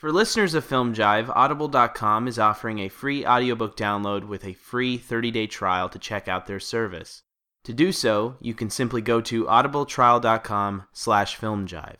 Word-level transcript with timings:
For 0.00 0.10
listeners 0.10 0.54
of 0.54 0.64
Film 0.64 0.94
Jive, 0.94 1.28
Audible.com 1.28 2.26
is 2.26 2.38
offering 2.38 2.78
a 2.78 2.88
free 2.88 3.26
audiobook 3.26 3.76
download 3.76 4.26
with 4.26 4.46
a 4.46 4.54
free 4.54 4.98
30-day 4.98 5.46
trial 5.46 5.90
to 5.90 5.98
check 5.98 6.26
out 6.26 6.46
their 6.46 6.58
service. 6.58 7.22
To 7.64 7.74
do 7.74 7.92
so, 7.92 8.36
you 8.40 8.54
can 8.54 8.70
simply 8.70 9.02
go 9.02 9.20
to 9.20 9.44
audibletrial.com 9.44 10.84
slash 10.94 11.38
filmjive. 11.38 11.96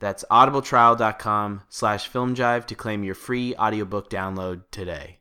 That's 0.00 0.24
audibletrial.com 0.30 1.64
slash 1.68 2.10
filmjive 2.10 2.64
to 2.64 2.74
claim 2.74 3.04
your 3.04 3.14
free 3.14 3.54
audiobook 3.56 4.08
download 4.08 4.62
today. 4.70 5.18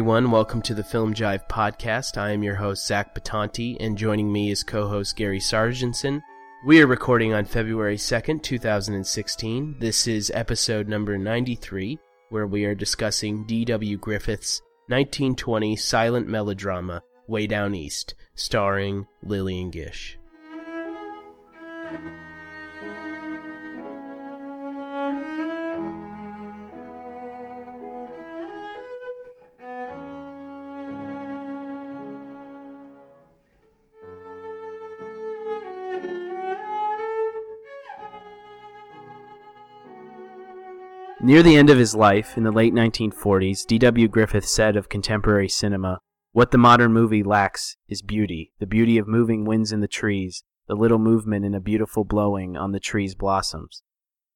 Everyone. 0.00 0.30
Welcome 0.30 0.62
to 0.62 0.72
the 0.72 0.82
Film 0.82 1.12
Jive 1.12 1.46
podcast. 1.46 2.16
I 2.16 2.30
am 2.30 2.42
your 2.42 2.54
host, 2.54 2.86
Zach 2.86 3.14
Betonte, 3.14 3.76
and 3.80 3.98
joining 3.98 4.32
me 4.32 4.50
is 4.50 4.64
co 4.64 4.88
host 4.88 5.14
Gary 5.14 5.40
Sargenson. 5.40 6.22
We 6.64 6.80
are 6.80 6.86
recording 6.86 7.34
on 7.34 7.44
February 7.44 7.98
2nd, 7.98 8.42
2016. 8.42 9.76
This 9.78 10.06
is 10.06 10.32
episode 10.34 10.88
number 10.88 11.18
93, 11.18 11.98
where 12.30 12.46
we 12.46 12.64
are 12.64 12.74
discussing 12.74 13.44
D.W. 13.44 13.98
Griffith's 13.98 14.62
1920 14.86 15.76
silent 15.76 16.26
melodrama, 16.26 17.02
Way 17.28 17.46
Down 17.46 17.74
East, 17.74 18.14
starring 18.34 19.06
Lillian 19.22 19.68
Gish. 19.68 20.18
Near 41.22 41.42
the 41.42 41.56
end 41.56 41.68
of 41.68 41.76
his 41.76 41.94
life, 41.94 42.38
in 42.38 42.44
the 42.44 42.50
late 42.50 42.72
1940s, 42.72 43.66
D.W. 43.66 44.08
Griffith 44.08 44.48
said 44.48 44.74
of 44.74 44.88
contemporary 44.88 45.50
cinema, 45.50 46.00
What 46.32 46.50
the 46.50 46.56
modern 46.56 46.94
movie 46.94 47.22
lacks 47.22 47.76
is 47.90 48.00
beauty, 48.00 48.54
the 48.58 48.66
beauty 48.66 48.96
of 48.96 49.06
moving 49.06 49.44
winds 49.44 49.70
in 49.70 49.80
the 49.80 49.86
trees, 49.86 50.44
the 50.66 50.74
little 50.74 50.98
movement 50.98 51.44
in 51.44 51.54
a 51.54 51.60
beautiful 51.60 52.04
blowing 52.04 52.56
on 52.56 52.72
the 52.72 52.80
tree's 52.80 53.14
blossoms. 53.14 53.82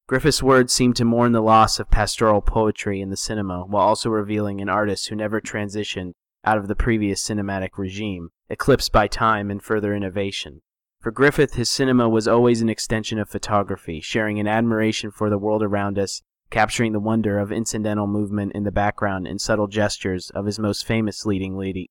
Griffith's 0.05 0.43
words 0.43 0.71
seem 0.73 0.93
to 0.93 1.03
mourn 1.03 1.31
the 1.31 1.41
loss 1.41 1.79
of 1.79 1.89
pastoral 1.89 2.39
poetry 2.39 3.01
in 3.01 3.09
the 3.09 3.17
cinema, 3.17 3.65
while 3.65 3.87
also 3.87 4.11
revealing 4.11 4.61
an 4.61 4.69
artist 4.69 5.07
who 5.07 5.15
never 5.15 5.41
transitioned 5.41 6.11
out 6.43 6.59
of 6.59 6.67
the 6.67 6.75
previous 6.75 7.27
cinematic 7.27 7.79
regime, 7.79 8.29
eclipsed 8.47 8.91
by 8.91 9.07
time 9.07 9.49
and 9.49 9.63
further 9.63 9.95
innovation. 9.95 10.61
For 10.99 11.09
Griffith, 11.09 11.55
his 11.55 11.67
cinema 11.67 12.07
was 12.07 12.27
always 12.27 12.61
an 12.61 12.69
extension 12.69 13.17
of 13.17 13.27
photography, 13.27 14.01
sharing 14.01 14.39
an 14.39 14.47
admiration 14.47 15.09
for 15.09 15.31
the 15.31 15.39
world 15.39 15.63
around 15.63 15.97
us 15.97 16.21
capturing 16.49 16.93
the 16.93 16.99
wonder 16.99 17.39
of 17.39 17.51
incidental 17.51 18.07
movement 18.07 18.53
in 18.53 18.63
the 18.63 18.71
background 18.71 19.27
and 19.27 19.41
subtle 19.41 19.67
gestures 19.67 20.29
of 20.31 20.45
his 20.45 20.59
most 20.59 20.85
famous 20.85 21.25
leading 21.25 21.57
lady, 21.57 21.89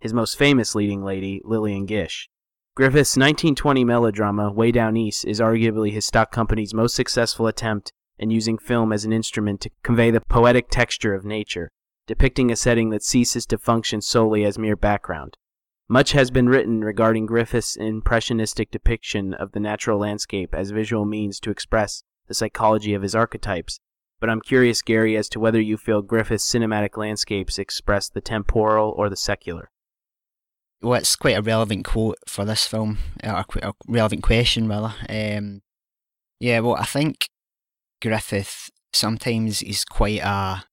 his 0.00 0.14
most 0.14 0.38
famous 0.38 0.74
leading 0.74 1.02
lady, 1.02 1.40
Lillian 1.44 1.86
Gish. 1.86 2.28
Griffith's 2.74 3.16
1920 3.16 3.84
melodrama, 3.84 4.52
Way 4.52 4.70
Down 4.70 4.96
East, 4.96 5.24
is 5.24 5.40
arguably 5.40 5.90
his 5.90 6.06
stock 6.06 6.30
company's 6.30 6.72
most 6.72 6.94
successful 6.94 7.48
attempt 7.48 7.92
in 8.18 8.30
using 8.30 8.56
film 8.56 8.92
as 8.92 9.04
an 9.04 9.12
instrument 9.12 9.60
to 9.60 9.70
convey 9.82 10.10
the 10.10 10.20
poetic 10.20 10.68
texture 10.70 11.14
of 11.14 11.24
nature, 11.24 11.70
depicting 12.06 12.50
a 12.50 12.56
setting 12.56 12.90
that 12.90 13.02
ceases 13.02 13.46
to 13.46 13.58
function 13.58 14.00
solely 14.00 14.44
as 14.44 14.58
mere 14.58 14.76
background. 14.76 15.36
Much 15.88 16.12
has 16.12 16.30
been 16.30 16.48
written 16.48 16.82
regarding 16.84 17.26
Griffith's 17.26 17.74
impressionistic 17.74 18.70
depiction 18.70 19.34
of 19.34 19.52
the 19.52 19.60
natural 19.60 19.98
landscape 19.98 20.54
as 20.54 20.70
visual 20.70 21.04
means 21.04 21.40
to 21.40 21.50
express 21.50 22.02
the 22.28 22.34
psychology 22.34 22.94
of 22.94 23.02
his 23.02 23.14
archetypes, 23.14 23.80
but 24.20 24.30
I'm 24.30 24.40
curious, 24.40 24.82
Gary, 24.82 25.16
as 25.16 25.28
to 25.30 25.40
whether 25.40 25.60
you 25.60 25.76
feel 25.76 26.02
Griffith's 26.02 26.50
cinematic 26.50 26.96
landscapes 26.96 27.58
express 27.58 28.08
the 28.08 28.20
temporal 28.20 28.94
or 28.96 29.08
the 29.08 29.16
secular. 29.16 29.70
Well, 30.80 30.94
it's 30.94 31.16
quite 31.16 31.36
a 31.36 31.42
relevant 31.42 31.84
quote 31.84 32.18
for 32.26 32.44
this 32.44 32.66
film, 32.66 32.98
or 33.24 33.44
a 33.62 33.72
relevant 33.88 34.22
question, 34.22 34.68
rather. 34.68 34.94
Um, 35.08 35.62
yeah, 36.38 36.60
well, 36.60 36.76
I 36.76 36.84
think 36.84 37.28
Griffith 38.00 38.70
sometimes 38.92 39.62
is 39.62 39.84
quite 39.84 40.20
a 40.20 40.64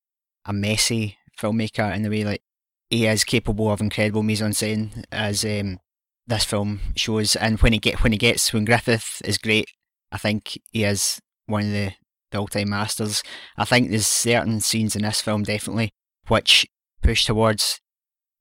a 0.47 0.53
messy 0.53 1.17
filmmaker 1.39 1.93
in 1.95 2.03
the 2.03 2.09
way 2.09 2.23
like 2.23 2.41
he 2.89 3.07
is 3.07 3.23
capable 3.23 3.71
of 3.71 3.81
incredible 3.81 4.21
mise 4.21 4.43
en 4.43 4.51
scène, 4.51 5.03
as 5.11 5.43
um, 5.43 5.79
this 6.27 6.45
film 6.45 6.79
shows. 6.95 7.35
And 7.35 7.59
when 7.61 7.73
he 7.73 7.79
get 7.79 8.03
when 8.03 8.11
he 8.11 8.17
gets 8.17 8.53
when 8.53 8.65
Griffith 8.65 9.21
is 9.25 9.37
great, 9.37 9.65
I 10.11 10.17
think 10.17 10.59
he 10.71 10.83
is 10.83 11.19
one 11.47 11.63
of 11.63 11.71
the 11.71 11.93
all-time 12.33 12.69
masters. 12.69 13.23
I 13.57 13.65
think 13.65 13.89
there's 13.89 14.07
certain 14.07 14.59
scenes 14.61 14.95
in 14.95 15.03
this 15.03 15.21
film 15.21 15.43
definitely 15.43 15.91
which 16.27 16.65
push 17.01 17.25
towards 17.25 17.79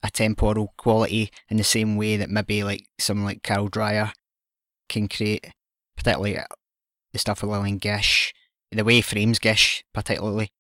a 0.03 0.11
temporal 0.11 0.73
quality 0.77 1.31
in 1.49 1.57
the 1.57 1.65
same 1.65 1.97
way 1.97 2.17
that 2.17 2.31
maybe 2.31 2.63
like 2.63 2.87
someone 2.99 3.27
like 3.27 3.43
Carl 3.43 3.69
Dreyer 3.69 4.13
can 4.89 5.09
create, 5.09 5.47
particularly 5.97 6.39
uh, 6.39 6.45
the 7.13 7.19
stuff 7.19 7.43
with 7.43 7.51
Lillian 7.51 7.79
Gish. 7.79 8.33
The 8.71 8.85
way 8.85 9.01
frames 9.01 9.39
Gish, 9.39 9.85
particularly, 9.93 10.51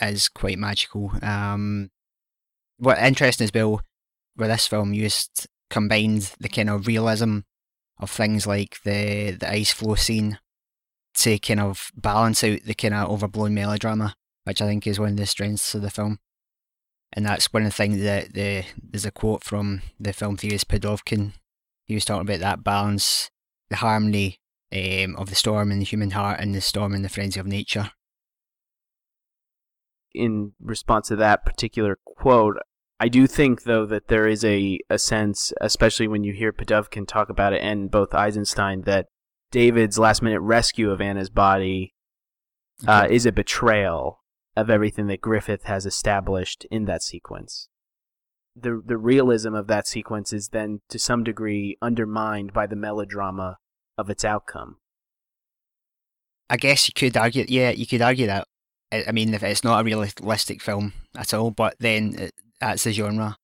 is 0.00 0.28
quite 0.28 0.58
magical. 0.58 1.12
Um, 1.22 1.90
what 2.78 2.98
interesting 2.98 3.44
as 3.44 3.52
well, 3.54 3.80
where 4.34 4.48
this 4.48 4.66
film 4.66 4.92
used 4.92 5.46
combined 5.70 6.34
the 6.40 6.48
kind 6.48 6.70
of 6.70 6.86
realism 6.86 7.40
of 7.98 8.10
things 8.10 8.46
like 8.46 8.78
the 8.84 9.32
the 9.32 9.50
ice 9.50 9.72
floe 9.72 9.94
scene 9.94 10.38
to 11.18 11.38
kind 11.38 11.60
of 11.60 11.90
balance 11.94 12.44
out 12.44 12.60
the 12.64 12.74
kind 12.74 12.94
of 12.94 13.10
overblown 13.10 13.54
melodrama, 13.54 14.14
which 14.44 14.62
I 14.62 14.66
think 14.66 14.86
is 14.86 15.00
one 15.00 15.10
of 15.10 15.16
the 15.16 15.26
strengths 15.26 15.74
of 15.74 15.82
the 15.82 15.90
film. 15.90 16.18
And 17.12 17.24
that's 17.24 17.52
one 17.52 17.62
of 17.62 17.68
the 17.68 17.74
things 17.74 18.02
that 18.02 18.34
the 18.34 18.64
there's 18.76 19.06
a 19.06 19.10
quote 19.10 19.42
from 19.42 19.82
the 19.98 20.12
film 20.12 20.36
theorist 20.36 20.68
Pudovkin. 20.68 21.32
He 21.86 21.94
was 21.94 22.04
talking 22.04 22.28
about 22.28 22.40
that 22.40 22.62
balance, 22.62 23.30
the 23.70 23.76
harmony 23.76 24.38
um, 24.72 25.16
of 25.16 25.30
the 25.30 25.34
storm 25.34 25.72
in 25.72 25.78
the 25.78 25.84
human 25.84 26.10
heart 26.10 26.38
and 26.40 26.54
the 26.54 26.60
storm 26.60 26.94
in 26.94 27.02
the 27.02 27.08
frenzy 27.08 27.40
of 27.40 27.46
nature. 27.46 27.92
In 30.14 30.52
response 30.60 31.08
to 31.08 31.16
that 31.16 31.44
particular 31.46 31.98
quote, 32.04 32.56
I 33.00 33.08
do 33.08 33.26
think, 33.26 33.62
though, 33.62 33.86
that 33.86 34.08
there 34.08 34.26
is 34.26 34.44
a, 34.44 34.78
a 34.90 34.98
sense, 34.98 35.52
especially 35.60 36.08
when 36.08 36.24
you 36.24 36.32
hear 36.32 36.52
Pudovkin 36.52 37.06
talk 37.06 37.28
about 37.28 37.52
it 37.52 37.62
and 37.62 37.90
both 37.90 38.12
Eisenstein, 38.12 38.82
that 38.82 39.06
David's 39.50 39.98
last 39.98 40.22
minute 40.22 40.40
rescue 40.40 40.90
of 40.90 41.00
Anna's 41.00 41.30
body 41.30 41.94
uh, 42.86 43.04
okay. 43.04 43.14
is 43.14 43.26
a 43.26 43.32
betrayal 43.32 44.20
of 44.56 44.70
everything 44.70 45.06
that 45.06 45.20
Griffith 45.20 45.64
has 45.64 45.86
established 45.86 46.66
in 46.70 46.84
that 46.84 47.02
sequence. 47.02 47.68
The 48.56 48.82
the 48.84 48.98
realism 48.98 49.54
of 49.54 49.68
that 49.68 49.86
sequence 49.86 50.32
is 50.32 50.48
then 50.48 50.80
to 50.88 50.98
some 50.98 51.22
degree 51.22 51.76
undermined 51.80 52.52
by 52.52 52.66
the 52.66 52.76
melodrama 52.76 53.58
of 53.96 54.10
its 54.10 54.24
outcome. 54.24 54.78
I 56.50 56.56
guess 56.56 56.88
you 56.88 56.92
could 56.94 57.16
argue, 57.16 57.44
yeah, 57.48 57.70
you 57.70 57.86
could 57.86 58.02
argue 58.02 58.26
that. 58.26 58.48
I 58.90 59.12
mean, 59.12 59.34
if 59.34 59.42
it's 59.42 59.62
not 59.62 59.80
a 59.80 59.84
realistic 59.84 60.62
film 60.62 60.94
at 61.16 61.34
all, 61.34 61.50
but 61.50 61.76
then 61.78 62.30
that's 62.58 62.84
the 62.84 62.92
genre. 62.92 63.36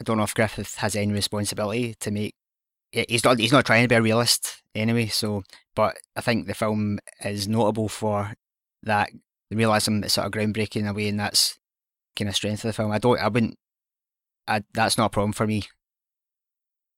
I 0.00 0.04
don't 0.04 0.16
know 0.16 0.22
if 0.22 0.34
Griffith 0.34 0.76
has 0.76 0.94
any 0.94 1.12
responsibility 1.12 1.94
to 1.94 2.10
make 2.12 2.36
he's 2.92 3.24
not 3.24 3.38
he's 3.38 3.52
not 3.52 3.66
trying 3.66 3.84
to 3.84 3.88
be 3.88 3.94
a 3.94 4.02
realist 4.02 4.62
anyway. 4.74 5.06
So, 5.06 5.42
but 5.74 5.96
I 6.16 6.20
think 6.20 6.46
the 6.46 6.54
film 6.54 6.98
is 7.24 7.48
notable 7.48 7.88
for 7.88 8.34
that 8.82 9.10
the 9.50 9.56
realism 9.56 10.02
is 10.04 10.12
sort 10.12 10.26
of 10.26 10.32
groundbreaking 10.32 10.76
in 10.82 10.86
a 10.86 10.92
way, 10.94 11.08
and 11.08 11.18
that's 11.20 11.58
kind 12.16 12.28
of 12.28 12.34
strength 12.36 12.64
of 12.64 12.68
the 12.68 12.72
film. 12.72 12.90
I 12.92 12.98
don't, 12.98 13.18
I 13.20 13.28
wouldn't, 13.28 13.58
I, 14.46 14.62
that's 14.74 14.98
not 14.98 15.06
a 15.06 15.10
problem 15.10 15.32
for 15.32 15.46
me. 15.46 15.64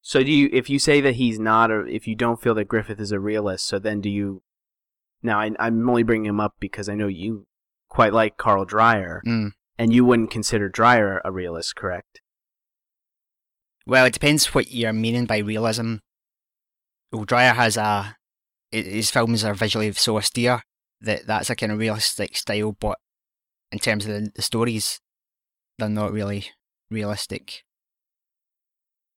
So 0.02 0.22
do 0.22 0.32
you? 0.32 0.48
If 0.52 0.70
you 0.70 0.78
say 0.78 1.00
that 1.02 1.16
he's 1.16 1.38
not, 1.38 1.70
or 1.70 1.86
if 1.86 2.06
you 2.08 2.14
don't 2.14 2.40
feel 2.40 2.54
that 2.54 2.68
Griffith 2.68 3.00
is 3.00 3.12
a 3.12 3.20
realist, 3.20 3.66
so 3.66 3.78
then 3.78 4.00
do 4.00 4.08
you? 4.08 4.42
Now 5.22 5.40
I, 5.40 5.50
I'm 5.58 5.88
only 5.88 6.02
bringing 6.02 6.26
him 6.26 6.40
up 6.40 6.54
because 6.58 6.88
I 6.88 6.94
know 6.94 7.06
you 7.06 7.46
quite 7.88 8.12
like 8.12 8.36
Carl 8.36 8.64
Dreyer, 8.64 9.22
Mm. 9.26 9.52
and 9.78 9.92
you 9.92 10.04
wouldn't 10.04 10.30
consider 10.30 10.68
Dreyer 10.68 11.20
a 11.24 11.30
realist, 11.30 11.76
correct? 11.76 12.20
Well, 13.90 14.04
it 14.06 14.12
depends 14.12 14.54
what 14.54 14.70
you're 14.70 14.92
meaning 14.92 15.26
by 15.26 15.38
realism. 15.38 15.96
Well, 17.10 17.24
Dreyer 17.24 17.54
has 17.54 17.76
a 17.76 18.16
his 18.70 19.10
films 19.10 19.42
are 19.42 19.52
visually 19.52 19.90
so 19.90 20.16
austere 20.16 20.62
that 21.00 21.26
that's 21.26 21.50
a 21.50 21.56
kind 21.56 21.72
of 21.72 21.78
realistic 21.78 22.36
style, 22.36 22.70
but 22.70 22.98
in 23.72 23.80
terms 23.80 24.06
of 24.06 24.12
the, 24.12 24.30
the 24.32 24.42
stories, 24.42 25.00
they're 25.76 25.88
not 25.88 26.12
really 26.12 26.50
realistic. 26.88 27.64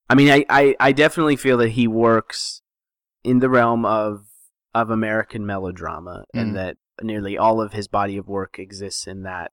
I 0.09 0.15
mean, 0.15 0.31
I, 0.31 0.43
I, 0.49 0.75
I 0.79 0.91
definitely 0.91 1.35
feel 1.35 1.57
that 1.57 1.69
he 1.69 1.87
works 1.87 2.63
in 3.23 3.41
the 3.41 3.49
realm 3.49 3.85
of 3.85 4.25
of 4.73 4.89
American 4.89 5.45
melodrama, 5.45 6.25
Mm. 6.35 6.41
and 6.41 6.55
that 6.55 6.77
nearly 6.99 7.37
all 7.37 7.61
of 7.61 7.73
his 7.73 7.87
body 7.87 8.17
of 8.17 8.27
work 8.27 8.57
exists 8.57 9.05
in 9.05 9.21
that 9.21 9.51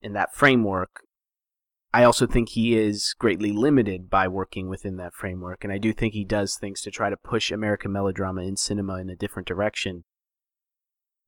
in 0.00 0.14
that 0.14 0.34
framework. 0.34 1.02
I 1.92 2.04
also 2.04 2.26
think 2.26 2.50
he 2.50 2.76
is 2.78 3.14
greatly 3.18 3.50
limited 3.50 4.08
by 4.08 4.28
working 4.28 4.68
within 4.68 4.96
that 4.98 5.14
framework, 5.14 5.64
and 5.64 5.72
I 5.72 5.78
do 5.78 5.92
think 5.92 6.14
he 6.14 6.24
does 6.24 6.56
things 6.56 6.82
to 6.82 6.90
try 6.90 7.10
to 7.10 7.16
push 7.16 7.50
American 7.50 7.90
melodrama 7.90 8.42
in 8.42 8.56
cinema 8.56 8.96
in 8.96 9.10
a 9.10 9.16
different 9.16 9.48
direction. 9.48 10.04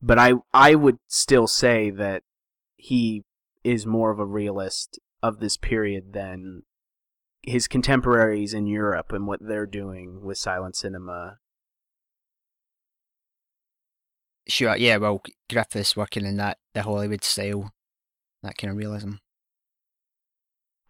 But 0.00 0.18
I 0.18 0.34
I 0.52 0.74
would 0.76 0.98
still 1.08 1.48
say 1.48 1.90
that 1.90 2.22
he 2.76 3.24
is 3.64 3.86
more 3.86 4.10
of 4.10 4.18
a 4.18 4.26
realist 4.26 5.00
of 5.22 5.40
this 5.40 5.56
period 5.56 6.12
than 6.12 6.62
his 7.42 7.66
contemporaries 7.66 8.54
in 8.54 8.66
Europe 8.66 9.12
and 9.12 9.26
what 9.26 9.40
they're 9.42 9.66
doing 9.66 10.22
with 10.22 10.38
silent 10.38 10.76
cinema. 10.76 11.38
Sure, 14.48 14.76
yeah. 14.76 14.96
Well, 14.96 15.22
Griffith's 15.50 15.96
working 15.96 16.24
in 16.24 16.36
that 16.36 16.58
the 16.74 16.82
Hollywood 16.82 17.24
style, 17.24 17.72
that 18.42 18.56
kind 18.58 18.70
of 18.70 18.76
realism. 18.76 19.14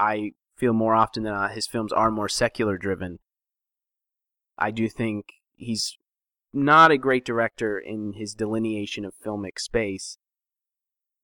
I 0.02 0.32
feel 0.56 0.72
more 0.72 0.96
often 0.96 1.22
than 1.22 1.32
not 1.32 1.52
his 1.52 1.68
films 1.68 1.92
are 1.92 2.10
more 2.10 2.28
secular 2.28 2.76
driven. 2.76 3.20
I 4.58 4.72
do 4.72 4.88
think 4.88 5.26
he's 5.54 5.96
not 6.52 6.90
a 6.90 6.98
great 6.98 7.24
director 7.24 7.78
in 7.78 8.14
his 8.14 8.34
delineation 8.34 9.04
of 9.04 9.14
filmic 9.24 9.60
space. 9.60 10.18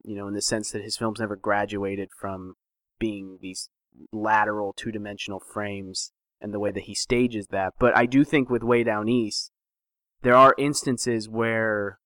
You 0.05 0.15
know, 0.15 0.29
in 0.29 0.35
the 0.35 0.41
sense 0.41 0.71
that 0.71 0.85
his 0.85 0.97
films 0.97 1.19
never 1.19 1.35
graduated 1.35 2.11
from 2.19 2.55
being 3.01 3.39
these 3.43 3.69
lateral 4.13 4.73
two 4.73 4.93
dimensional 4.93 5.41
frames 5.41 6.13
and 6.41 6.55
the 6.55 6.61
way 6.61 6.71
that 6.71 6.85
he 6.85 6.95
stages 6.95 7.49
that. 7.49 7.75
But 7.81 7.97
I 7.97 8.07
do 8.07 8.23
think 8.23 8.49
with 8.49 8.63
Way 8.63 8.85
Down 8.85 9.09
East, 9.09 9.51
there 10.23 10.37
are 10.37 10.55
instances 10.57 11.29
where 11.29 11.99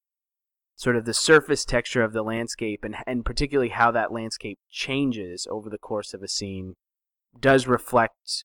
sort 0.83 0.97
of 0.97 1.05
the 1.05 1.15
surface 1.15 1.65
texture 1.65 2.03
of 2.03 2.13
the 2.13 2.25
landscape 2.25 2.83
and 2.83 2.97
and 3.07 3.25
particularly 3.25 3.69
how 3.69 3.93
that 3.93 4.11
landscape 4.11 4.59
changes 4.69 5.47
over 5.49 5.71
the 5.71 5.79
course 5.79 6.13
of 6.13 6.25
a 6.25 6.29
scene 6.29 6.75
does 7.39 7.69
reflect 7.69 8.45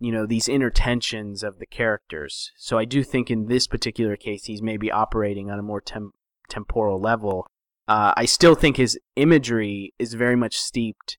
you 0.00 0.10
know 0.10 0.26
these 0.26 0.48
inner 0.48 0.68
tensions 0.68 1.44
of 1.44 1.60
the 1.60 1.66
characters. 1.66 2.50
So 2.56 2.76
i 2.76 2.84
do 2.84 3.04
think 3.04 3.30
in 3.30 3.46
this 3.46 3.68
particular 3.68 4.16
case 4.16 4.46
he's 4.46 4.60
maybe 4.60 4.90
operating 4.90 5.48
on 5.48 5.60
a 5.60 5.68
more 5.70 5.80
tem- 5.80 6.14
temporal 6.48 7.00
level. 7.00 7.46
Uh, 7.86 8.12
i 8.16 8.24
still 8.24 8.56
think 8.56 8.76
his 8.76 8.98
imagery 9.14 9.94
is 9.96 10.14
very 10.14 10.34
much 10.34 10.56
steeped 10.58 11.18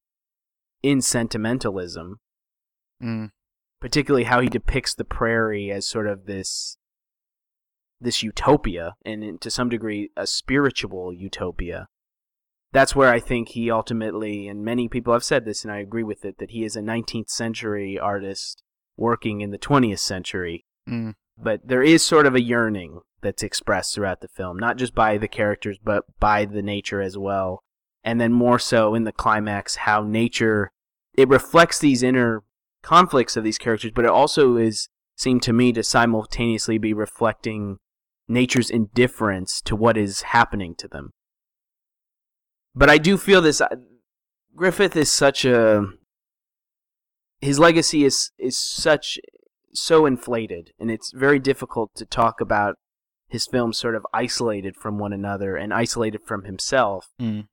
in 0.84 1.02
sentimentalism. 1.02 2.20
Mm. 3.02 3.30
particularly 3.80 4.26
how 4.26 4.42
he 4.42 4.50
depicts 4.50 4.94
the 4.96 5.06
prairie 5.06 5.72
as 5.72 5.88
sort 5.88 6.08
of 6.08 6.26
this 6.26 6.78
this 8.00 8.24
utopia 8.24 8.96
and 9.06 9.24
in- 9.24 9.38
to 9.40 9.50
some 9.50 9.70
degree 9.70 10.10
a 10.16 10.28
spiritual 10.28 11.14
utopia. 11.14 11.88
That's 12.74 12.96
where 12.96 13.10
i 13.10 13.20
think 13.20 13.50
he 13.50 13.72
ultimately 13.72 14.48
and 14.48 14.64
many 14.64 14.88
people 14.88 15.14
have 15.14 15.24
said 15.24 15.46
this 15.46 15.64
and 15.64 15.72
i 15.72 15.80
agree 15.80 16.04
with 16.04 16.26
it 16.26 16.38
that 16.38 16.52
he 16.52 16.64
is 16.64 16.76
a 16.76 16.82
19th 16.82 17.30
century 17.30 17.98
artist 17.98 18.62
working 18.98 19.42
in 19.42 19.52
the 19.52 19.58
20th 19.58 20.00
century. 20.00 20.66
Mm. 20.88 21.16
but 21.38 21.68
there 21.68 21.84
is 21.84 22.06
sort 22.06 22.26
of 22.26 22.34
a 22.36 22.42
yearning 22.42 23.02
that's 23.22 23.44
expressed 23.44 23.94
throughout 23.96 24.22
the 24.22 24.28
film 24.28 24.58
not 24.58 24.78
just 24.78 24.94
by 24.94 25.18
the 25.18 25.28
characters 25.28 25.78
but 25.84 26.04
by 26.20 26.46
the 26.46 26.62
nature 26.62 27.02
as 27.02 27.18
well. 27.18 27.64
And 28.04 28.22
then 28.22 28.32
more 28.32 28.60
so 28.60 28.96
in 28.96 29.04
the 29.04 29.12
climax 29.12 29.78
how 29.78 30.04
nature 30.04 30.72
it 31.14 31.28
reflects 31.28 31.80
these 31.80 32.04
inner 32.04 32.44
conflicts 32.84 33.36
of 33.36 33.44
these 33.44 33.58
characters 33.58 33.92
but 33.94 34.06
it 34.06 34.12
also 34.12 34.56
is 34.56 34.88
seemed 35.18 35.42
to 35.44 35.52
me 35.52 35.74
to 35.74 35.84
simultaneously 35.84 36.78
be 36.78 36.94
reflecting 36.94 37.80
nature's 38.28 38.70
indifference 38.70 39.62
to 39.62 39.76
what 39.76 39.98
is 39.98 40.22
happening 40.24 40.76
to 40.76 40.88
them 40.88 41.12
but 42.76 42.90
i 42.90 42.98
do 42.98 43.18
feel 43.18 43.42
this 43.42 43.62
griffith 44.56 44.96
is 44.96 45.12
such 45.12 45.46
a 45.46 45.86
his 47.42 47.60
legacy 47.60 48.04
is 48.04 48.32
is 48.38 48.60
such 48.60 49.20
so 49.74 50.06
inflated 50.06 50.72
and 50.80 50.90
it's 50.90 51.12
very 51.12 51.40
difficult 51.40 51.92
to 51.96 52.06
talk 52.06 52.42
about 52.42 52.76
his 53.30 53.46
films 53.46 53.78
sort 53.78 53.96
of 53.96 54.06
isolated 54.14 54.76
from 54.76 54.98
one 54.98 55.14
another 55.14 55.56
and 55.56 55.74
isolated 55.74 56.22
from 56.26 56.44
himself 56.46 57.08
Mm. 57.20 57.48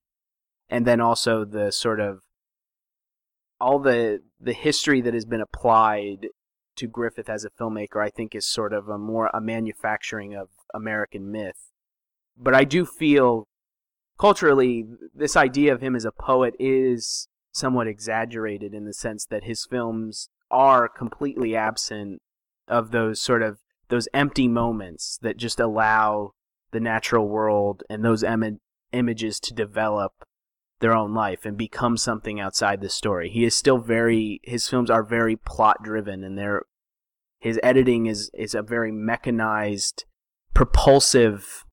and 0.69 0.87
then 0.87 1.00
also 1.00 1.44
the 1.44 1.71
sort 1.71 2.00
of 2.00 2.21
all 3.61 3.79
the 3.79 4.21
the 4.41 4.53
history 4.53 5.00
that 5.00 5.15
has 5.15 5.25
been 5.26 5.41
applied 5.41 6.29
to 6.76 6.87
Griffith 6.87 7.29
as 7.29 7.44
a 7.44 7.50
filmmaker 7.50 8.03
I 8.03 8.11
think 8.11 8.35
is 8.35 8.47
sort 8.47 8.73
of 8.73 8.88
a 8.88 8.99
more 8.99 9.31
a 9.32 9.41
manufacturing 9.41 10.35
of 10.35 10.49
American 10.73 11.31
myth. 11.31 11.71
But 12.37 12.55
I 12.55 12.65
do 12.65 12.85
feel 12.85 13.47
culturally 14.19 14.87
this 15.15 15.37
idea 15.37 15.73
of 15.73 15.81
him 15.81 15.97
as 15.97 16.05
a 16.05 16.12
poet 16.12 16.55
is 16.59 17.29
somewhat 17.53 17.87
exaggerated 17.87 18.75
in 18.75 18.85
the 18.85 18.93
sense 18.93 19.26
that 19.26 19.44
his 19.44 19.65
films 19.65 20.29
are 20.50 20.88
completely 20.88 21.56
absent 21.56 22.21
of 22.69 22.91
those 22.91 23.21
sort 23.21 23.43
of 23.43 23.59
those 23.88 24.09
empty 24.15 24.49
moments 24.49 25.19
that 25.23 25.37
just 25.37 25.61
allow 25.61 26.32
the 26.73 26.81
natural 26.81 27.29
world 27.29 27.82
and 27.88 28.05
those 28.05 28.23
Im- 28.23 28.61
images 28.93 29.38
to 29.41 29.55
develop 29.55 30.12
their 30.85 30.95
own 30.95 31.15
life 31.15 31.47
and 31.47 31.57
become 31.57 31.97
something 31.97 32.38
outside 32.38 32.83
the 32.83 32.91
story. 32.91 33.31
He 33.31 33.45
is 33.45 33.57
still 33.57 33.79
very 33.79 34.38
his 34.45 34.69
films 34.69 34.91
are 34.91 35.03
very 35.03 35.35
plot 35.35 35.79
driven 35.83 36.23
and 36.23 36.37
they're 36.37 36.64
his 37.41 37.59
editing 37.62 38.05
is 38.05 38.31
is 38.35 38.55
a 38.55 38.61
very 38.61 38.93
mechanized 38.93 40.05
propulsive 40.53 41.64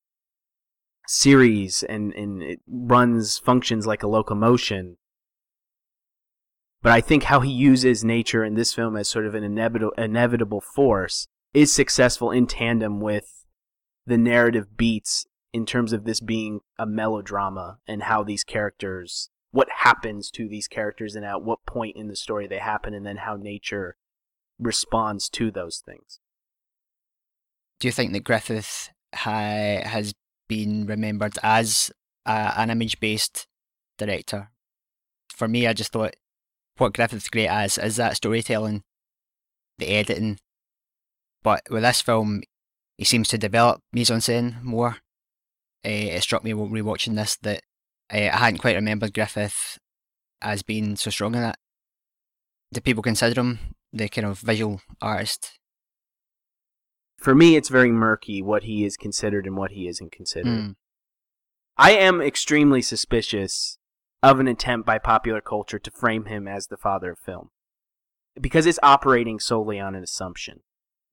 series 1.09 1.83
and 1.83 2.13
and 2.13 2.41
it 2.41 2.61
runs 2.65 3.37
functions 3.37 3.85
like 3.85 4.01
a 4.01 4.07
locomotion 4.07 4.95
but 6.81 6.93
I 6.93 7.01
think 7.01 7.23
how 7.23 7.41
he 7.41 7.51
uses 7.51 8.05
nature 8.05 8.45
in 8.45 8.53
this 8.53 8.73
film 8.73 8.95
as 8.95 9.09
sort 9.09 9.25
of 9.25 9.35
an 9.35 9.43
inevitable 9.43 9.91
inevitable 9.97 10.61
force 10.61 11.27
is 11.53 11.73
successful 11.73 12.31
in 12.31 12.47
tandem 12.47 13.01
with 13.01 13.45
the 14.05 14.17
narrative 14.17 14.77
beats 14.77 15.25
in 15.53 15.65
terms 15.65 15.93
of 15.93 16.05
this 16.05 16.19
being 16.19 16.61
a 16.77 16.85
melodrama 16.85 17.79
and 17.87 18.03
how 18.03 18.23
these 18.23 18.43
characters 18.43 19.29
what 19.51 19.67
happens 19.79 20.31
to 20.31 20.47
these 20.47 20.67
characters 20.67 21.15
and 21.15 21.25
at 21.25 21.43
what 21.43 21.65
point 21.65 21.95
in 21.95 22.07
the 22.07 22.15
story 22.15 22.47
they 22.47 22.57
happen 22.57 22.93
and 22.93 23.05
then 23.05 23.17
how 23.17 23.35
nature 23.35 23.97
responds 24.57 25.29
to 25.29 25.51
those 25.51 25.81
things. 25.85 26.19
Do 27.79 27.87
you 27.87 27.91
think 27.91 28.13
that 28.13 28.23
Griffith 28.23 28.89
ha- 29.13 29.81
has 29.83 30.13
been 30.47 30.85
remembered 30.85 31.37
as 31.43 31.91
an 32.25 32.69
image-based 32.69 33.47
director? 33.97 34.51
For 35.29 35.47
me, 35.47 35.67
I 35.67 35.73
just 35.73 35.91
thought 35.91 36.15
what 36.77 36.93
Griffith's 36.93 37.29
great 37.29 37.47
as 37.47 37.77
is 37.77 37.97
that 37.97 38.15
storytelling, 38.15 38.83
the 39.77 39.87
editing. 39.87 40.39
But 41.43 41.63
with 41.69 41.83
this 41.83 42.01
film, 42.01 42.43
he 42.97 43.03
seems 43.03 43.27
to 43.29 43.37
develop 43.37 43.81
mise 43.91 44.11
en 44.11 44.19
scène 44.19 44.61
more. 44.61 44.97
Uh, 45.85 46.15
it 46.15 46.23
struck 46.23 46.43
me 46.43 46.51
rewatching 46.51 47.15
this 47.15 47.37
that 47.37 47.63
uh, 48.13 48.17
I 48.17 48.37
hadn't 48.37 48.59
quite 48.59 48.75
remembered 48.75 49.13
Griffith 49.13 49.79
as 50.41 50.63
being 50.63 50.95
so 50.95 51.09
strong 51.09 51.35
in 51.35 51.41
that. 51.41 51.57
Do 52.73 52.81
people 52.81 53.03
consider 53.03 53.39
him 53.41 53.59
the 53.91 54.07
kind 54.09 54.27
of 54.27 54.39
visual 54.39 54.81
artist? 55.01 55.59
For 57.17 57.35
me, 57.35 57.55
it's 57.55 57.69
very 57.69 57.91
murky 57.91 58.41
what 58.41 58.63
he 58.63 58.85
is 58.85 58.97
considered 58.97 59.45
and 59.45 59.55
what 59.55 59.71
he 59.71 59.87
isn't 59.87 60.11
considered. 60.11 60.47
Mm. 60.47 60.75
I 61.77 61.91
am 61.91 62.21
extremely 62.21 62.81
suspicious 62.81 63.77
of 64.23 64.39
an 64.39 64.47
attempt 64.47 64.85
by 64.85 64.99
popular 64.99 65.41
culture 65.41 65.79
to 65.79 65.91
frame 65.91 66.25
him 66.25 66.47
as 66.47 66.67
the 66.67 66.77
father 66.77 67.11
of 67.11 67.19
film 67.19 67.49
because 68.39 68.65
it's 68.65 68.79
operating 68.83 69.39
solely 69.39 69.79
on 69.79 69.95
an 69.95 70.03
assumption. 70.03 70.61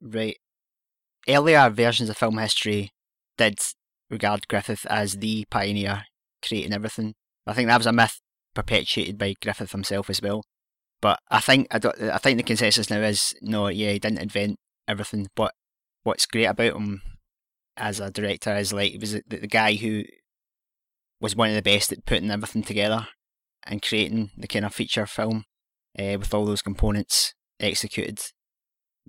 Right. 0.00 0.36
Earlier 1.28 1.68
versions 1.70 2.08
of 2.08 2.16
film 2.16 2.38
history 2.38 2.92
did 3.36 3.58
regard 4.10 4.48
Griffith 4.48 4.86
as 4.88 5.18
the 5.18 5.44
pioneer. 5.50 6.04
creating 6.42 6.72
everything. 6.72 7.14
I 7.46 7.52
think 7.52 7.68
that 7.68 7.78
was 7.78 7.86
a 7.86 7.92
myth 7.92 8.20
perpetuated 8.54 9.18
by 9.18 9.34
Griffith 9.42 9.72
himself 9.72 10.08
as 10.10 10.22
well. 10.22 10.44
But 11.00 11.20
I 11.30 11.40
think 11.40 11.68
I, 11.70 11.78
don't, 11.78 12.00
I 12.00 12.18
think 12.18 12.36
the 12.36 12.42
consensus 12.42 12.90
now 12.90 13.00
is 13.00 13.34
no, 13.40 13.68
yeah, 13.68 13.92
he 13.92 13.98
didn't 13.98 14.18
invent 14.18 14.58
everything. 14.86 15.28
But 15.34 15.52
what's 16.02 16.26
great 16.26 16.46
about 16.46 16.76
him 16.76 17.02
as 17.76 18.00
a 18.00 18.10
director 18.10 18.54
is 18.56 18.72
like 18.72 18.92
he 18.92 18.98
was 18.98 19.12
the, 19.12 19.22
the 19.28 19.46
guy 19.46 19.74
who 19.74 20.04
was 21.20 21.36
one 21.36 21.50
of 21.50 21.54
the 21.54 21.62
best 21.62 21.92
at 21.92 22.04
putting 22.06 22.30
everything 22.30 22.62
together 22.62 23.08
and 23.64 23.82
creating 23.82 24.30
the 24.36 24.48
kind 24.48 24.64
of 24.64 24.74
feature 24.74 25.06
film 25.06 25.44
uh, 25.98 26.16
with 26.18 26.32
all 26.32 26.44
those 26.44 26.62
components 26.62 27.34
executed 27.60 28.20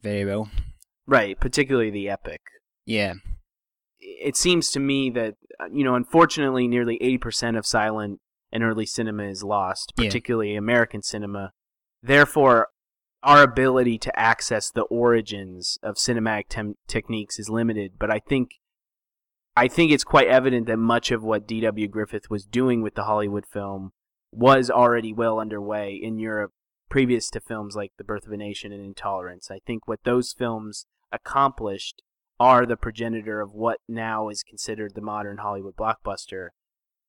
very 0.02 0.26
well. 0.26 0.50
Right, 1.08 1.40
particularly 1.40 1.90
the 1.90 2.10
epic. 2.10 2.42
Yeah. 2.86 3.14
It 4.22 4.36
seems 4.36 4.72
to 4.72 4.80
me 4.80 5.10
that, 5.12 5.36
uh, 5.60 5.68
you 5.72 5.84
know, 5.84 5.96
unfortunately, 5.96 6.68
nearly 6.68 6.98
80% 7.00 7.58
of 7.58 7.66
silent 7.66 8.20
and 8.52 8.64
early 8.64 8.86
cinema 8.86 9.24
is 9.24 9.44
lost, 9.44 9.94
Yeah. 9.98 10.06
particularly 10.06 10.56
American 10.56 11.02
cinema. 11.02 11.52
Therefore, 12.02 12.70
our 13.22 13.44
ability 13.44 13.98
to 14.00 14.20
access 14.20 14.72
the 14.72 14.84
origins 14.84 15.78
of 15.84 15.96
cinematic 15.96 16.46
tem- 16.50 16.78
techniques 16.88 17.38
is 17.38 17.50
limited, 17.50 17.94
but 18.00 18.10
I 18.10 18.20
think 18.20 18.52
I 19.58 19.68
think 19.68 19.92
it's 19.92 20.06
quite 20.06 20.28
evident 20.28 20.68
that 20.68 20.78
much 20.78 21.12
of 21.12 21.22
what 21.22 21.46
D.W. 21.46 21.88
Griffith 21.90 22.30
was 22.30 22.46
doing 22.46 22.82
with 22.82 22.96
the 22.96 23.04
Hollywood 23.04 23.46
film 23.46 23.92
was 24.32 24.70
already 24.70 25.12
well 25.12 25.38
underway 25.38 25.94
in 25.96 26.18
Europe 26.18 26.54
previous 26.90 27.30
to 27.32 27.42
films 27.42 27.76
like 27.76 27.92
The 27.98 28.06
Birth 28.06 28.26
of 28.26 28.32
a 28.32 28.38
Nation 28.38 28.72
and 28.72 28.82
Intolerance. 28.86 29.52
I 29.52 29.60
think 29.66 29.86
what 29.86 30.00
those 30.06 30.32
films 30.32 30.86
accomplished 31.12 32.02
are 32.40 32.66
the 32.66 32.78
progenitor 32.78 33.42
of 33.42 33.54
what 33.54 33.80
now 33.88 34.30
is 34.30 34.44
considered 34.44 34.94
the 34.96 35.02
modern 35.02 35.38
Hollywood 35.38 35.76
blockbuster. 35.76 36.50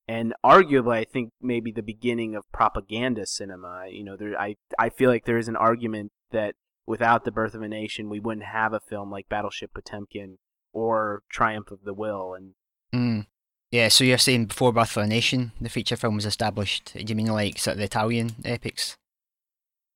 And 0.08 0.34
arguably, 0.44 0.96
I 0.96 1.04
think 1.04 1.30
maybe 1.40 1.70
the 1.70 1.82
beginning 1.82 2.34
of 2.34 2.50
propaganda 2.52 3.26
cinema. 3.26 3.84
You 3.90 4.02
know, 4.04 4.16
there, 4.16 4.38
I 4.40 4.56
I 4.78 4.88
feel 4.90 5.08
like 5.08 5.24
there 5.24 5.38
is 5.38 5.46
an 5.48 5.54
argument 5.56 6.10
that 6.32 6.54
without 6.86 7.24
the 7.24 7.30
Birth 7.30 7.54
of 7.54 7.62
a 7.62 7.68
Nation, 7.68 8.08
we 8.08 8.18
wouldn't 8.18 8.46
have 8.46 8.72
a 8.72 8.80
film 8.80 9.10
like 9.12 9.28
Battleship 9.28 9.72
Potemkin 9.72 10.38
or 10.72 11.22
Triumph 11.30 11.70
of 11.70 11.84
the 11.84 11.94
Will. 11.94 12.34
And 12.34 12.54
Mm. 12.92 13.26
Yeah, 13.70 13.86
so 13.86 14.02
you're 14.02 14.18
saying 14.18 14.46
before 14.46 14.72
Birth 14.72 14.96
of 14.96 15.04
a 15.04 15.06
Nation, 15.06 15.52
the 15.60 15.68
feature 15.68 15.94
film 15.94 16.16
was 16.16 16.26
established. 16.26 16.92
Do 16.94 17.04
you 17.06 17.14
mean 17.14 17.26
like 17.28 17.58
sort 17.58 17.74
of 17.74 17.78
the 17.78 17.84
Italian 17.84 18.32
epics? 18.44 18.96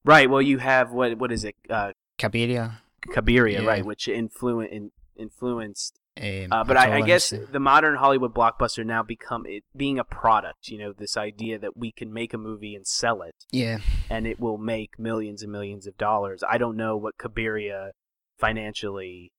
right, 0.05 0.29
well, 0.31 0.43
you 0.43 0.59
have 0.59 0.93
what 0.93 1.19
what 1.19 1.33
is 1.33 1.43
it, 1.45 1.57
uh, 1.71 1.91
Cabiria? 2.19 2.75
Cabiria, 3.09 3.63
Yeah. 3.63 3.67
right, 3.69 3.85
which 3.85 4.07
influ- 4.07 4.69
in, 4.69 4.93
influenced 5.19 5.99
Um, 6.17 6.53
Uh, 6.53 6.63
but 6.65 6.77
I, 6.77 6.99
I 6.99 7.01
guess 7.03 7.33
Intolerance. 7.33 7.53
the 7.53 7.61
modern 7.61 7.95
Hollywood 7.97 8.33
blockbuster 8.35 8.85
now 8.87 9.03
become 9.03 9.45
it 9.47 9.65
being 9.77 9.99
a 9.99 10.05
product. 10.05 10.69
You 10.69 10.79
know, 10.79 10.93
this 10.93 11.17
idea 11.17 11.59
that 11.59 11.77
we 11.77 11.91
can 11.93 12.13
make 12.13 12.33
a 12.33 12.39
movie 12.39 12.75
and 12.77 12.87
sell 12.87 13.21
it, 13.23 13.35
Yeah. 13.51 13.79
and 14.09 14.27
it 14.27 14.39
will 14.39 14.59
make 14.59 14.99
millions 14.99 15.43
and 15.43 15.51
millions 15.51 15.87
of 15.89 15.97
dollars. 15.99 16.43
I 16.49 16.57
don't 16.59 16.77
know 16.77 16.97
what 16.97 17.19
Cabiria 17.19 17.91
financially 18.39 19.33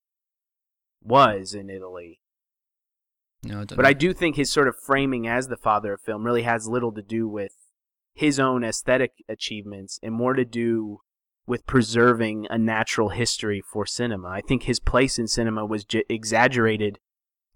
was 1.02 1.54
in 1.54 1.70
Italy, 1.70 2.20
No, 3.42 3.60
I 3.60 3.64
but 3.64 3.78
know. 3.78 3.88
I 3.88 3.92
do 3.92 4.12
think 4.12 4.36
his 4.36 4.50
sort 4.50 4.68
of 4.68 4.76
framing 4.76 5.26
as 5.26 5.48
the 5.48 5.56
father 5.56 5.94
of 5.94 6.00
film 6.00 6.24
really 6.24 6.42
has 6.42 6.66
little 6.68 6.92
to 6.92 7.02
do 7.02 7.28
with 7.28 7.52
his 8.14 8.40
own 8.40 8.64
aesthetic 8.64 9.12
achievements 9.28 9.98
and 10.02 10.14
more 10.14 10.34
to 10.34 10.44
do 10.44 11.00
with 11.46 11.66
preserving 11.66 12.46
a 12.50 12.58
natural 12.58 13.10
history 13.10 13.60
for 13.60 13.86
cinema. 13.86 14.28
I 14.28 14.40
think 14.40 14.64
his 14.64 14.80
place 14.80 15.18
in 15.18 15.28
cinema 15.28 15.64
was 15.64 15.84
j- 15.84 16.04
exaggerated 16.08 16.98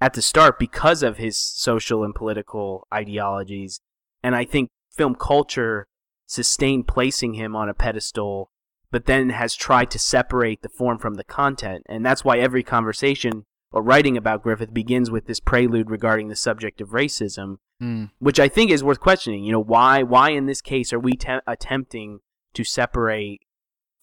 at 0.00 0.14
the 0.14 0.22
start 0.22 0.58
because 0.58 1.02
of 1.02 1.16
his 1.18 1.36
social 1.38 2.04
and 2.04 2.14
political 2.14 2.86
ideologies, 2.94 3.80
and 4.22 4.34
I 4.34 4.44
think 4.44 4.70
film 4.96 5.14
culture 5.14 5.86
sustained 6.26 6.86
placing 6.86 7.34
him 7.34 7.56
on 7.56 7.68
a 7.68 7.74
pedestal 7.74 8.50
but 8.92 9.06
then 9.06 9.30
has 9.30 9.54
tried 9.54 9.88
to 9.88 9.98
separate 10.00 10.62
the 10.62 10.68
form 10.68 10.98
from 10.98 11.14
the 11.14 11.22
content. 11.22 11.84
And 11.88 12.04
that's 12.04 12.24
why 12.24 12.38
every 12.38 12.64
conversation 12.64 13.44
or 13.70 13.82
writing 13.84 14.16
about 14.16 14.42
Griffith 14.42 14.74
begins 14.74 15.12
with 15.12 15.26
this 15.26 15.38
prelude 15.38 15.88
regarding 15.90 16.26
the 16.26 16.34
subject 16.34 16.80
of 16.80 16.88
racism, 16.90 17.58
Mm. 17.80 18.10
which 18.18 18.40
I 18.40 18.48
think 18.48 18.70
is 18.72 18.82
worth 18.82 18.98
questioning. 18.98 19.44
You 19.44 19.52
know, 19.52 19.62
why 19.62 20.02
why 20.02 20.30
in 20.30 20.46
this 20.46 20.60
case 20.60 20.92
are 20.92 20.98
we 20.98 21.12
te- 21.12 21.38
attempting 21.46 22.18
to 22.54 22.64
separate 22.64 23.42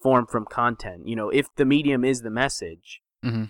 form 0.00 0.26
from 0.26 0.44
content? 0.44 1.06
You 1.06 1.16
know, 1.16 1.30
if 1.30 1.46
the 1.56 1.64
medium 1.64 2.04
is 2.04 2.22
the 2.22 2.30
message, 2.30 3.00
hmm 3.22 3.44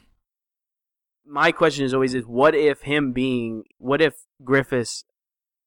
my 1.29 1.53
question 1.53 1.85
is 1.85 1.93
always 1.93 2.15
is 2.15 2.25
what 2.25 2.55
if 2.55 2.83
him 2.83 3.13
being 3.13 3.65
what 3.77 4.01
if 4.01 4.15
Griffith's 4.43 5.05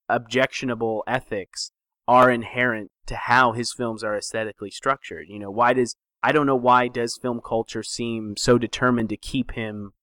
objectionable 0.10 1.04
ethics 1.08 1.72
are 2.08 2.32
inherent 2.32 2.92
to 3.06 3.16
how 3.16 3.52
his 3.52 3.72
films 3.72 4.04
are 4.04 4.18
aesthetically 4.18 4.72
structured? 4.72 5.28
You 5.30 5.40
know, 5.40 5.52
why 5.52 5.74
does 5.74 5.96
I 6.24 6.32
don't 6.32 6.48
know 6.48 6.56
why 6.56 6.88
does 6.88 7.18
film 7.18 7.42
culture 7.46 7.84
seem 7.84 8.36
so 8.38 8.58
determined 8.58 9.10
to 9.10 9.18
keep 9.18 9.52
him 9.52 9.94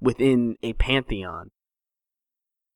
within 0.00 0.56
a 0.62 0.72
pantheon? 0.74 1.50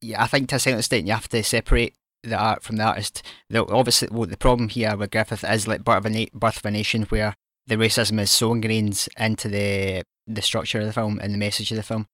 Yeah, 0.00 0.22
I 0.22 0.26
think 0.26 0.48
to 0.48 0.56
a 0.56 0.58
certain 0.58 0.80
extent 0.80 1.06
you 1.06 1.12
have 1.12 1.28
to 1.28 1.42
separate 1.44 1.94
the 2.24 2.36
art 2.36 2.62
from 2.64 2.76
the 2.76 2.84
artist. 2.84 3.22
The, 3.48 3.64
obviously, 3.66 4.08
well, 4.10 4.26
the 4.26 4.36
problem 4.36 4.68
here 4.68 4.96
with 4.96 5.12
Griffith 5.12 5.44
is 5.48 5.68
like 5.68 5.84
Birth 5.84 5.98
of, 5.98 6.06
a 6.06 6.10
Na- 6.10 6.26
Birth 6.34 6.58
of 6.58 6.66
a 6.66 6.70
Nation, 6.72 7.04
where 7.04 7.36
the 7.66 7.76
racism 7.76 8.20
is 8.20 8.30
so 8.30 8.52
ingrained 8.52 9.06
into 9.18 9.48
the 9.48 10.02
the 10.26 10.42
structure 10.42 10.80
of 10.80 10.86
the 10.86 10.92
film 10.92 11.18
and 11.22 11.32
the 11.34 11.38
message 11.38 11.70
of 11.72 11.76
the 11.76 11.82
film. 11.82 12.06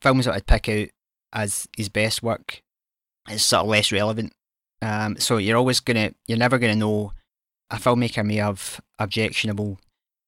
Films 0.00 0.24
that 0.24 0.34
I'd 0.34 0.46
pick 0.46 0.68
out 0.68 0.88
as 1.32 1.66
his 1.76 1.88
best 1.88 2.22
work 2.22 2.62
is 3.30 3.44
sort 3.44 3.64
of 3.64 3.68
less 3.68 3.92
relevant. 3.92 4.32
Um, 4.80 5.16
so 5.18 5.36
you're 5.36 5.58
always 5.58 5.80
gonna, 5.80 6.12
you're 6.26 6.38
never 6.38 6.58
gonna 6.58 6.76
know. 6.76 7.12
A 7.70 7.76
filmmaker 7.76 8.24
may 8.24 8.36
have 8.36 8.80
objectionable 8.98 9.78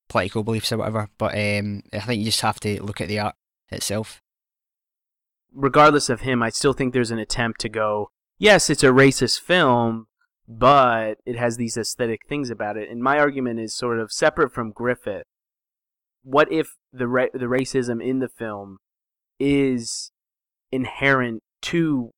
political 0.08 0.42
beliefs 0.42 0.72
or 0.72 0.78
whatever, 0.78 1.08
but 1.16 1.34
um, 1.34 1.82
I 1.92 2.00
think 2.00 2.18
you 2.18 2.26
just 2.26 2.42
have 2.42 2.60
to 2.60 2.82
look 2.82 3.00
at 3.00 3.08
the 3.08 3.20
art 3.20 3.36
itself. 3.70 4.20
regardless 5.54 6.08
of 6.08 6.20
him, 6.20 6.42
I 6.42 6.50
still 6.50 6.72
think 6.72 6.92
there's 6.92 7.10
an 7.10 7.18
attempt 7.18 7.60
to 7.62 7.68
go, 7.68 8.10
yes, 8.38 8.70
it's 8.70 8.82
a 8.82 8.88
racist 8.88 9.40
film, 9.40 10.06
but 10.50 11.18
it 11.24 11.36
has 11.36 11.56
these 11.56 11.76
aesthetic 11.76 12.26
things 12.28 12.50
about 12.50 12.76
it. 12.76 12.90
And 12.90 13.00
my 13.00 13.20
argument 13.20 13.60
is 13.60 13.72
sort 13.72 14.00
of 14.00 14.10
separate 14.10 14.52
from 14.52 14.72
Griffith. 14.72 15.22
What 16.24 16.50
if 16.50 16.76
the 16.92 17.06
ra- 17.06 17.26
the 17.32 17.46
racism 17.46 18.04
in 18.04 18.18
the 18.18 18.28
film 18.28 18.78
is 19.38 20.10
inherent 20.72 21.44
to 21.62 22.10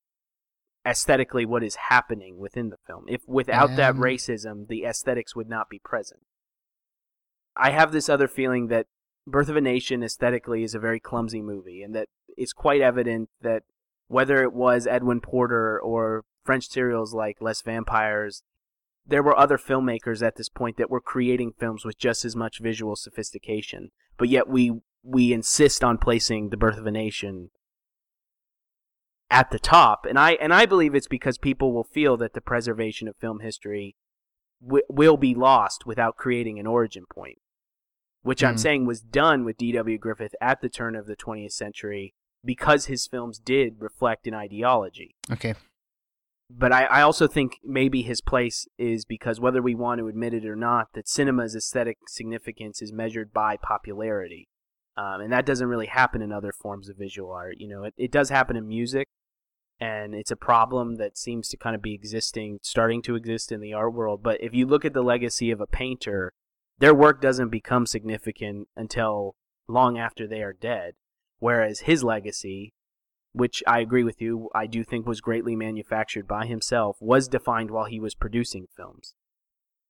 aesthetically 0.85 1.45
what 1.45 1.63
is 1.63 1.77
happening 1.91 2.39
within 2.39 2.71
the 2.71 2.79
film? 2.87 3.05
If 3.07 3.21
without 3.29 3.77
that 3.77 3.97
racism, 3.97 4.67
the 4.67 4.85
aesthetics 4.85 5.37
would 5.37 5.49
not 5.49 5.69
be 5.69 5.79
present. 5.79 6.23
I 7.55 7.71
have 7.71 7.93
this 7.93 8.09
other 8.09 8.29
feeling 8.29 8.69
that 8.69 8.87
Birth 9.27 9.51
of 9.51 9.57
a 9.57 9.61
Nation 9.61 10.03
aesthetically 10.03 10.63
is 10.65 10.75
a 10.75 10.81
very 10.81 10.99
clumsy 10.99 11.43
movie, 11.43 11.83
and 11.83 11.95
that 11.95 12.09
it's 12.39 12.55
quite 12.55 12.81
evident 12.81 13.29
that 13.43 13.65
whether 14.09 14.43
it 14.43 14.55
was 14.55 14.87
Edwin 14.87 15.21
Porter 15.21 15.79
or 15.79 16.25
French 16.45 16.69
serials 16.69 17.15
like 17.15 17.41
Les 17.41 17.63
Vampires, 17.63 18.43
there 19.07 19.23
were 19.23 19.37
other 19.37 19.59
filmmakers 19.59 20.25
at 20.25 20.37
this 20.37 20.49
point 20.49 20.77
that 20.77 20.91
were 20.91 21.01
creating 21.01 21.53
films 21.59 21.85
with 21.85 21.99
just 21.99 22.25
as 22.25 22.37
much 22.37 22.59
visual 22.61 22.97
sophistication. 22.97 23.91
But 24.17 24.29
yet 24.29 24.49
we 24.49 24.81
we 25.05 25.33
insist 25.33 25.83
on 25.83 25.99
placing 25.99 26.51
The 26.51 26.57
Birth 26.57 26.79
of 26.79 26.87
a 26.87 26.91
Nation 26.93 27.51
at 29.31 29.51
the 29.51 29.59
top, 29.59 30.05
and 30.09 30.19
I 30.19 30.33
and 30.33 30.53
I 30.53 30.67
believe 30.67 30.95
it's 30.95 31.09
because 31.09 31.39
people 31.39 31.73
will 31.73 31.85
feel 31.85 32.17
that 32.19 32.35
the 32.35 32.41
preservation 32.41 33.09
of 33.09 33.17
film 33.17 33.41
history 33.41 33.97
w- 34.63 34.85
will 34.89 35.17
be 35.17 35.35
lost 35.35 35.87
without 35.87 36.17
creating 36.17 36.59
an 36.59 36.67
origin 36.67 37.05
point, 37.13 37.39
which 38.23 38.45
I'm 38.45 38.57
Mm. 38.57 38.61
saying 38.61 38.87
was 38.87 39.01
done 39.01 39.45
with 39.45 39.57
D.W. 39.57 39.97
Griffith 39.99 40.35
at 40.41 40.61
the 40.61 40.69
turn 40.69 40.95
of 40.95 41.07
the 41.07 41.17
20th 41.17 41.53
century 41.53 42.15
because 42.45 42.87
his 42.87 43.07
films 43.07 43.39
did 43.39 43.77
reflect 43.81 44.27
an 44.27 44.35
ideology. 44.35 45.15
Okay. 45.31 45.55
But 46.55 46.73
I, 46.73 46.85
I 46.85 47.03
also 47.03 47.27
think 47.27 47.59
maybe 47.65 48.03
his 48.03 48.21
place 48.21 48.67
is 48.79 49.05
because 49.05 49.41
whether 49.41 49.63
we 49.63 49.75
want 49.75 50.01
to 50.01 50.09
admit 50.09 50.35
it 50.35 50.45
or 50.45 50.57
not, 50.57 50.89
that 50.93 51.09
cinema's 51.09 51.57
aesthetic 51.57 51.99
significance 52.09 52.83
is 52.83 52.93
measured 52.93 53.33
by 53.33 53.57
popularity. 53.57 54.49
Um, 54.97 55.23
and 55.23 55.33
that 55.33 55.47
doesn't 55.47 55.69
really 55.69 55.87
happen 55.87 56.21
in 56.21 56.31
other 56.31 56.53
forms 56.53 56.89
of 56.89 56.99
visual 56.99 57.33
art. 57.33 57.57
You 57.59 57.69
know, 57.69 57.85
it, 57.85 57.95
it 57.97 58.13
does 58.13 58.29
happen 58.29 58.57
in 58.57 58.69
music, 58.69 59.09
and 59.81 60.15
it's 60.15 60.31
a 60.31 60.37
problem 60.37 60.97
that 60.97 61.17
seems 61.17 61.49
to 61.49 61.57
kind 61.57 61.75
of 61.75 61.81
be 61.81 61.95
existing, 61.95 62.59
starting 62.63 63.01
to 63.03 63.17
exist 63.17 63.51
in 63.51 63.61
the 63.61 63.73
art 63.73 63.95
world. 63.95 64.23
But 64.23 64.43
if 64.43 64.53
you 64.53 64.67
look 64.67 64.85
at 64.85 64.93
the 64.93 65.03
legacy 65.03 65.51
of 65.51 65.61
a 65.61 65.67
painter, 65.67 66.35
their 66.79 66.95
work 66.95 67.23
doesn't 67.23 67.49
become 67.49 67.87
significant 67.87 68.69
until 68.77 69.37
long 69.69 69.99
after 69.99 70.27
they 70.27 70.43
are 70.43 70.53
dead. 70.53 70.95
Whereas 71.39 71.81
his 71.81 72.05
legacy, 72.05 72.75
which 73.33 73.63
I 73.67 73.81
agree 73.81 74.05
with 74.05 74.21
you, 74.21 74.49
I 74.55 74.67
do 74.67 74.85
think 74.85 75.07
was 75.07 75.21
greatly 75.21 75.57
manufactured 75.57 76.29
by 76.29 76.47
himself, 76.47 76.97
was 77.01 77.29
defined 77.29 77.71
while 77.71 77.87
he 77.87 78.01
was 78.01 78.15
producing 78.15 78.67
films. 78.77 79.15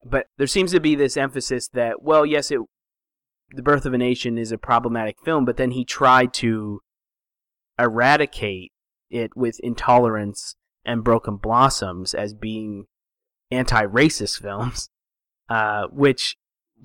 But 0.04 0.26
there 0.38 0.46
seems 0.46 0.72
to 0.72 0.80
be 0.80 0.94
this 0.94 1.16
emphasis 1.16 1.68
that, 1.68 2.02
well, 2.02 2.26
yes, 2.26 2.50
it, 2.50 2.60
The 3.50 3.62
Birth 3.62 3.86
of 3.86 3.94
a 3.94 3.98
Nation 3.98 4.38
is 4.38 4.52
a 4.52 4.58
problematic 4.58 5.16
film, 5.24 5.44
but 5.44 5.56
then 5.56 5.72
he 5.72 5.84
tried 5.84 6.32
to 6.34 6.80
eradicate 7.78 8.72
it 9.10 9.36
with 9.36 9.60
intolerance 9.60 10.56
and 10.84 11.04
Broken 11.04 11.36
Blossoms 11.36 12.14
as 12.14 12.34
being 12.34 12.86
anti-racist 13.50 14.40
films, 14.40 14.88
uh, 15.48 15.86
which 15.92 16.36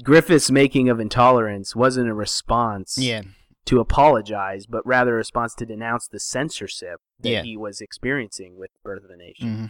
Griffith's 0.04 0.52
making 0.52 0.90
of 0.90 1.00
Intolerance 1.00 1.76
wasn't 1.76 2.10
a 2.10 2.14
response 2.14 2.98
Yeah. 2.98 3.22
To 3.68 3.80
apologize, 3.80 4.66
but 4.66 4.86
rather 4.86 5.14
a 5.14 5.18
response 5.18 5.54
to 5.56 5.66
denounce 5.66 6.08
the 6.08 6.20
censorship 6.20 7.00
that 7.20 7.30
Yeah. 7.30 7.42
he 7.44 7.56
was 7.58 7.82
experiencing 7.82 8.58
with 8.58 8.72
Birth 8.84 9.04
of 9.04 9.10
a 9.10 9.18
Nation. 9.18 9.58
hmm 9.58 9.66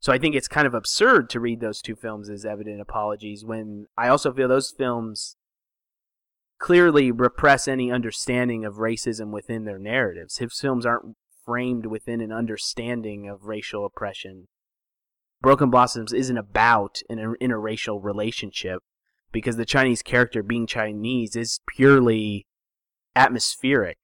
So 0.00 0.12
I 0.12 0.18
think 0.18 0.34
it's 0.34 0.48
kind 0.48 0.66
of 0.66 0.74
absurd 0.74 1.30
to 1.30 1.40
read 1.40 1.60
those 1.60 1.80
two 1.80 1.96
films 1.96 2.28
as 2.28 2.44
evident 2.44 2.80
apologies 2.80 3.44
when 3.44 3.86
I 3.96 4.08
also 4.08 4.32
feel 4.32 4.48
those 4.48 4.70
films 4.70 5.36
clearly 6.58 7.10
repress 7.10 7.66
any 7.66 7.90
understanding 7.90 8.64
of 8.66 8.74
racism 8.74 9.30
within 9.30 9.64
their 9.64 9.78
narratives. 9.78 10.36
His 10.38 10.60
films 10.60 10.84
aren't 10.84 11.16
framed 11.44 11.86
within 11.86 12.20
an 12.20 12.32
understanding 12.32 13.28
of 13.28 13.44
racial 13.44 13.84
oppression. 13.86 14.48
Broken 15.40 15.70
Blossoms 15.70 16.12
isn't 16.12 16.38
about 16.38 17.00
an 17.08 17.18
interracial 17.40 18.02
relationship 18.02 18.82
because 19.34 19.56
the 19.56 19.66
Chinese 19.66 20.00
character 20.00 20.44
being 20.44 20.64
Chinese 20.64 21.34
is 21.34 21.58
purely 21.66 22.46
atmospheric. 23.16 23.98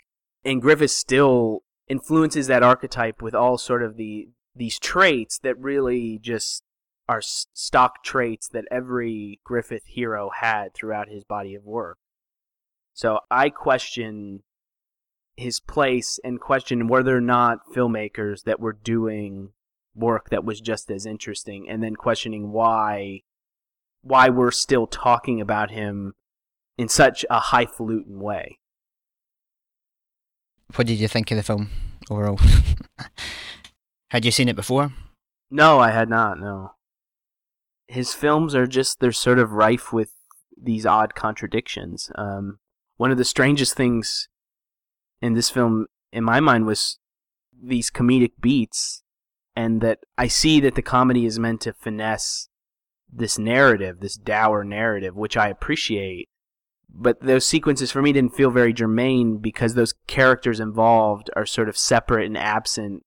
And 0.45 0.61
Griffith 0.61 0.91
still 0.91 1.61
influences 1.89 2.49
that 2.49 2.65
archetype 2.65 3.23
with 3.23 3.35
all 3.35 3.57
sort 3.57 3.85
of 3.85 3.97
the 3.97 4.29
these 4.57 4.79
traits 4.81 5.39
that 5.39 5.57
really 5.57 6.19
just 6.21 6.65
are 7.09 7.23
stock 7.23 8.03
traits 8.03 8.49
that 8.49 8.65
every 8.73 9.39
Griffith 9.45 9.85
hero 9.87 10.31
had 10.41 10.75
throughout 10.75 11.09
his 11.09 11.23
body 11.23 11.55
of 11.55 11.65
work. 11.65 11.99
So 12.93 13.21
I 13.31 13.51
question 13.51 14.43
his 15.37 15.61
place 15.61 16.19
and 16.25 16.41
question 16.41 16.89
whether 16.89 17.17
or 17.17 17.21
not 17.21 17.61
filmmakers 17.73 18.43
that 18.45 18.59
were 18.59 18.73
doing 18.73 19.53
work 19.95 20.31
that 20.31 20.45
was 20.45 20.61
just 20.61 20.91
as 20.91 21.07
interesting 21.07 21.69
and 21.69 21.81
then 21.83 21.95
questioning 21.95 22.51
why 22.51 23.23
why 24.03 24.29
we're 24.29 24.51
still 24.51 24.87
talking 24.87 25.41
about 25.41 25.71
him 25.71 26.15
in 26.79 26.89
such 26.89 27.25
a 27.29 27.39
highfalutin 27.39 28.21
way. 28.21 28.59
What 30.75 30.87
did 30.87 30.99
you 30.99 31.09
think 31.09 31.31
of 31.31 31.37
the 31.37 31.43
film 31.43 31.71
overall? 32.11 32.41
Had 34.11 34.25
you 34.25 34.31
seen 34.31 34.49
it 34.49 34.57
before? 34.57 34.93
No, 35.51 35.79
I 35.79 35.91
had 35.91 36.09
not. 36.09 36.39
No. 36.39 36.73
His 37.89 38.15
films 38.15 38.55
are 38.55 38.67
just 38.67 39.01
they're 39.01 39.13
sort 39.13 39.39
of 39.39 39.53
rife 39.53 39.93
with 39.93 40.13
these 40.61 40.87
odd 40.87 41.15
contradictions. 41.15 42.11
Um, 42.15 42.59
one 42.97 43.11
of 43.11 43.19
the 43.19 43.25
strangest 43.25 43.75
things 43.75 44.29
in 45.21 45.35
this 45.35 45.51
film, 45.51 45.87
in 46.13 46.25
my 46.25 46.41
mind, 46.41 46.67
was 46.67 46.99
these 47.53 47.91
comedic 47.91 48.33
beats, 48.41 49.03
and 49.57 49.81
that 49.81 50.01
I 50.17 50.29
see 50.29 50.61
that 50.61 50.77
the 50.77 50.83
comedy 50.83 51.27
is 51.27 51.39
meant 51.39 51.61
to 51.63 51.73
finesse 51.73 52.50
this 53.13 53.39
narrative, 53.39 54.01
this 54.01 54.17
dour 54.17 54.65
narrative, 54.65 55.17
which 55.17 55.37
I 55.37 55.49
appreciate. 55.49 56.29
But 56.93 57.21
those 57.21 57.47
sequences 57.47 57.93
for 57.93 58.03
me 58.03 58.13
didn't 58.13 58.35
feel 58.35 58.51
very 58.51 58.73
germane 58.73 59.39
because 59.39 59.75
those 59.75 59.95
characters 60.07 60.59
involved 60.59 61.31
are 61.37 61.47
sort 61.47 61.69
of 61.69 61.77
separate 61.77 62.27
and 62.27 62.37
absent 62.37 63.05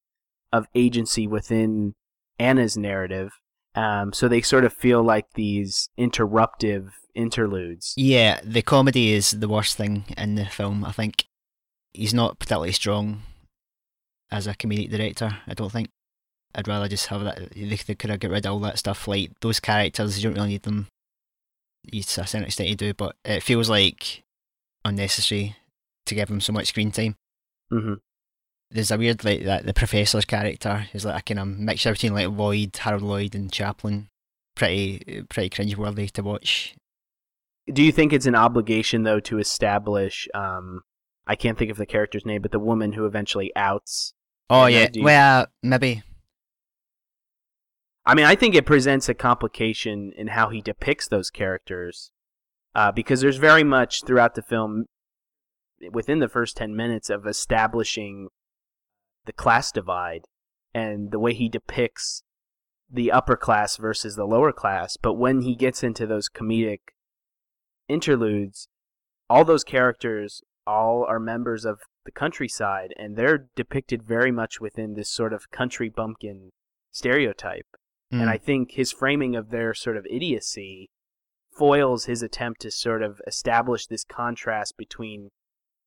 of 0.51 0.67
agency 0.73 1.27
within 1.27 1.93
Anna's 2.39 2.77
narrative. 2.77 3.31
Um, 3.75 4.13
so 4.13 4.27
they 4.27 4.41
sort 4.41 4.65
of 4.65 4.73
feel 4.73 5.03
like 5.03 5.25
these 5.33 5.89
interruptive 5.97 6.89
interludes. 7.15 7.93
Yeah, 7.97 8.39
the 8.43 8.61
comedy 8.61 9.13
is 9.13 9.31
the 9.31 9.49
worst 9.49 9.75
thing 9.75 10.05
in 10.17 10.35
the 10.35 10.45
film. 10.45 10.85
I 10.85 10.91
think 10.91 11.25
he's 11.93 12.13
not 12.13 12.39
particularly 12.39 12.71
strong 12.71 13.23
as 14.31 14.47
a 14.47 14.53
comedic 14.53 14.89
director. 14.89 15.37
I 15.47 15.53
don't 15.53 15.71
think. 15.71 15.89
I'd 16.55 16.67
rather 16.67 16.87
just 16.87 17.07
have 17.07 17.23
that. 17.23 17.51
They, 17.53 17.75
they 17.75 17.95
could 17.95 18.09
have 18.09 18.19
got 18.19 18.31
rid 18.31 18.45
of 18.45 18.53
all 18.53 18.59
that 18.59 18.79
stuff. 18.79 19.07
Like 19.07 19.31
those 19.41 19.59
characters, 19.59 20.17
you 20.17 20.29
don't 20.29 20.35
really 20.37 20.49
need 20.49 20.63
them. 20.63 20.87
You, 21.91 22.01
to 22.03 22.21
a 22.21 22.27
certain 22.27 22.45
extent, 22.45 22.69
you 22.69 22.75
do, 22.75 22.93
but 22.93 23.15
it 23.25 23.41
feels 23.43 23.69
like 23.69 24.23
unnecessary 24.85 25.55
to 26.05 26.15
give 26.15 26.27
them 26.27 26.41
so 26.41 26.53
much 26.53 26.67
screen 26.67 26.91
time. 26.91 27.15
hmm 27.69 27.93
There's 28.71 28.91
a 28.91 28.97
weird 28.97 29.23
like 29.23 29.43
that 29.43 29.65
the 29.65 29.73
professor's 29.73 30.25
character 30.25 30.87
is 30.93 31.05
like 31.05 31.19
a 31.19 31.23
kind 31.33 31.39
of 31.39 31.47
mixture 31.59 31.91
between 31.91 32.13
like 32.13 32.29
Lloyd, 32.29 32.75
Harold 32.75 33.03
Lloyd, 33.03 33.35
and 33.35 33.51
Chaplin. 33.51 34.07
Pretty 34.55 35.23
pretty 35.29 35.49
cringeworthy 35.49 36.11
to 36.11 36.21
watch. 36.23 36.75
Do 37.73 37.81
you 37.81 37.91
think 37.91 38.13
it's 38.13 38.25
an 38.25 38.35
obligation 38.35 39.03
though 39.03 39.19
to 39.21 39.39
establish? 39.39 40.27
Um, 40.35 40.81
I 41.25 41.35
can't 41.35 41.57
think 41.57 41.71
of 41.71 41.77
the 41.77 41.85
character's 41.85 42.25
name, 42.25 42.41
but 42.41 42.51
the 42.51 42.59
woman 42.59 42.93
who 42.93 43.05
eventually 43.05 43.51
outs. 43.55 44.13
Oh 44.49 44.65
Yeah, 44.67 44.81
yeah, 44.81 44.87
you- 44.93 45.03
well 45.03 45.47
maybe 45.63 46.03
I 48.05 48.15
mean, 48.15 48.25
I 48.25 48.35
think 48.35 48.53
it 48.53 48.65
presents 48.65 49.07
a 49.07 49.13
complication 49.13 50.11
in 50.17 50.27
how 50.27 50.49
he 50.49 50.61
depicts 50.61 51.07
those 51.07 51.29
characters, 51.29 52.11
uh, 52.75 52.91
because 52.91 53.21
there's 53.21 53.37
very 53.37 53.63
much 53.63 54.03
throughout 54.03 54.35
the 54.35 54.41
film, 54.41 54.85
within 55.91 56.19
the 56.19 56.27
first 56.27 56.57
ten 56.57 56.75
minutes 56.75 57.09
of 57.09 57.25
establishing 57.25 58.27
the 59.25 59.33
class 59.33 59.71
divide 59.71 60.25
and 60.73 61.11
the 61.11 61.19
way 61.19 61.33
he 61.33 61.47
depicts 61.47 62.23
the 62.91 63.11
upper 63.11 63.37
class 63.37 63.77
versus 63.77 64.15
the 64.15 64.25
lower 64.25 64.51
class. 64.51 64.97
But 64.97 65.13
when 65.13 65.41
he 65.41 65.55
gets 65.55 65.81
into 65.81 66.05
those 66.05 66.29
comedic 66.29 66.79
interludes, 67.87 68.67
all 69.29 69.45
those 69.45 69.63
characters 69.63 70.41
all 70.67 71.05
are 71.07 71.19
members 71.19 71.63
of 71.63 71.79
the 72.05 72.11
countryside, 72.11 72.93
and 72.97 73.15
they're 73.15 73.47
depicted 73.55 74.03
very 74.03 74.31
much 74.31 74.59
within 74.59 74.93
this 74.93 75.09
sort 75.09 75.31
of 75.31 75.51
country 75.51 75.89
bumpkin 75.89 76.51
stereotype. 76.91 77.65
And 78.13 78.29
Mm. 78.29 78.29
I 78.29 78.37
think 78.37 78.71
his 78.73 78.91
framing 78.91 79.35
of 79.35 79.49
their 79.49 79.73
sort 79.73 79.97
of 79.97 80.05
idiocy 80.07 80.89
foils 81.57 82.05
his 82.05 82.21
attempt 82.21 82.61
to 82.61 82.69
sort 82.71 83.01
of 83.01 83.19
establish 83.25 83.87
this 83.87 84.03
contrast 84.03 84.75
between 84.77 85.29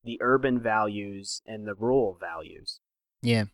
the 0.04 0.18
urban 0.20 0.60
values 0.60 1.40
and 1.46 1.66
the 1.66 1.74
rural 1.74 2.16
values. 2.20 2.80
yeah. 3.22 3.44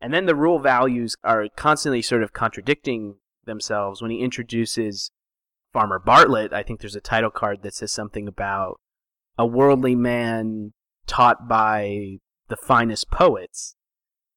And 0.00 0.12
then 0.12 0.26
the 0.26 0.34
rural 0.34 0.58
values 0.58 1.16
are 1.24 1.46
constantly 1.56 2.02
sort 2.02 2.22
of 2.22 2.32
contradicting 2.34 3.16
themselves 3.46 4.02
when 4.02 4.10
he 4.10 4.20
introduces 4.20 5.10
Farmer 5.72 5.98
Bartlett. 5.98 6.52
I 6.52 6.62
think 6.62 6.80
there's 6.80 6.94
a 6.96 7.00
title 7.00 7.30
card 7.30 7.62
that 7.62 7.74
says 7.74 7.92
something 7.92 8.28
about 8.28 8.78
a 9.38 9.46
worldly 9.46 9.94
man 9.94 10.74
taught 11.06 11.48
by 11.48 12.18
the 12.48 12.56
finest 12.56 13.10
poets. 13.10 13.74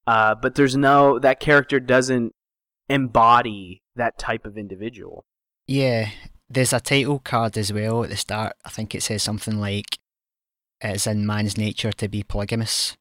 Uh, 0.08 0.34
but 0.34 0.56
there's 0.56 0.78
no, 0.78 1.20
that 1.20 1.40
character 1.42 1.80
doesn't 1.80 2.34
embody 2.90 3.84
that 3.96 4.18
type 4.18 4.46
of 4.46 4.58
individual. 4.58 5.26
Yeah, 5.68 6.10
there's 6.50 6.74
a 6.74 6.80
title 6.80 7.20
card 7.20 7.58
as 7.58 7.72
well 7.72 8.04
at 8.04 8.10
the 8.10 8.18
start. 8.18 8.54
I 8.66 8.70
think 8.70 8.96
it 8.96 9.04
says 9.04 9.22
something 9.22 9.60
like, 9.60 10.00
"It's 10.82 11.08
in 11.08 11.26
man's 11.26 11.58
nature 11.58 11.92
to 11.94 12.08
be 12.08 12.24
polygamous." 12.24 12.98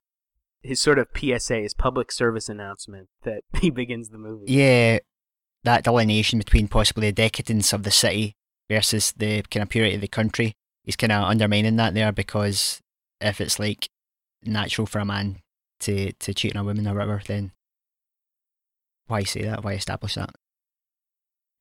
His 0.63 0.81
sort 0.81 0.99
of 0.99 1.09
PSA, 1.17 1.63
his 1.63 1.75
public 1.75 2.13
service 2.13 2.49
announcement 2.49 3.09
that 3.23 3.43
he 3.61 3.71
begins 3.71 4.11
the 4.11 4.19
movie. 4.19 4.53
Yeah, 4.53 4.99
that 5.65 5.85
delineation 5.85 6.39
between 6.39 6.69
possibly 6.69 7.09
the 7.09 7.13
decadence 7.13 7.73
of 7.73 7.85
the 7.85 7.91
city 7.91 8.37
versus 8.69 9.13
the 9.13 9.43
kind 9.43 9.63
of 9.63 9.71
purity 9.71 9.95
of 9.95 10.01
the 10.01 10.09
country. 10.09 10.55
He's 10.85 10.97
kind 10.97 11.13
of 11.13 11.25
undermining 11.25 11.77
that 11.77 11.95
there 11.95 12.13
because 12.13 12.81
if 13.21 13.41
it's 13.41 13.59
like 13.59 13.89
natural 14.45 14.87
for 14.87 14.99
a 14.99 15.05
man 15.05 15.39
to 15.81 16.13
to 16.13 16.35
cheat 16.35 16.55
on 16.55 16.63
a 16.63 16.65
woman 16.65 16.87
or 16.87 16.95
whatever, 16.95 17.23
then 17.27 17.53
why 19.09 19.25
say 19.25 19.43
that? 19.43 19.65
Why 19.65 19.73
establish 19.73 20.15
that? 20.15 20.31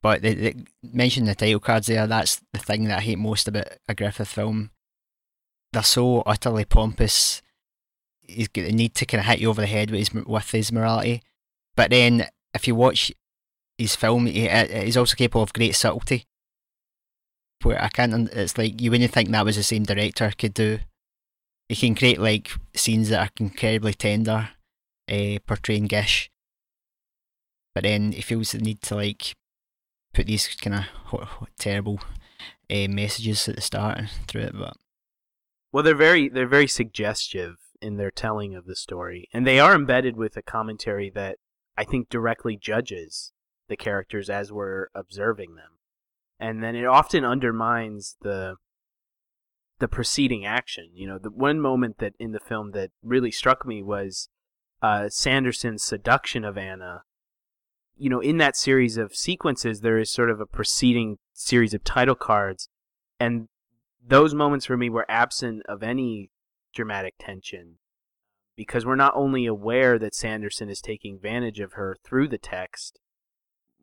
But 0.00 0.22
the, 0.22 0.34
the, 0.34 0.56
mention 0.82 1.24
the 1.24 1.34
title 1.34 1.60
cards 1.60 1.88
there. 1.88 2.06
That's 2.06 2.40
the 2.52 2.60
thing 2.60 2.84
that 2.84 2.98
I 2.98 3.02
hate 3.02 3.18
most 3.18 3.48
about 3.48 3.66
a 3.88 3.94
Griffith 3.94 4.28
film. 4.28 4.70
They're 5.72 5.82
so 5.82 6.20
utterly 6.20 6.64
pompous. 6.64 7.42
He's 8.22 8.48
got 8.48 8.62
the 8.62 8.72
need 8.72 8.94
to 8.94 9.06
kind 9.06 9.20
of 9.20 9.26
hit 9.26 9.40
you 9.40 9.50
over 9.50 9.60
the 9.60 9.66
head 9.66 9.90
with 9.90 10.00
his 10.00 10.14
with 10.14 10.50
his 10.50 10.70
morality. 10.70 11.22
But 11.76 11.90
then, 11.90 12.26
if 12.54 12.68
you 12.68 12.74
watch 12.74 13.12
his 13.76 13.96
film, 13.96 14.26
he, 14.26 14.48
he's 14.48 14.96
also 14.96 15.16
capable 15.16 15.42
of 15.42 15.52
great 15.52 15.74
subtlety. 15.74 16.26
Where 17.62 17.82
I 17.82 17.88
can't, 17.88 18.28
it's 18.32 18.56
like 18.56 18.80
you 18.80 18.90
wouldn't 18.90 19.12
think 19.12 19.30
that 19.30 19.44
was 19.44 19.56
the 19.56 19.62
same 19.62 19.82
director 19.82 20.32
could 20.38 20.54
do. 20.54 20.78
He 21.68 21.74
can 21.74 21.94
create 21.94 22.20
like 22.20 22.50
scenes 22.74 23.08
that 23.08 23.20
are 23.20 23.30
incredibly 23.40 23.94
tender, 23.94 24.50
uh, 25.10 25.38
portraying 25.46 25.86
Gish. 25.86 26.30
But 27.78 27.84
then 27.84 28.10
he 28.10 28.22
feels 28.22 28.50
the 28.50 28.58
need 28.58 28.82
to 28.82 28.96
like 28.96 29.36
put 30.12 30.26
these 30.26 30.48
kind 30.48 30.84
of 31.12 31.46
terrible 31.60 32.00
uh, 32.68 32.88
messages 32.88 33.48
at 33.48 33.54
the 33.54 33.60
start 33.60 33.98
and 33.98 34.08
through 34.26 34.42
it. 34.42 34.58
But 34.58 34.76
Well, 35.70 35.84
they're 35.84 35.94
very 35.94 36.28
they're 36.28 36.48
very 36.48 36.66
suggestive 36.66 37.54
in 37.80 37.96
their 37.96 38.10
telling 38.10 38.56
of 38.56 38.66
the 38.66 38.74
story, 38.74 39.28
and 39.32 39.46
they 39.46 39.60
are 39.60 39.76
embedded 39.76 40.16
with 40.16 40.36
a 40.36 40.42
commentary 40.42 41.08
that 41.10 41.36
I 41.76 41.84
think 41.84 42.08
directly 42.08 42.56
judges 42.56 43.32
the 43.68 43.76
characters 43.76 44.28
as 44.28 44.50
we're 44.50 44.88
observing 44.92 45.54
them, 45.54 45.78
and 46.40 46.60
then 46.60 46.74
it 46.74 46.84
often 46.84 47.24
undermines 47.24 48.16
the 48.22 48.56
the 49.78 49.86
preceding 49.86 50.44
action. 50.44 50.90
You 50.94 51.06
know, 51.06 51.18
the 51.18 51.30
one 51.30 51.60
moment 51.60 51.98
that 51.98 52.14
in 52.18 52.32
the 52.32 52.40
film 52.40 52.72
that 52.72 52.90
really 53.04 53.30
struck 53.30 53.64
me 53.64 53.84
was 53.84 54.28
uh, 54.82 55.08
Sanderson's 55.10 55.84
seduction 55.84 56.44
of 56.44 56.58
Anna, 56.58 57.04
you 57.98 58.08
know, 58.08 58.20
in 58.20 58.38
that 58.38 58.56
series 58.56 58.96
of 58.96 59.14
sequences, 59.14 59.80
there 59.80 59.98
is 59.98 60.10
sort 60.10 60.30
of 60.30 60.40
a 60.40 60.46
preceding 60.46 61.18
series 61.34 61.74
of 61.74 61.84
title 61.84 62.14
cards, 62.14 62.68
and 63.18 63.48
those 64.06 64.34
moments 64.34 64.66
for 64.66 64.76
me 64.76 64.88
were 64.88 65.04
absent 65.08 65.62
of 65.68 65.82
any 65.82 66.30
dramatic 66.72 67.14
tension 67.18 67.76
because 68.56 68.86
we're 68.86 68.96
not 68.96 69.12
only 69.14 69.46
aware 69.46 69.98
that 69.98 70.14
Sanderson 70.14 70.68
is 70.68 70.80
taking 70.80 71.16
advantage 71.16 71.60
of 71.60 71.74
her 71.74 71.96
through 72.04 72.28
the 72.28 72.38
text. 72.38 72.98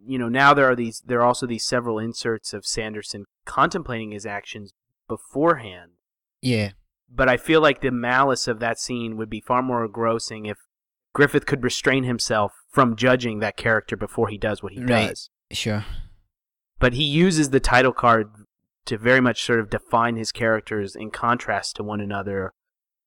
You 0.06 0.20
know, 0.20 0.30
now 0.30 0.54
there 0.54 0.70
are 0.70 0.76
these 0.76 1.02
there 1.06 1.20
are 1.22 1.26
also 1.26 1.48
these 1.48 1.66
several 1.66 2.00
inserts 2.00 2.54
of 2.54 2.66
Sanderson 2.66 3.26
contemplating 3.46 4.12
his 4.12 4.26
actions 4.26 4.74
beforehand. 5.08 5.92
Yeah. 6.42 6.72
But 7.10 7.30
I 7.30 7.38
feel 7.38 7.62
like 7.62 7.82
the 7.82 7.92
malice 7.92 8.48
of 8.48 8.60
that 8.60 8.80
scene 8.80 9.16
would 9.18 9.30
be 9.30 9.40
far 9.40 9.62
more 9.62 9.86
engrossing 9.86 10.46
if 10.46 10.58
Griffith 11.16 11.46
could 11.46 11.64
restrain 11.64 12.04
himself 12.04 12.52
from 12.70 12.98
judging 12.98 13.40
that 13.40 13.56
character 13.56 13.96
before 13.96 14.28
he 14.28 14.38
does 14.38 14.62
what 14.62 14.74
he 14.74 14.82
Right. 14.82 15.08
does. 15.08 15.30
Sure. 15.50 15.86
But 16.78 16.92
he 16.94 17.06
uses 17.06 17.52
the 17.52 17.62
title 17.62 17.94
card 17.94 18.32
to 18.84 18.98
very 18.98 19.22
much 19.22 19.42
sort 19.42 19.62
of 19.62 19.70
define 19.70 20.18
his 20.18 20.34
characters 20.34 20.94
in 20.94 21.12
contrast 21.12 21.78
to 21.78 21.84
one 21.84 22.02
another, 22.02 22.54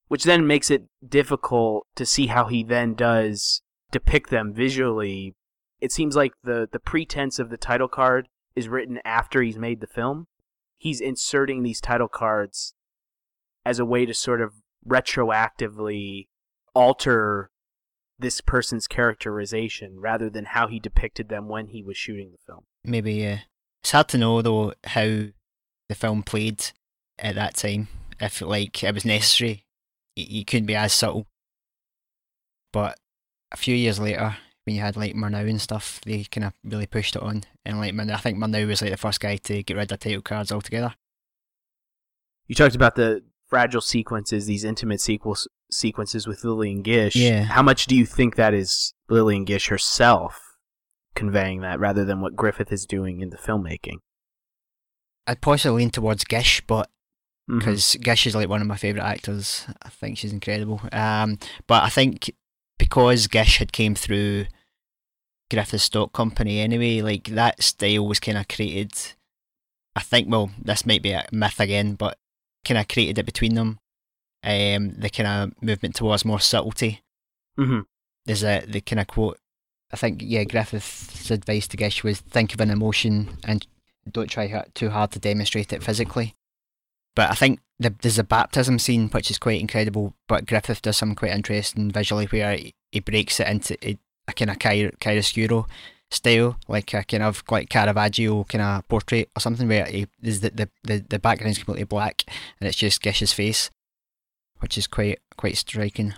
which 0.07 0.25
then 0.25 0.47
makes 0.47 0.71
it 0.71 0.85
difficult 1.07 1.87
to 1.97 2.07
see 2.07 2.29
how 2.29 2.47
he 2.47 2.65
then 2.65 2.95
does 2.95 3.61
depict 3.93 4.31
them 4.31 4.55
visually. 4.55 5.35
It 5.79 5.93
seems 5.93 6.17
like 6.17 6.33
the, 6.43 6.67
the 6.73 6.81
pretense 6.81 7.39
of 7.39 7.51
the 7.51 7.59
title 7.59 7.89
card 7.89 8.29
is 8.57 8.71
written 8.71 9.01
after 9.05 9.43
he's 9.43 9.59
made 9.59 9.83
the 9.83 9.87
film. 9.87 10.29
He's 10.79 11.03
inserting 11.03 11.63
these 11.63 11.81
title 11.83 12.09
cards 12.09 12.75
as 13.67 13.79
a 13.79 13.85
way 13.85 14.07
to 14.07 14.15
sort 14.15 14.41
of 14.41 14.55
retroactively 14.89 16.29
alter 16.75 17.51
this 18.19 18.41
person's 18.41 18.87
characterization 18.87 20.01
rather 20.01 20.29
than 20.29 20.47
how 20.47 20.67
he 20.67 20.81
depicted 20.81 21.29
them 21.29 21.49
when 21.49 21.69
he 21.69 21.83
was 21.83 21.97
shooting 21.97 22.33
the 22.33 22.39
film. 22.47 22.65
Maybe, 22.85 23.15
yeah. 23.15 23.41
It's 23.83 23.93
hard 23.93 24.09
to 24.09 24.19
know, 24.19 24.43
though, 24.43 24.75
how 24.85 25.05
the 25.89 25.95
film 25.95 26.23
played 26.23 26.65
at 27.19 27.37
that 27.37 27.55
time. 27.57 27.89
If, 28.21 28.41
like, 28.41 28.83
it 28.83 28.95
was 28.95 29.05
necessary. 29.05 29.65
You, 30.17 30.27
you 30.29 30.45
couldn't 30.45 30.67
be 30.67 30.75
as 30.75 30.93
subtle. 30.93 31.27
But 32.73 32.99
a 33.53 33.57
few 33.57 33.75
years 33.75 34.01
later, 34.01 34.37
when 34.67 34.75
you 34.75 34.83
had, 34.83 34.97
like, 34.97 35.15
Murnau 35.15 35.49
and 35.49 35.61
stuff, 35.61 36.01
they 36.05 36.25
kind 36.25 36.47
of 36.47 36.53
really 36.65 36.87
pushed 36.87 37.15
it 37.15 37.23
on. 37.23 37.45
And, 37.65 37.79
like, 37.79 37.95
Murnau, 37.95 38.15
I 38.15 38.19
think 38.19 38.37
Murnau 38.37 38.67
was, 38.67 38.83
like, 38.83 38.91
the 38.91 38.97
first 38.97 39.21
guy 39.21 39.37
to 39.37 39.63
get 39.63 39.77
rid 39.77 39.93
of 39.93 40.01
title 40.01 40.23
cards 40.23 40.51
altogether. 40.51 40.95
You 42.49 42.57
talked 42.57 42.75
about 42.75 42.97
the 42.97 43.23
fragile 43.47 43.81
sequences, 43.81 44.47
these 44.47 44.65
intimate 44.65 45.01
sequels, 45.01 45.47
sequences 45.71 46.27
with 46.27 46.45
Lillian 46.45 46.83
Gish. 46.83 47.17
Yeah. 47.17 47.45
How 47.45 47.63
much 47.63 47.87
do 47.87 47.97
you 47.97 48.07
think 48.07 48.37
that 48.37 48.55
is 48.55 48.95
Lillian 49.09 49.45
Gish 49.45 49.69
herself 49.69 50.41
conveying 51.15 51.61
that 51.61 51.81
rather 51.81 52.05
than 52.05 52.21
what 52.21 52.37
Griffith 52.37 52.73
is 52.73 52.87
doing 52.87 53.21
in 53.21 53.31
the 53.31 53.37
filmmaking? 53.37 53.99
I'd 55.27 55.41
possibly 55.41 55.83
lean 55.83 55.91
towards 55.91 56.25
Gish, 56.25 56.63
but 56.67 56.91
because 57.49 57.97
Gish 57.97 58.27
is 58.27 58.35
like 58.35 58.49
one 58.49 58.61
of 58.61 58.67
my 58.67 58.77
favourite 58.77 59.07
actors. 59.07 59.67
I 59.83 59.89
think 59.89 60.19
she's 60.19 60.33
incredible. 60.33 60.81
Um, 60.93 61.39
but 61.67 61.83
I 61.83 61.89
think 61.89 62.31
because 62.79 63.27
Gish 63.27 63.59
had 63.59 63.73
came 63.73 63.95
through 63.95 64.47
Griffith 65.51 65.81
Stock 65.81 66.13
Company 66.13 66.61
anyway, 66.61 67.01
like 67.01 67.25
that 67.29 67.63
style 67.63 68.07
was 68.07 68.21
kind 68.21 68.37
of 68.39 68.49
created. 68.49 68.93
I 69.97 70.01
think, 70.01 70.31
well, 70.31 70.51
this 70.63 70.87
might 70.87 71.03
be 71.03 71.13
a 71.13 71.27
myth 71.33 71.59
again, 71.59 71.95
but 71.95 72.19
kind 72.65 72.79
of 72.79 72.87
created 72.87 73.19
it 73.19 73.27
between 73.27 73.55
them. 73.55 73.79
Um, 74.45 74.95
the 74.99 75.11
kind 75.11 75.27
of 75.53 75.63
movement 75.63 75.97
towards 75.97 76.25
more 76.25 76.41
subtlety. 76.41 77.03
Mhm. 77.59 77.87
There's 78.25 78.45
a 78.45 78.65
the 78.67 78.81
kind 78.81 79.01
of 79.01 79.07
quote. 79.09 79.39
I 79.93 79.97
think 79.97 80.21
yeah, 80.23 80.45
Griffith's 80.45 81.31
advice 81.31 81.67
to 81.69 81.77
Gish 81.77 82.05
was 82.05 82.21
think 82.21 82.55
of 82.55 82.61
an 82.61 82.71
emotion 82.71 83.39
and 83.45 83.67
don't 84.11 84.31
try 84.31 84.65
too 84.75 84.91
hard 84.91 85.11
to 85.13 85.19
demonstrate 85.19 85.73
it 85.73 85.83
physically. 85.83 86.35
But 87.17 87.31
I 87.31 87.35
think 87.35 87.61
the, 87.81 87.95
there's 88.01 88.19
a 88.19 88.25
baptism 88.25 88.79
scene 88.79 89.09
which 89.09 89.31
is 89.31 89.39
quite 89.39 89.61
incredible. 89.61 90.15
But 90.29 90.47
Griffith 90.47 90.83
does 90.83 90.97
something 90.97 91.17
quite 91.17 91.33
interesting 91.33 91.91
visually 91.91 92.27
where 92.27 92.57
he, 92.57 92.75
he 92.93 93.01
breaks 93.01 93.41
it 93.41 93.49
into 93.49 93.77
a, 93.87 93.99
a 94.29 94.33
kind 94.33 94.51
of 94.51 94.59
chiaroscuro 94.59 95.67
style, 96.11 96.57
like 96.69 96.95
a 96.95 97.03
kind 97.05 97.23
of 97.23 97.43
like 97.51 97.69
Caravaggio 97.71 98.45
kind 98.45 98.63
of 98.63 98.89
portrait 98.89 99.29
or 99.37 99.41
something 99.41 99.69
where 99.69 99.87
he, 99.87 100.07
there's 100.21 100.41
the, 100.41 100.51
the, 100.51 100.69
the, 100.85 101.05
the 101.09 101.19
background 101.19 101.51
is 101.51 101.59
completely 101.59 101.85
black 101.85 102.25
and 102.61 102.69
it's 102.69 102.77
just 102.77 103.03
Gish's 103.03 103.33
face, 103.33 103.71
which 104.61 104.77
is 104.79 104.87
quite 104.87 105.19
quite 105.37 105.57
striking. 105.57 106.15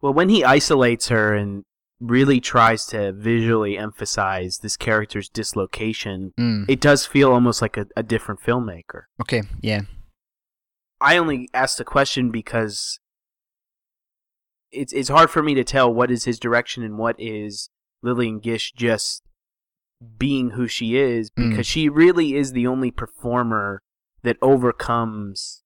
Well, 0.00 0.14
when 0.14 0.28
he 0.28 0.44
isolates 0.44 1.08
her 1.08 1.34
and 1.34 1.64
really 2.00 2.40
tries 2.40 2.86
to 2.86 3.10
visually 3.12 3.76
emphasize 3.76 4.58
this 4.58 4.76
character's 4.76 5.28
dislocation, 5.28 6.32
Mm. 6.38 6.66
it 6.68 6.80
does 6.80 7.04
feel 7.04 7.32
almost 7.32 7.60
like 7.60 7.76
a, 7.76 7.86
a 7.96 8.02
different 8.04 8.40
filmmaker. 8.40 9.02
Okay, 9.20 9.42
yeah, 9.60 9.82
I 11.00 11.16
only 11.16 11.48
asked 11.52 11.78
the 11.78 11.84
question 11.84 12.30
because 12.30 13.00
it's 14.70 14.92
it's 14.92 15.08
hard 15.08 15.30
for 15.30 15.42
me 15.42 15.54
to 15.54 15.64
tell 15.64 15.92
what 15.92 16.10
is 16.10 16.24
his 16.24 16.38
direction 16.38 16.82
and 16.82 16.98
what 16.98 17.16
is 17.18 17.70
Lillian 18.02 18.38
Gish 18.38 18.72
just 18.72 19.22
being 20.18 20.50
who 20.50 20.68
she 20.68 20.96
is 20.96 21.30
Mm. 21.32 21.50
because 21.50 21.66
she 21.66 21.88
really 21.88 22.34
is 22.36 22.52
the 22.52 22.66
only 22.66 22.90
performer 22.92 23.82
that 24.22 24.36
overcomes 24.40 25.64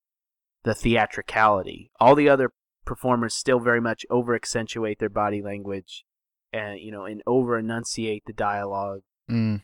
the 0.64 0.74
theatricality. 0.74 1.90
All 2.00 2.14
the 2.14 2.28
other 2.28 2.52
performers 2.84 3.34
still 3.34 3.60
very 3.60 3.80
much 3.80 4.04
over 4.10 4.34
accentuate 4.34 4.98
their 4.98 5.08
body 5.08 5.40
language 5.42 6.04
and 6.52 6.80
you 6.80 6.90
know 6.90 7.04
and 7.04 7.22
over 7.26 7.58
enunciate 7.58 8.24
the 8.26 8.32
dialogue 8.32 9.00
mm. 9.30 9.62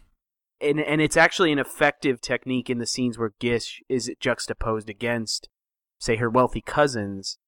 and 0.61 0.80
and 0.80 1.00
it's 1.00 1.16
actually 1.16 1.52
an 1.52 1.58
effective 1.58 2.20
technique 2.20 2.70
in 2.70 2.78
the 2.78 2.87
scenes 2.87 3.18
where 3.18 3.34
Gish 3.38 3.82
is 3.88 4.11
juxtaposed 4.20 4.88
against, 4.88 5.48
say, 5.98 6.16
her 6.16 6.30
wealthy 6.30 6.61
cousins, 6.61 7.38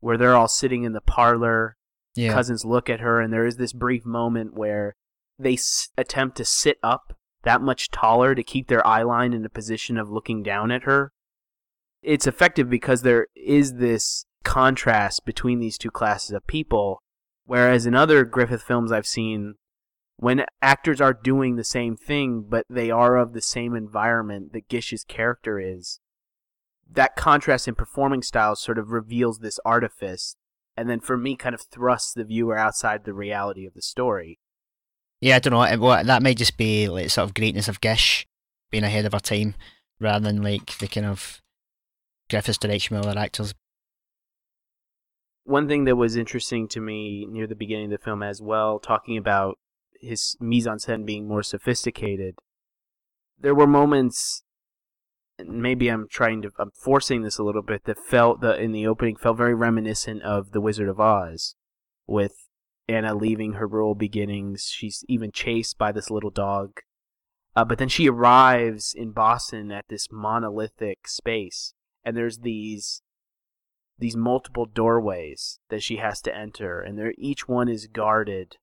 where 0.00 0.16
they're 0.16 0.36
all 0.36 0.48
sitting 0.48 0.84
in 0.84 0.92
the 0.92 1.00
parlor. 1.00 1.76
yeah, 2.14 2.32
Cousins 2.32 2.64
look 2.64 2.88
at 2.88 3.00
her, 3.00 3.20
and 3.20 3.32
there 3.32 3.46
is 3.46 3.56
this 3.56 3.72
brief 3.72 4.04
moment 4.06 4.54
where 4.54 4.94
they 5.38 5.54
s- 5.54 5.90
attempt 5.98 6.36
to 6.38 6.44
sit 6.44 6.78
up 6.82 7.16
that 7.42 7.60
much 7.60 7.90
taller 7.90 8.34
to 8.34 8.42
keep 8.42 8.68
their 8.68 8.84
eye 8.86 9.02
line 9.02 9.32
in 9.32 9.44
a 9.44 9.50
position 9.50 9.96
of 9.98 10.10
looking 10.10 10.42
down 10.42 10.70
at 10.70 10.84
her. 10.84 11.12
It's 12.06 12.28
effective 12.28 12.70
because 12.70 13.02
there 13.02 13.26
is 13.34 13.74
this 13.74 14.26
contrast 14.44 15.26
between 15.26 15.58
these 15.58 15.76
two 15.76 15.90
classes 15.90 16.30
of 16.30 16.46
people, 16.46 17.02
whereas 17.46 17.84
in 17.84 17.96
other 17.96 18.24
Griffith 18.24 18.62
films 18.62 18.92
I've 18.92 19.08
seen, 19.08 19.54
when 20.16 20.46
actors 20.62 21.00
are 21.00 21.12
doing 21.12 21.56
the 21.56 21.64
same 21.64 21.96
thing, 21.96 22.46
but 22.48 22.64
they 22.70 22.92
are 22.92 23.16
of 23.16 23.32
the 23.32 23.42
same 23.42 23.74
environment 23.74 24.52
that 24.52 24.68
Gish's 24.68 25.02
character 25.02 25.58
is, 25.58 25.98
that 26.88 27.16
contrast 27.16 27.66
in 27.66 27.74
performing 27.74 28.22
styles 28.22 28.62
sort 28.62 28.78
of 28.78 28.92
reveals 28.92 29.40
this 29.40 29.58
artifice, 29.64 30.36
and 30.76 30.88
then 30.88 31.00
for 31.00 31.16
me, 31.16 31.34
kind 31.34 31.56
of 31.56 31.62
thrusts 31.62 32.12
the 32.14 32.24
viewer 32.24 32.56
outside 32.56 33.04
the 33.04 33.14
reality 33.14 33.66
of 33.66 33.74
the 33.74 33.82
story. 33.82 34.38
yeah. 35.20 35.36
I 35.36 35.38
don't 35.40 35.52
know. 35.52 35.84
Well, 35.84 36.04
that 36.04 36.22
may 36.22 36.34
just 36.34 36.56
be 36.56 36.88
like 36.88 37.10
sort 37.10 37.28
of 37.28 37.34
greatness 37.34 37.66
of 37.66 37.80
Gish 37.80 38.28
being 38.70 38.84
ahead 38.84 39.06
of 39.06 39.12
her 39.12 39.18
time, 39.18 39.56
rather 39.98 40.24
than 40.24 40.40
like 40.40 40.78
the 40.78 40.86
kind 40.86 41.06
of 41.06 41.42
Griffith's 42.28 42.58
with 42.62 42.92
other 42.92 43.18
actors. 43.18 43.54
One 45.44 45.68
thing 45.68 45.84
that 45.84 45.96
was 45.96 46.16
interesting 46.16 46.66
to 46.68 46.80
me 46.80 47.26
near 47.26 47.46
the 47.46 47.54
beginning 47.54 47.92
of 47.92 48.00
the 48.00 48.04
film 48.04 48.22
as 48.22 48.42
well, 48.42 48.80
talking 48.80 49.16
about 49.16 49.58
his 50.00 50.36
mise 50.40 50.66
en 50.66 50.78
scène 50.78 51.06
being 51.06 51.28
more 51.28 51.42
sophisticated, 51.42 52.34
there 53.38 53.54
were 53.54 53.66
moments 53.66 54.42
maybe 55.44 55.88
I'm 55.88 56.08
trying 56.08 56.42
to 56.42 56.50
I'm 56.58 56.70
forcing 56.70 57.22
this 57.22 57.38
a 57.38 57.42
little 57.42 57.62
bit 57.62 57.84
that 57.84 57.98
felt 57.98 58.40
the 58.40 58.60
in 58.60 58.72
the 58.72 58.86
opening 58.86 59.16
felt 59.16 59.36
very 59.36 59.54
reminiscent 59.54 60.22
of 60.22 60.52
The 60.52 60.60
Wizard 60.60 60.88
of 60.88 60.98
Oz 60.98 61.54
with 62.06 62.48
Anna 62.88 63.14
leaving 63.14 63.54
her 63.54 63.66
rural 63.66 63.94
beginnings. 63.94 64.70
She's 64.72 65.04
even 65.08 65.32
chased 65.32 65.76
by 65.78 65.92
this 65.92 66.10
little 66.10 66.30
dog. 66.30 66.80
Uh, 67.54 67.64
but 67.64 67.78
then 67.78 67.88
she 67.88 68.08
arrives 68.08 68.94
in 68.94 69.12
Boston 69.12 69.72
at 69.72 69.86
this 69.88 70.08
monolithic 70.10 71.08
space 71.08 71.72
and 72.06 72.16
there's 72.16 72.38
these 72.38 73.02
these 73.98 74.16
multiple 74.16 74.66
doorways 74.66 75.58
that 75.68 75.82
she 75.82 75.96
has 75.96 76.20
to 76.22 76.34
enter 76.34 76.80
and 76.80 76.98
they 76.98 77.12
each 77.18 77.48
one 77.48 77.68
is 77.68 77.88
guarded 77.88 78.56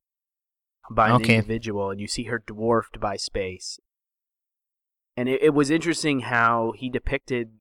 by 0.89 1.09
an 1.09 1.15
Okay. 1.15 1.35
individual 1.35 1.91
and 1.91 1.99
you 1.99 2.07
see 2.07 2.23
her 2.23 2.39
dwarfed 2.39 2.99
by 2.99 3.17
space 3.17 3.79
and 5.17 5.29
it, 5.29 5.41
it 5.43 5.53
was 5.53 5.69
interesting 5.69 6.21
how 6.21 6.73
he 6.75 6.89
depicted 6.89 7.51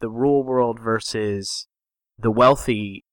the 0.00 0.10
rural 0.10 0.44
world 0.44 0.78
versus 0.78 1.66
the 2.18 2.30
wealthy 2.30 3.04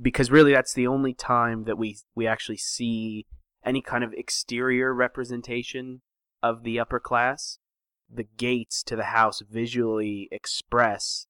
because 0.00 0.30
really 0.30 0.52
that's 0.52 0.74
the 0.74 0.86
only 0.86 1.12
time 1.12 1.64
that 1.64 1.78
we 1.78 1.98
we 2.14 2.26
actually 2.26 2.56
see 2.56 3.26
any 3.64 3.82
kind 3.82 4.04
of 4.04 4.12
exterior 4.14 4.94
representation 4.94 6.00
of 6.42 6.62
the 6.62 6.78
upper 6.78 7.00
class 7.00 7.58
the 8.08 8.26
gates 8.36 8.82
to 8.82 8.94
the 8.94 9.04
house 9.04 9.42
visually 9.50 10.28
express 10.30 11.26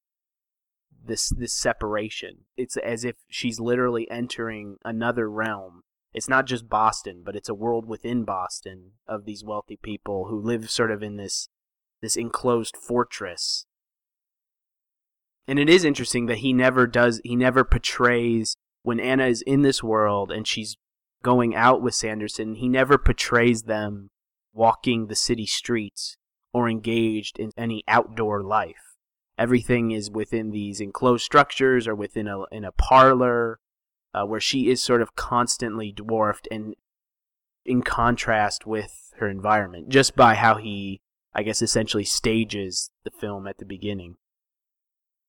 this 1.06 1.30
this 1.30 1.52
separation. 1.52 2.44
It's 2.56 2.76
as 2.76 3.04
if 3.04 3.16
she's 3.28 3.60
literally 3.60 4.10
entering 4.10 4.76
another 4.84 5.30
realm. 5.30 5.82
It's 6.12 6.28
not 6.28 6.46
just 6.46 6.68
Boston, 6.68 7.22
but 7.24 7.36
it's 7.36 7.48
a 7.48 7.54
world 7.54 7.86
within 7.86 8.24
Boston 8.24 8.92
of 9.06 9.24
these 9.24 9.44
wealthy 9.44 9.78
people 9.82 10.26
who 10.28 10.40
live 10.40 10.70
sort 10.70 10.90
of 10.90 11.02
in 11.02 11.16
this 11.16 11.48
this 12.02 12.16
enclosed 12.16 12.76
fortress. 12.76 13.66
And 15.48 15.58
it 15.58 15.68
is 15.68 15.84
interesting 15.84 16.26
that 16.26 16.38
he 16.38 16.52
never 16.52 16.86
does 16.86 17.20
he 17.24 17.36
never 17.36 17.64
portrays 17.64 18.56
when 18.82 19.00
Anna 19.00 19.26
is 19.26 19.42
in 19.42 19.62
this 19.62 19.82
world 19.82 20.30
and 20.30 20.46
she's 20.46 20.76
going 21.22 21.54
out 21.54 21.82
with 21.82 21.94
Sanderson, 21.94 22.54
he 22.54 22.68
never 22.68 22.98
portrays 22.98 23.62
them 23.62 24.10
walking 24.52 25.06
the 25.06 25.16
city 25.16 25.44
streets 25.44 26.16
or 26.52 26.68
engaged 26.68 27.38
in 27.38 27.50
any 27.56 27.82
outdoor 27.88 28.42
life. 28.42 28.85
Everything 29.38 29.90
is 29.90 30.10
within 30.10 30.50
these 30.50 30.80
enclosed 30.80 31.24
structures 31.24 31.86
or 31.86 31.94
within 31.94 32.26
a 32.26 32.44
in 32.52 32.64
a 32.64 32.72
parlor 32.72 33.58
uh, 34.14 34.24
where 34.24 34.40
she 34.40 34.70
is 34.70 34.82
sort 34.82 35.02
of 35.02 35.14
constantly 35.14 35.92
dwarfed 35.92 36.48
and 36.50 36.74
in 37.64 37.82
contrast 37.82 38.66
with 38.66 39.12
her 39.18 39.28
environment 39.28 39.88
just 39.88 40.16
by 40.16 40.34
how 40.34 40.56
he 40.56 41.00
I 41.34 41.42
guess 41.42 41.60
essentially 41.60 42.04
stages 42.04 42.90
the 43.04 43.10
film 43.10 43.46
at 43.46 43.58
the 43.58 43.66
beginning. 43.66 44.16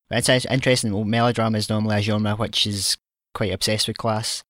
It's 0.10 0.30
interesting. 0.30 1.10
Melodrama 1.10 1.58
is 1.58 1.70
normally 1.70 1.98
a 1.98 2.02
genre 2.02 2.36
which 2.36 2.66
is 2.66 2.98
quite 3.34 3.52
obsessed 3.52 3.90
with 3.90 3.98
class. 3.98 4.44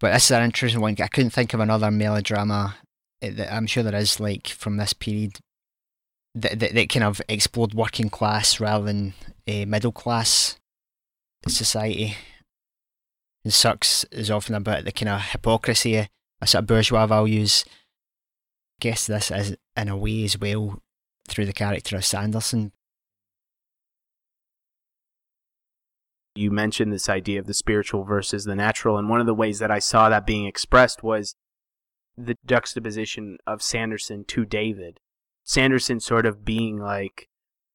But 0.00 0.12
this 0.12 0.24
is 0.24 0.30
an 0.30 0.44
interesting 0.44 0.80
one. 0.80 0.96
I 0.98 1.08
couldn't 1.08 1.30
think 1.30 1.52
of 1.52 1.60
another 1.60 1.90
melodrama 1.90 2.76
that 3.20 3.54
I'm 3.54 3.66
sure 3.66 3.82
there 3.82 3.94
is 3.94 4.18
like 4.18 4.48
from 4.48 4.78
this 4.78 4.94
period 4.94 5.38
that, 6.34 6.58
that, 6.60 6.74
that 6.74 6.88
kind 6.88 7.04
of 7.04 7.20
explored 7.28 7.74
working 7.74 8.08
class 8.08 8.60
rather 8.60 8.84
than 8.84 9.14
a 9.46 9.64
middle 9.64 9.92
class 9.92 10.58
society. 11.46 12.16
And 13.44 13.52
Sirk's 13.52 14.04
is 14.12 14.30
often 14.30 14.54
about 14.54 14.84
the 14.84 14.92
kind 14.92 15.08
of 15.08 15.20
hypocrisy 15.20 16.08
of 16.40 16.48
sort 16.48 16.62
of 16.62 16.66
bourgeois 16.66 17.06
values. 17.06 17.64
I 17.68 17.70
guess 18.80 19.06
this 19.06 19.30
is 19.30 19.56
in 19.76 19.88
a 19.88 19.96
way 19.96 20.24
as 20.24 20.38
well 20.38 20.80
through 21.28 21.46
the 21.46 21.52
character 21.52 21.96
of 21.96 22.04
Sanderson. 22.04 22.72
You 26.34 26.50
mentioned 26.50 26.92
this 26.92 27.10
idea 27.10 27.40
of 27.40 27.46
the 27.46 27.54
spiritual 27.54 28.04
versus 28.04 28.44
the 28.44 28.56
natural, 28.56 28.96
and 28.96 29.08
one 29.08 29.20
of 29.20 29.26
the 29.26 29.34
ways 29.34 29.58
that 29.58 29.70
I 29.70 29.80
saw 29.80 30.08
that 30.08 30.26
being 30.26 30.46
expressed 30.46 31.02
was 31.02 31.34
the 32.16 32.36
juxtaposition 32.46 33.38
of 33.46 33.62
Sanderson 33.62 34.24
to 34.28 34.44
David. 34.46 34.98
Sanderson 35.44 36.00
sort 36.00 36.26
of 36.26 36.44
being 36.44 36.78
like 36.78 37.28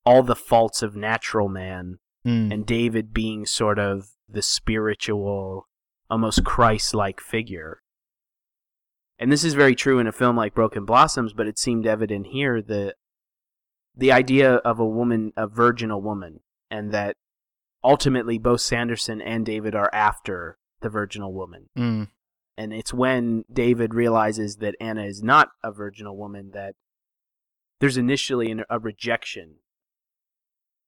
all 0.06 0.23
the 0.23 0.36
faults 0.36 0.82
of 0.82 0.95
natural 0.95 1.49
man, 1.49 1.99
mm. 2.25 2.51
and 2.51 2.65
David 2.65 3.13
being 3.13 3.45
sort 3.45 3.77
of 3.80 4.10
the 4.30 4.41
spiritual, 4.41 5.67
almost 6.10 6.43
Christ 6.43 6.93
like 6.93 7.19
figure. 7.19 7.82
And 9.19 9.32
this 9.32 9.43
is 9.43 9.53
very 9.53 9.75
true 9.75 9.99
in 9.99 10.08
a 10.08 10.12
film 10.12 10.38
like 10.38 10.53
Broken 10.53 10.86
Blossoms, 10.86 11.34
but 11.34 11.47
it 11.47 11.58
seemed 11.58 11.88
evident 11.88 12.27
here 12.27 12.62
that 12.62 12.95
the 13.95 14.12
idea 14.12 14.56
of 14.56 14.80
a 14.80 14.86
woman, 14.86 15.34
a 15.36 15.47
virginal 15.47 16.01
woman, 16.01 16.41
and 16.69 16.91
that 16.91 17.15
ultimately 17.84 18.38
both 18.38 18.62
Sanderson 18.62 19.21
and 19.21 19.45
David 19.45 19.73
are 19.73 19.89
after 19.91 20.58
the 20.82 20.89
virginal 20.89 21.34
woman. 21.34 21.69
Mm. 21.77 22.10
And 22.58 22.73
it's 22.73 22.93
when 22.93 23.45
David 23.51 23.93
realizes 23.93 24.58
that 24.58 24.75
Anna 24.80 25.03
is 25.03 25.23
not 25.23 25.49
a 25.63 25.71
virginal 25.71 26.17
woman 26.17 26.51
that 26.53 26.75
there's 27.79 27.97
initially 27.97 28.51
an, 28.51 28.63
a 28.69 28.79
rejection. 28.79 29.55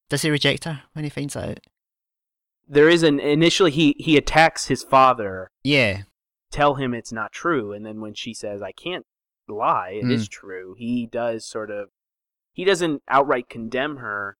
Does 0.09 0.23
he 0.23 0.29
reject 0.29 0.65
her 0.65 0.83
when 0.93 1.03
he 1.03 1.09
finds 1.09 1.35
out? 1.35 1.59
There 2.67 2.89
is 2.89 3.03
an 3.03 3.19
initially 3.19 3.71
he 3.71 3.95
he 3.99 4.17
attacks 4.17 4.67
his 4.67 4.83
father. 4.83 5.49
Yeah. 5.63 6.03
Tell 6.51 6.75
him 6.75 6.93
it's 6.93 7.11
not 7.11 7.31
true, 7.31 7.73
and 7.73 7.85
then 7.85 8.01
when 8.01 8.13
she 8.13 8.33
says, 8.33 8.61
"I 8.61 8.71
can't 8.71 9.05
lie, 9.47 9.99
it 10.01 10.05
mm. 10.05 10.11
is 10.11 10.27
true," 10.27 10.75
he 10.77 11.05
does 11.05 11.45
sort 11.45 11.71
of 11.71 11.89
he 12.53 12.65
doesn't 12.65 13.03
outright 13.07 13.49
condemn 13.49 13.97
her, 13.97 14.37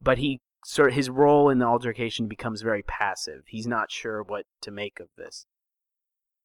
but 0.00 0.18
he 0.18 0.40
sort 0.64 0.90
of 0.90 0.94
his 0.94 1.10
role 1.10 1.48
in 1.48 1.58
the 1.58 1.66
altercation 1.66 2.28
becomes 2.28 2.62
very 2.62 2.82
passive. 2.82 3.44
He's 3.48 3.66
not 3.66 3.90
sure 3.90 4.22
what 4.22 4.46
to 4.60 4.70
make 4.70 5.00
of 5.00 5.08
this. 5.16 5.46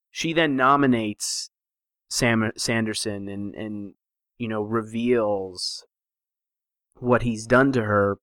She 0.09 0.33
then 0.33 0.55
nominates 0.55 1.51
Sam 2.09 2.51
Sanderson 2.57 3.27
and 3.27 3.53
and 3.55 3.93
you 4.37 4.47
know, 4.47 4.61
reveals 4.61 5.85
what 6.99 7.23
he's 7.23 7.45
done 7.45 7.71
to 7.73 7.83
her, 7.83 8.17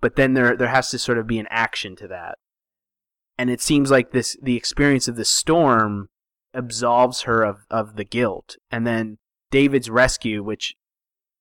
but 0.00 0.16
then 0.16 0.34
there 0.34 0.56
there 0.56 0.68
has 0.68 0.90
to 0.90 0.98
sort 0.98 1.18
of 1.18 1.26
be 1.26 1.38
an 1.38 1.46
action 1.50 1.96
to 1.96 2.08
that. 2.08 2.38
And 3.36 3.50
it 3.50 3.60
seems 3.60 3.90
like 3.90 4.10
this 4.10 4.36
the 4.42 4.56
experience 4.56 5.08
of 5.08 5.16
the 5.16 5.24
storm 5.24 6.08
absolves 6.54 7.22
her 7.22 7.42
of, 7.42 7.66
of 7.70 7.96
the 7.96 8.04
guilt. 8.04 8.56
And 8.70 8.86
then 8.86 9.18
David's 9.50 9.90
rescue, 9.90 10.42
which 10.42 10.74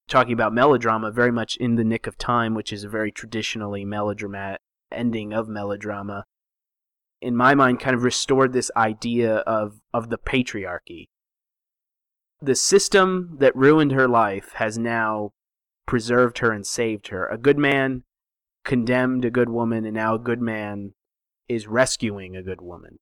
talking 0.08 0.34
about 0.34 0.54
melodrama, 0.54 1.12
very 1.12 1.32
much 1.32 1.58
in 1.58 1.76
the 1.76 1.84
nick 1.84 2.08
of 2.08 2.18
time, 2.18 2.54
which 2.54 2.72
is 2.72 2.84
a 2.84 2.90
very 2.90 3.12
traditionally 3.12 3.84
melodramatic 3.84 4.62
ending 4.92 5.34
of 5.34 5.50
melodrama, 5.50 6.24
in 7.22 7.36
my 7.36 7.56
mind 7.56 7.80
kind 7.80 7.96
of 7.96 8.04
restored 8.04 8.54
this 8.54 8.72
idea 8.76 9.38
of, 9.38 9.82
of 9.94 10.10
the 10.10 10.18
patriarchy 10.18 11.08
the 12.42 12.56
system 12.56 13.38
that 13.40 13.56
ruined 13.56 13.92
her 13.92 14.08
life 14.08 14.54
has 14.56 14.78
now 14.78 15.32
preserved 15.86 16.40
her 16.40 16.52
and 16.52 16.66
saved 16.66 17.08
her. 17.08 17.28
A 17.28 17.38
good 17.38 17.58
man 17.58 18.04
condemned 18.64 19.26
a 19.26 19.32
good 19.32 19.50
woman, 19.50 19.86
and 19.86 19.96
now 19.96 20.16
a 20.16 20.20
good 20.20 20.42
man 20.42 20.94
is 21.48 21.68
rescuing 21.68 22.36
a 22.36 22.44
good 22.44 22.62
woman. 22.62 23.00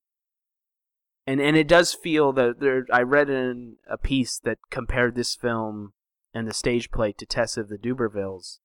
And 1.28 1.42
and 1.42 1.58
it 1.58 1.68
does 1.68 1.94
feel 1.94 2.32
that 2.34 2.60
there. 2.60 2.86
I 2.94 3.02
read 3.02 3.30
in 3.30 3.78
a 3.90 3.98
piece 3.98 4.40
that 4.40 4.60
compared 4.70 5.16
this 5.16 5.36
film 5.36 5.94
and 6.34 6.48
the 6.48 6.54
stage 6.54 6.92
play 6.92 7.14
to 7.14 7.26
Tess 7.26 7.58
of 7.58 7.68
the 7.68 7.78
d'Urbervilles, 7.78 8.60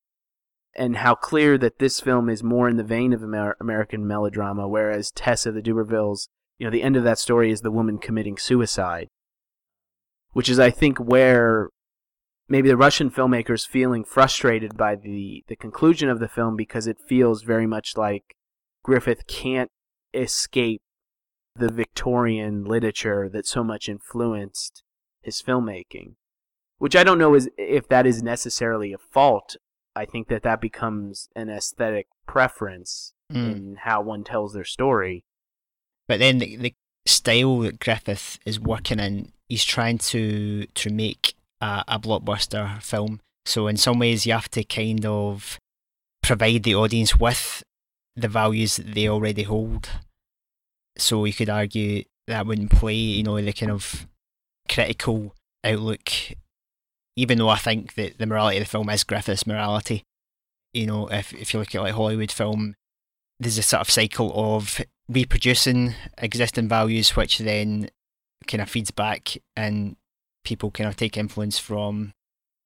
and 0.75 0.97
how 0.97 1.15
clear 1.15 1.57
that 1.57 1.79
this 1.79 1.99
film 1.99 2.29
is 2.29 2.43
more 2.43 2.69
in 2.69 2.77
the 2.77 2.83
vein 2.83 3.13
of 3.13 3.23
Amer- 3.23 3.57
American 3.59 4.05
melodrama, 4.05 4.67
whereas 4.67 5.09
Tess 5.09 5.45
of 5.47 5.55
the 5.55 5.61
d'Urbervilles, 5.61 6.27
you 6.59 6.67
know, 6.67 6.71
the 6.71 6.83
end 6.83 6.95
of 6.95 7.03
that 7.03 7.17
story 7.17 7.51
is 7.51 7.61
the 7.61 7.71
woman 7.71 7.97
committing 7.97 8.37
suicide 8.37 9.09
which 10.33 10.49
is, 10.49 10.59
I 10.59 10.69
think, 10.69 10.97
where 10.97 11.69
maybe 12.47 12.69
the 12.69 12.77
Russian 12.77 13.09
filmmakers 13.09 13.67
feeling 13.67 14.03
frustrated 14.03 14.77
by 14.77 14.95
the, 14.95 15.43
the 15.47 15.55
conclusion 15.55 16.09
of 16.09 16.19
the 16.19 16.27
film 16.27 16.55
because 16.55 16.87
it 16.87 16.97
feels 17.07 17.43
very 17.43 17.65
much 17.65 17.95
like 17.95 18.35
Griffith 18.83 19.27
can't 19.27 19.69
escape 20.13 20.81
the 21.55 21.69
Victorian 21.69 22.63
literature 22.63 23.29
that 23.31 23.45
so 23.45 23.63
much 23.63 23.89
influenced 23.89 24.83
his 25.21 25.41
filmmaking. 25.41 26.15
Which 26.77 26.95
I 26.95 27.03
don't 27.03 27.19
know 27.19 27.35
is 27.35 27.49
if 27.57 27.87
that 27.89 28.07
is 28.07 28.23
necessarily 28.23 28.91
a 28.91 28.97
fault. 28.97 29.55
I 29.95 30.05
think 30.05 30.29
that 30.29 30.43
that 30.43 30.61
becomes 30.61 31.29
an 31.35 31.49
aesthetic 31.49 32.07
preference 32.25 33.13
mm. 33.31 33.51
in 33.51 33.77
how 33.81 34.01
one 34.01 34.23
tells 34.23 34.53
their 34.53 34.63
story. 34.63 35.23
But 36.07 36.19
then 36.19 36.39
the, 36.39 36.55
the 36.55 36.73
style 37.05 37.59
that 37.59 37.79
Griffith 37.79 38.39
is 38.45 38.59
working 38.59 38.99
in 38.99 39.31
he's 39.51 39.65
trying 39.65 39.97
to 39.97 40.65
to 40.67 40.89
make 40.89 41.35
a, 41.59 41.83
a 41.89 41.99
blockbuster 41.99 42.81
film. 42.81 43.19
So 43.45 43.67
in 43.67 43.75
some 43.75 43.99
ways, 43.99 44.25
you 44.25 44.31
have 44.31 44.49
to 44.51 44.63
kind 44.63 45.05
of 45.05 45.59
provide 46.23 46.63
the 46.63 46.75
audience 46.75 47.17
with 47.17 47.61
the 48.15 48.29
values 48.29 48.77
that 48.77 48.93
they 48.93 49.09
already 49.09 49.43
hold. 49.43 49.89
So 50.97 51.25
you 51.25 51.33
could 51.33 51.49
argue 51.49 52.05
that 52.27 52.45
wouldn't 52.45 52.71
play, 52.71 52.93
you 52.93 53.23
know, 53.23 53.41
the 53.41 53.51
kind 53.51 53.73
of 53.73 54.07
critical 54.69 55.35
outlook. 55.65 56.09
Even 57.17 57.37
though 57.37 57.49
I 57.49 57.57
think 57.57 57.95
that 57.95 58.19
the 58.19 58.25
morality 58.25 58.57
of 58.57 58.63
the 58.63 58.69
film 58.69 58.89
is 58.89 59.03
Griffith's 59.03 59.45
morality, 59.45 60.03
you 60.73 60.87
know, 60.87 61.07
if 61.07 61.33
if 61.33 61.53
you 61.53 61.59
look 61.59 61.75
at 61.75 61.81
like 61.81 61.93
Hollywood 61.93 62.31
film, 62.31 62.75
there's 63.37 63.57
a 63.57 63.63
sort 63.63 63.81
of 63.81 63.89
cycle 63.89 64.31
of 64.33 64.79
reproducing 65.09 65.95
existing 66.17 66.69
values, 66.69 67.17
which 67.17 67.39
then 67.39 67.89
kind 68.47 68.61
of 68.61 68.69
feeds 68.69 68.91
back 68.91 69.37
and 69.55 69.95
people 70.43 70.71
kind 70.71 70.89
of 70.89 70.95
take 70.95 71.17
influence 71.17 71.59
from. 71.59 72.13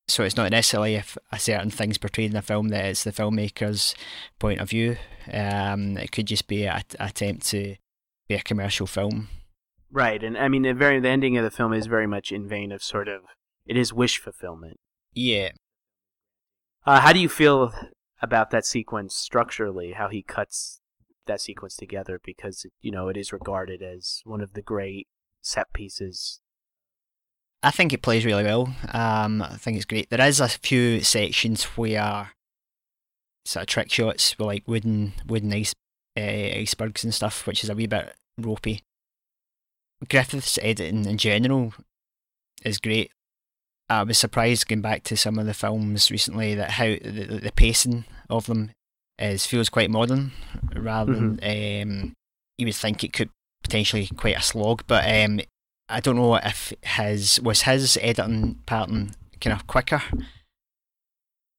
So 0.08 0.24
it's 0.24 0.38
not 0.38 0.52
necessarily 0.52 0.96
if 0.96 1.18
a 1.32 1.40
certain 1.40 1.72
thing's 1.72 1.98
portrayed 1.98 2.32
in 2.32 2.38
a 2.38 2.42
film 2.42 2.70
that 2.70 2.86
it's 2.86 3.04
the 3.04 3.12
filmmaker's 3.12 3.96
point 4.38 4.60
of 4.60 4.70
view. 4.70 4.98
Um, 5.32 5.98
it 5.98 6.12
could 6.12 6.28
just 6.28 6.48
be 6.48 6.66
an 6.66 6.84
attempt 7.00 7.48
to 7.48 7.76
be 8.28 8.36
a 8.36 8.42
commercial 8.42 8.86
film. 8.86 9.30
Right, 9.92 10.24
and 10.24 10.38
I 10.38 10.48
mean 10.48 10.64
the 10.64 10.74
very 10.74 11.00
the 11.00 11.10
ending 11.10 11.38
of 11.38 11.44
the 11.44 11.52
film 11.52 11.74
is 11.74 11.88
very 11.88 12.06
much 12.06 12.32
in 12.32 12.48
vein 12.48 12.72
of 12.72 12.84
sort 12.84 13.08
of 13.08 13.22
it 13.66 13.78
is 13.78 13.94
wish 13.94 14.20
fulfillment. 14.20 14.78
Yeah. 15.14 15.52
Uh, 16.86 17.00
how 17.00 17.14
do 17.14 17.20
you 17.20 17.30
feel 17.30 17.74
about 18.22 18.52
that 18.52 18.66
sequence 18.66 19.16
structurally? 19.16 19.94
How 19.94 20.10
he 20.10 20.22
cuts 20.22 20.82
that 21.26 21.42
sequence 21.42 21.76
together 21.76 22.20
because 22.24 22.66
you 22.82 22.92
know 22.92 23.08
it 23.08 23.18
is 23.18 23.34
regarded 23.34 23.82
as 23.82 24.22
one 24.24 24.42
of 24.42 24.54
the 24.54 24.62
great 24.62 25.08
set 25.46 25.72
pieces. 25.74 26.40
I 27.64 27.72
think 27.72 27.94
it 27.94 28.02
plays 28.02 28.26
really 28.26 28.44
well. 28.44 28.76
Um, 28.94 29.42
I 29.42 29.58
think 29.58 29.78
it's 29.78 29.86
great. 29.86 30.10
There 30.10 30.28
is 30.28 30.40
a 30.40 30.48
few 30.48 31.02
sections 31.02 31.64
where 31.64 32.32
sort 33.46 33.64
of 33.64 33.68
trick 33.68 33.92
shots 33.92 34.38
with 34.38 34.46
like 34.46 34.68
wooden 34.68 35.14
wooden 35.28 35.54
ice 35.54 35.74
uh, 36.18 36.22
icebergs 36.22 37.04
and 37.04 37.14
stuff, 37.14 37.48
which 37.48 37.64
is 37.64 37.70
a 37.70 37.76
wee 37.76 37.88
bit 37.88 38.16
ropey. 38.38 38.82
Griffith's 40.10 40.60
editing 40.62 41.06
in 41.06 41.18
general 41.18 41.74
is 42.64 42.80
great. 42.80 43.12
I 43.90 44.04
was 44.04 44.18
surprised 44.18 44.68
going 44.68 44.82
back 44.82 45.04
to 45.04 45.18
some 45.18 45.38
of 45.38 45.46
the 45.46 45.54
films 45.54 46.10
recently 46.10 46.56
that 46.56 46.72
how 46.72 46.86
the, 46.86 47.40
the 47.44 47.52
pacing 47.56 48.06
of 48.30 48.48
them 48.48 48.72
is 49.20 49.46
feels 49.46 49.70
quite 49.70 49.90
modern 49.90 50.32
rather 50.76 51.14
than 51.14 51.40
um, 51.42 52.14
you 52.58 52.66
would 52.66 52.76
think 52.76 53.04
it 53.04 53.14
could 53.14 53.30
potentially 53.66 54.08
quite 54.16 54.38
a 54.38 54.42
slog. 54.42 54.84
But 54.88 55.04
um, 55.10 55.42
I 55.90 56.00
don't 56.00 56.16
know 56.16 56.36
if 56.36 56.72
his 56.84 57.42
was 57.42 57.64
his 57.64 57.98
editing 58.02 58.60
pattern 58.66 59.12
kind 59.42 59.54
of 59.56 59.68
quicker. 59.68 60.02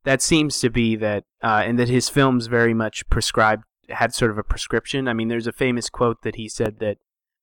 That 0.05 0.23
seems 0.23 0.61
to 0.61 0.71
be 0.71 0.95
that, 0.97 1.25
uh, 1.43 1.63
and 1.67 1.79
that 1.81 1.89
his 1.89 2.09
films 2.09 2.47
very 2.47 2.75
much 2.75 3.09
prescribed 3.11 3.65
had 3.91 4.15
sort 4.15 4.31
of 4.31 4.39
a 4.39 4.45
prescription. 4.45 5.09
I 5.09 5.13
mean, 5.13 5.29
there's 5.29 5.49
a 5.49 5.53
famous 5.53 5.91
quote 5.91 6.23
that 6.23 6.37
he 6.37 6.49
said 6.49 6.79
that 6.79 6.99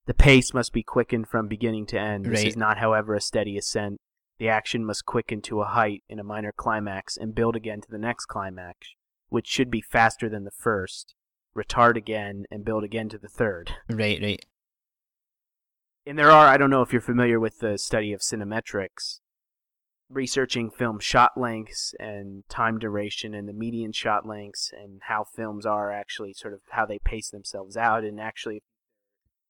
the 0.05 0.13
pace 0.13 0.53
must 0.53 0.71
be 0.71 0.83
quickened 0.83 1.27
from 1.27 1.47
beginning 1.47 1.85
to 1.87 1.99
end. 1.99 2.25
This 2.25 2.39
Right. 2.39 2.47
is 2.47 2.57
not, 2.57 2.77
however, 2.77 3.15
a 3.15 3.21
steady 3.21 3.57
ascent. 3.57 3.99
The 4.39 4.49
action 4.49 4.85
must 4.85 5.05
quicken 5.05 5.41
to 5.43 5.61
a 5.61 5.65
height 5.65 6.03
in 6.09 6.19
a 6.19 6.23
minor 6.23 6.53
climax 6.55 7.17
and 7.17 7.35
build 7.35 7.55
again 7.55 7.81
to 7.81 7.91
the 7.91 7.97
next 7.97 8.25
climax, 8.25 8.77
which 9.29 9.47
should 9.47 9.69
be 9.69 9.81
faster 9.81 10.27
than 10.29 10.43
the 10.43 10.51
first, 10.51 11.15
retard 11.55 11.95
again, 11.97 12.45
and 12.49 12.65
build 12.65 12.83
again 12.83 13.09
to 13.09 13.17
the 13.17 13.29
third. 13.29 13.71
Right, 13.89 14.21
right. 14.21 14.45
And 16.05 16.19
there 16.19 16.31
are, 16.31 16.47
I 16.47 16.57
don't 16.57 16.69
know 16.69 16.81
if 16.81 16.91
you're 16.91 17.01
familiar 17.01 17.39
with 17.39 17.59
the 17.59 17.77
study 17.77 18.11
of 18.11 18.21
cinemetrics, 18.21 19.19
researching 20.09 20.69
film 20.69 20.99
shot 20.99 21.31
lengths 21.37 21.93
and 21.99 22.43
time 22.49 22.77
duration 22.77 23.33
and 23.33 23.47
the 23.47 23.53
median 23.53 23.93
shot 23.93 24.25
lengths 24.25 24.71
and 24.73 25.01
how 25.03 25.23
films 25.23 25.65
are 25.65 25.91
actually 25.91 26.33
sort 26.33 26.53
of 26.53 26.59
how 26.71 26.85
they 26.85 26.99
pace 26.99 27.29
themselves 27.29 27.77
out. 27.77 28.03
And 28.03 28.19
actually, 28.19 28.63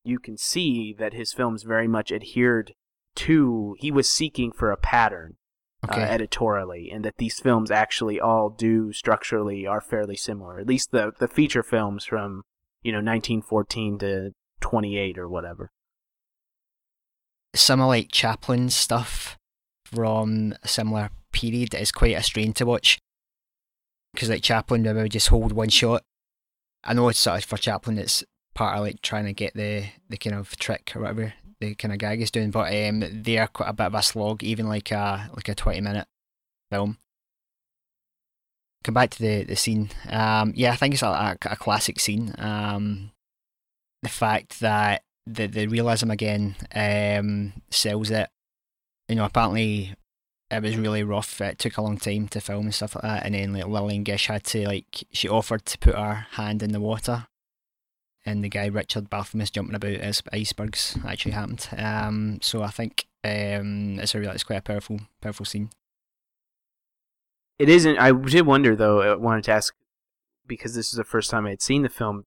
you 0.03 0.19
can 0.19 0.37
see 0.37 0.93
that 0.99 1.13
his 1.13 1.33
films 1.33 1.63
very 1.63 1.87
much 1.87 2.11
adhered 2.11 2.73
to, 3.15 3.75
he 3.79 3.91
was 3.91 4.09
seeking 4.09 4.51
for 4.51 4.71
a 4.71 4.77
pattern 4.77 5.37
Okay. 5.85 6.01
uh, 6.01 6.05
editorially, 6.05 6.89
and 6.89 7.03
that 7.03 7.17
these 7.17 7.41
films 7.41 7.69
actually 7.69 8.17
all 8.17 8.49
do 8.49 8.93
structurally 8.93 9.67
are 9.67 9.81
fairly 9.81 10.15
similar. 10.15 10.59
At 10.59 10.67
least 10.67 10.91
the, 10.91 11.11
the 11.19 11.27
feature 11.27 11.61
films 11.61 12.05
from, 12.05 12.43
you 12.81 12.93
know, 12.93 12.99
1914 12.99 13.99
to 13.99 14.31
28 14.61 15.17
or 15.17 15.27
whatever. 15.27 15.71
Of 17.55 17.79
like 17.79 18.11
Chaplin's 18.11 18.75
stuff 18.75 19.37
from 19.85 20.53
a 20.63 20.67
similar 20.67 21.09
period 21.31 21.73
is 21.75 21.91
quite 21.91 22.17
a 22.17 22.23
strain 22.23 22.53
to 22.53 22.65
watch. 22.65 22.99
Because 24.13 24.29
like 24.29 24.43
Chaplin, 24.43 24.83
would 24.83 25.11
just 25.11 25.29
hold 25.29 25.51
one 25.51 25.69
shot. 25.69 26.03
I 26.83 26.93
know 26.93 27.09
it's 27.09 27.19
sort 27.19 27.39
of 27.39 27.45
for 27.45 27.57
Chaplin, 27.57 27.97
it's 27.97 28.23
part 28.53 28.77
of 28.77 28.83
like 28.83 29.01
trying 29.01 29.25
to 29.25 29.33
get 29.33 29.53
the 29.53 29.85
the 30.09 30.17
kind 30.17 30.35
of 30.35 30.55
trick 30.57 30.91
or 30.95 31.01
whatever 31.01 31.33
the 31.59 31.75
kind 31.75 31.93
of 31.93 31.99
gag 31.99 32.21
is 32.21 32.31
doing. 32.31 32.51
But 32.51 32.73
um, 32.73 33.03
they 33.23 33.37
are 33.37 33.47
quite 33.47 33.69
a 33.69 33.73
bit 33.73 33.87
of 33.87 33.95
a 33.95 34.03
slog, 34.03 34.43
even 34.43 34.67
like 34.67 34.91
a 34.91 35.29
like 35.35 35.49
a 35.49 35.55
twenty 35.55 35.81
minute 35.81 36.07
film. 36.71 36.97
Come 38.83 38.93
back 38.93 39.11
to 39.11 39.19
the 39.21 39.43
the 39.43 39.55
scene. 39.55 39.89
Um, 40.09 40.53
yeah, 40.55 40.71
I 40.71 40.75
think 40.75 40.93
it's 40.93 41.03
a, 41.03 41.07
a, 41.07 41.37
a 41.45 41.55
classic 41.55 41.99
scene. 41.99 42.35
Um, 42.37 43.11
the 44.01 44.09
fact 44.09 44.59
that 44.59 45.03
the 45.25 45.47
the 45.47 45.67
realism 45.67 46.11
again 46.11 46.55
um, 46.73 47.53
sells 47.69 48.11
it. 48.11 48.29
You 49.07 49.15
know, 49.15 49.25
apparently 49.25 49.95
it 50.49 50.63
was 50.63 50.77
really 50.77 51.03
rough. 51.03 51.41
It 51.41 51.59
took 51.59 51.77
a 51.77 51.81
long 51.81 51.97
time 51.97 52.27
to 52.29 52.41
film 52.41 52.65
and 52.65 52.75
stuff 52.75 52.95
like 52.95 53.03
that. 53.03 53.25
And 53.25 53.35
then 53.35 53.53
like 53.53 53.67
Lillian 53.67 54.03
Gish 54.03 54.27
had 54.27 54.43
to 54.45 54.65
like 54.65 55.03
she 55.11 55.27
offered 55.27 55.65
to 55.65 55.77
put 55.77 55.95
her 55.95 56.27
hand 56.31 56.63
in 56.63 56.71
the 56.71 56.79
water, 56.79 57.27
and 58.25 58.43
the 58.43 58.49
guy 58.49 58.67
Richard 58.67 59.09
Barthelmess 59.09 59.51
jumping 59.51 59.75
about 59.75 59.95
as 59.95 60.21
icebergs 60.31 60.97
actually 61.05 61.31
happened. 61.31 61.67
Um, 61.77 62.39
so 62.41 62.61
I 62.63 62.69
think 62.69 63.05
um, 63.23 63.99
it's 63.99 64.15
a 64.15 64.19
really 64.19 64.33
it's 64.33 64.43
quite 64.43 64.57
a 64.57 64.61
powerful 64.61 64.99
powerful 65.21 65.45
scene. 65.45 65.69
It 67.59 67.69
isn't. 67.69 67.97
I 67.97 68.11
did 68.11 68.45
wonder 68.45 68.75
though. 68.75 69.01
I 69.01 69.15
wanted 69.15 69.45
to 69.45 69.51
ask 69.51 69.73
because 70.45 70.75
this 70.75 70.87
is 70.87 70.97
the 70.97 71.03
first 71.03 71.29
time 71.29 71.45
I 71.45 71.51
had 71.51 71.61
seen 71.61 71.83
the 71.83 71.89
film, 71.89 72.25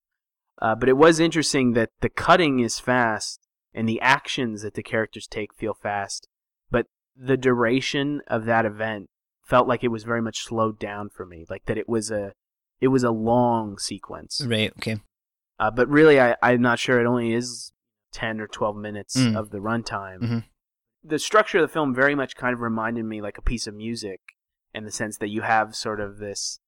uh, 0.63 0.75
but 0.75 0.89
it 0.89 0.97
was 0.97 1.21
interesting 1.21 1.73
that 1.73 1.91
the 2.01 2.09
cutting 2.09 2.61
is 2.61 2.79
fast 2.79 3.41
and 3.75 3.89
the 3.89 4.01
actions 4.01 4.63
that 4.63 4.75
the 4.75 4.83
characters 4.83 5.27
take 5.27 5.55
feel 5.55 5.75
fast, 5.75 6.29
but 6.71 6.87
the 7.17 7.37
duration 7.37 8.21
of 8.27 8.45
that 8.47 8.65
event 8.65 9.09
felt 9.45 9.69
like 9.69 9.85
it 9.85 9.89
was 9.89 10.05
very 10.05 10.23
much 10.23 10.43
slowed 10.45 10.79
down 10.79 11.09
for 11.09 11.25
me. 11.27 11.45
Like 11.49 11.67
that 11.67 11.79
it 11.79 11.89
was 11.89 12.11
a 12.11 12.33
it 12.81 12.89
was 12.89 13.05
a 13.05 13.11
long 13.11 13.79
sequence. 13.79 14.43
Right. 14.47 14.71
Okay. 14.79 14.97
Uh, 15.59 15.71
but 15.71 15.89
really, 15.89 16.21
I, 16.21 16.37
I'm 16.43 16.61
not 16.61 16.79
sure. 16.79 17.01
It 17.01 17.07
only 17.07 17.33
is 17.33 17.73
ten 18.13 18.41
or 18.41 18.47
twelve 18.47 18.77
minutes 18.77 19.17
Mm. 19.17 19.37
of 19.37 19.51
the 19.51 19.59
runtime. 19.59 20.19
Mhm. 20.21 20.45
The 21.03 21.19
structure 21.19 21.59
of 21.59 21.63
the 21.63 21.73
film 21.73 21.95
very 21.95 22.15
much 22.15 22.35
kind 22.37 22.53
of 22.53 22.61
reminded 22.61 23.05
me 23.05 23.23
like 23.23 23.39
a 23.39 23.43
piece 23.43 23.67
of 23.67 23.75
music, 23.75 24.21
in 24.75 24.85
the 24.85 24.91
sense 24.91 25.17
that 25.19 25.29
you 25.29 25.43
have 25.43 25.75
sort 25.77 26.01
of 26.01 26.19
this 26.19 26.59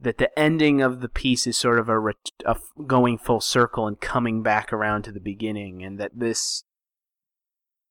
that 0.00 0.18
the 0.18 0.36
ending 0.38 0.80
of 0.80 1.00
the 1.00 1.08
piece 1.08 1.46
is 1.46 1.56
sort 1.56 1.78
of 1.78 1.88
a, 1.88 1.98
ret- 1.98 2.30
a 2.44 2.50
f- 2.50 2.72
going 2.86 3.18
full 3.18 3.40
circle 3.40 3.86
and 3.86 4.00
coming 4.00 4.42
back 4.42 4.72
around 4.72 5.02
to 5.02 5.12
the 5.12 5.20
beginning, 5.20 5.82
and 5.82 5.98
that 6.00 6.12
this 6.14 6.64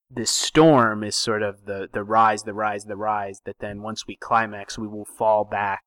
this 0.09 0.31
storm 0.31 1.03
is 1.03 1.15
sort 1.15 1.41
of 1.41 1.65
the 1.65 1.87
the 1.91 2.03
rise, 2.03 2.43
the 2.43 2.53
rise, 2.53 2.85
the 2.85 2.97
rise. 2.97 3.41
That 3.45 3.59
then 3.59 3.81
once 3.81 4.05
we 4.07 4.15
climax, 4.15 4.77
we 4.77 4.87
will 4.87 5.05
fall 5.05 5.45
back 5.45 5.81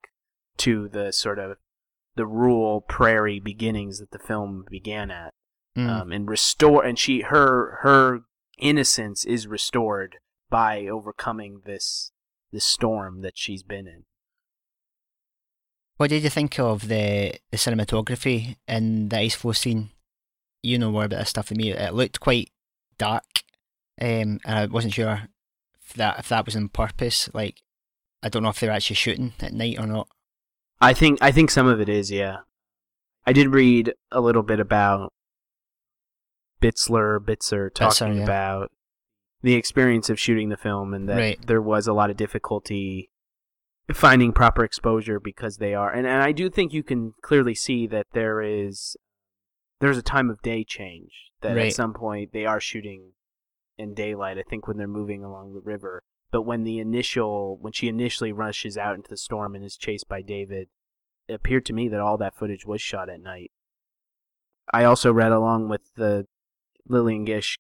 to 0.59 0.89
the 0.89 1.13
sort 1.13 1.39
of 1.39 1.59
the 2.17 2.27
rural 2.27 2.81
prairie 2.81 3.41
beginnings 3.41 3.99
that 3.99 4.13
the 4.13 4.19
film 4.19 4.65
began 4.71 5.11
at 5.11 5.35
Mm. 5.77 5.89
um, 5.91 6.13
and 6.13 6.29
restore 6.29 6.85
and 6.85 6.97
she 6.97 7.23
her 7.23 7.81
her 7.83 8.21
innocence 8.59 9.25
is 9.25 9.49
restored 9.49 10.19
by 10.49 10.87
overcoming 10.87 11.63
this 11.67 12.13
this 12.53 12.65
storm 12.65 13.23
that 13.23 13.37
she's 13.37 13.65
been 13.65 13.89
in 13.89 14.05
What 15.97 16.11
did 16.11 16.23
you 16.25 16.31
think 16.31 16.59
of 16.59 16.89
the 16.89 17.35
the 17.51 17.57
cinematography 17.57 18.57
in 18.67 19.09
the 19.09 19.19
ice 19.19 19.35
floe 19.35 19.53
scene? 19.53 19.91
You 20.63 20.79
know 20.79 20.91
more 20.91 21.05
about 21.05 21.19
this 21.21 21.31
stuff 21.31 21.49
than 21.49 21.59
me. 21.59 21.71
It 21.73 21.95
looked 21.95 22.21
quite 22.21 22.51
dark, 22.99 23.43
um, 24.01 24.41
and 24.45 24.59
I 24.59 24.67
wasn't 24.67 24.95
sure 24.95 25.29
if 25.83 25.93
that 25.95 26.19
if 26.19 26.29
that 26.31 26.47
was 26.47 26.57
on 26.57 26.69
purpose. 26.69 27.29
Like, 27.35 27.63
I 28.23 28.29
don't 28.29 28.43
know 28.43 28.49
if 28.49 28.59
they're 28.61 28.71
actually 28.71 28.97
shooting 28.97 29.35
at 29.41 29.53
night 29.53 29.79
or 29.79 29.87
not. 29.87 30.09
i 30.81 30.93
think 30.93 31.19
i 31.23 31.31
think 31.31 31.51
some 31.51 31.67
of 31.69 31.81
it 31.81 31.89
is 31.89 32.11
yeah 32.11 32.39
i 33.27 33.33
did 33.33 33.49
read 33.49 33.93
a 34.11 34.21
little 34.21 34.43
bit 34.43 34.59
about 34.61 35.13
bitzler 36.61 37.19
bitzer 37.19 37.73
talking 37.73 38.17
yeah. 38.19 38.25
about 38.25 38.71
the 39.43 39.55
experience 39.55 40.09
of 40.11 40.19
shooting 40.19 40.49
the 40.49 40.57
film 40.57 40.95
and 40.95 41.09
that 41.09 41.17
Right. 41.19 41.47
there 41.47 41.61
was 41.63 41.87
a 41.87 41.93
lot 41.93 42.11
of 42.11 42.17
difficulty 42.17 43.11
finding 43.93 44.33
proper 44.33 44.65
exposure 44.65 45.21
because 45.21 45.59
they 45.59 45.75
are 45.75 45.93
and, 45.93 46.07
and 46.07 46.23
i 46.23 46.33
do 46.33 46.49
think 46.49 46.73
you 46.73 46.83
can 46.83 47.13
clearly 47.23 47.55
see 47.55 47.87
that 47.87 48.07
there 48.13 48.41
is 48.41 48.97
there's 49.81 49.99
a 49.99 50.03
time 50.03 50.31
of 50.31 50.41
day 50.41 50.65
change 50.65 51.31
that 51.43 51.55
Right. 51.55 51.67
at 51.67 51.75
some 51.75 51.93
point 51.93 52.33
they 52.33 52.47
are 52.47 52.61
shooting 52.61 53.13
in 53.77 53.93
daylight 53.93 54.39
i 54.39 54.43
think 54.43 54.67
when 54.67 54.79
they're 54.79 54.89
moving 54.89 55.23
along 55.23 55.53
the 55.53 55.61
river 55.61 56.03
but 56.31 56.43
when 56.43 56.65
the 56.65 56.79
initial 56.79 57.59
when 57.61 57.73
she 57.75 57.89
initially 57.89 58.33
rushes 58.33 58.79
out 58.79 58.95
into 58.95 59.11
the 59.11 59.17
storm 59.19 59.55
and 59.55 59.65
is 59.65 59.77
chased 59.77 60.09
by 60.09 60.23
david 60.23 60.69
it 61.29 61.35
appeared 61.35 61.67
to 61.67 61.73
me 61.75 61.89
that 61.89 62.01
all 62.01 62.17
that 62.17 62.37
footage 62.37 62.65
was 62.65 62.81
shot 62.81 63.11
at 63.11 63.21
night 63.21 63.51
i 64.73 64.83
also 64.85 65.13
read 65.13 65.33
along 65.33 65.69
with 65.69 65.83
the 65.97 66.27
lillian 66.89 67.25
gish 67.25 67.59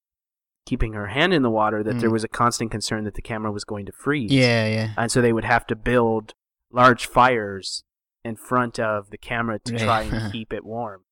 keeping 0.67 0.93
her 0.95 1.09
hand 1.09 1.33
in 1.35 1.43
the 1.43 1.51
water 1.51 1.83
that 1.83 1.99
there 2.01 2.09
Mm. 2.09 2.13
was 2.13 2.25
a 2.25 2.29
constant 2.29 2.71
concern 2.71 3.05
that 3.05 3.15
the 3.15 3.23
camera 3.23 3.53
was 3.53 3.65
going 3.65 3.85
to 3.87 3.93
freeze 3.93 4.33
Yeah, 4.33 4.67
yeah. 4.67 4.95
and 4.97 5.11
so 5.13 5.21
they 5.21 5.33
would 5.33 5.45
have 5.45 5.67
to 5.69 5.77
build 5.77 6.33
large 6.73 7.07
fires 7.07 7.85
in 8.25 8.37
front 8.37 8.79
of 8.81 9.11
the 9.11 9.19
camera 9.19 9.59
to 9.61 9.73
Right. 9.75 9.83
try 9.83 10.03
and 10.03 10.33
keep 10.33 10.53
it 10.53 10.65
warm. 10.65 11.05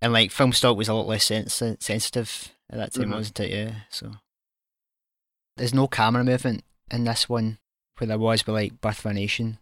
And 0.00 0.12
like 0.12 0.30
film 0.30 0.52
stock 0.52 0.76
was 0.76 0.88
a 0.88 0.94
lot 0.94 1.06
less 1.06 1.24
sens- 1.24 1.54
sensitive 1.80 2.54
at 2.68 2.76
that 2.78 2.92
time, 2.92 3.10
Mhm. 3.10 3.14
wasn't 3.14 3.40
it? 3.40 3.50
Yeah. 3.50 3.74
So 3.88 4.12
there's 5.56 5.72
no 5.74 5.86
camera 5.88 6.24
movement 6.24 6.64
in 6.90 7.04
this 7.04 7.28
one, 7.28 7.58
where 7.98 8.08
there 8.08 8.18
was 8.18 8.46
with 8.46 8.54
like 8.54 8.80
Birth 8.80 8.98
of 9.00 9.06
a 9.12 9.14
Nation. 9.14 9.58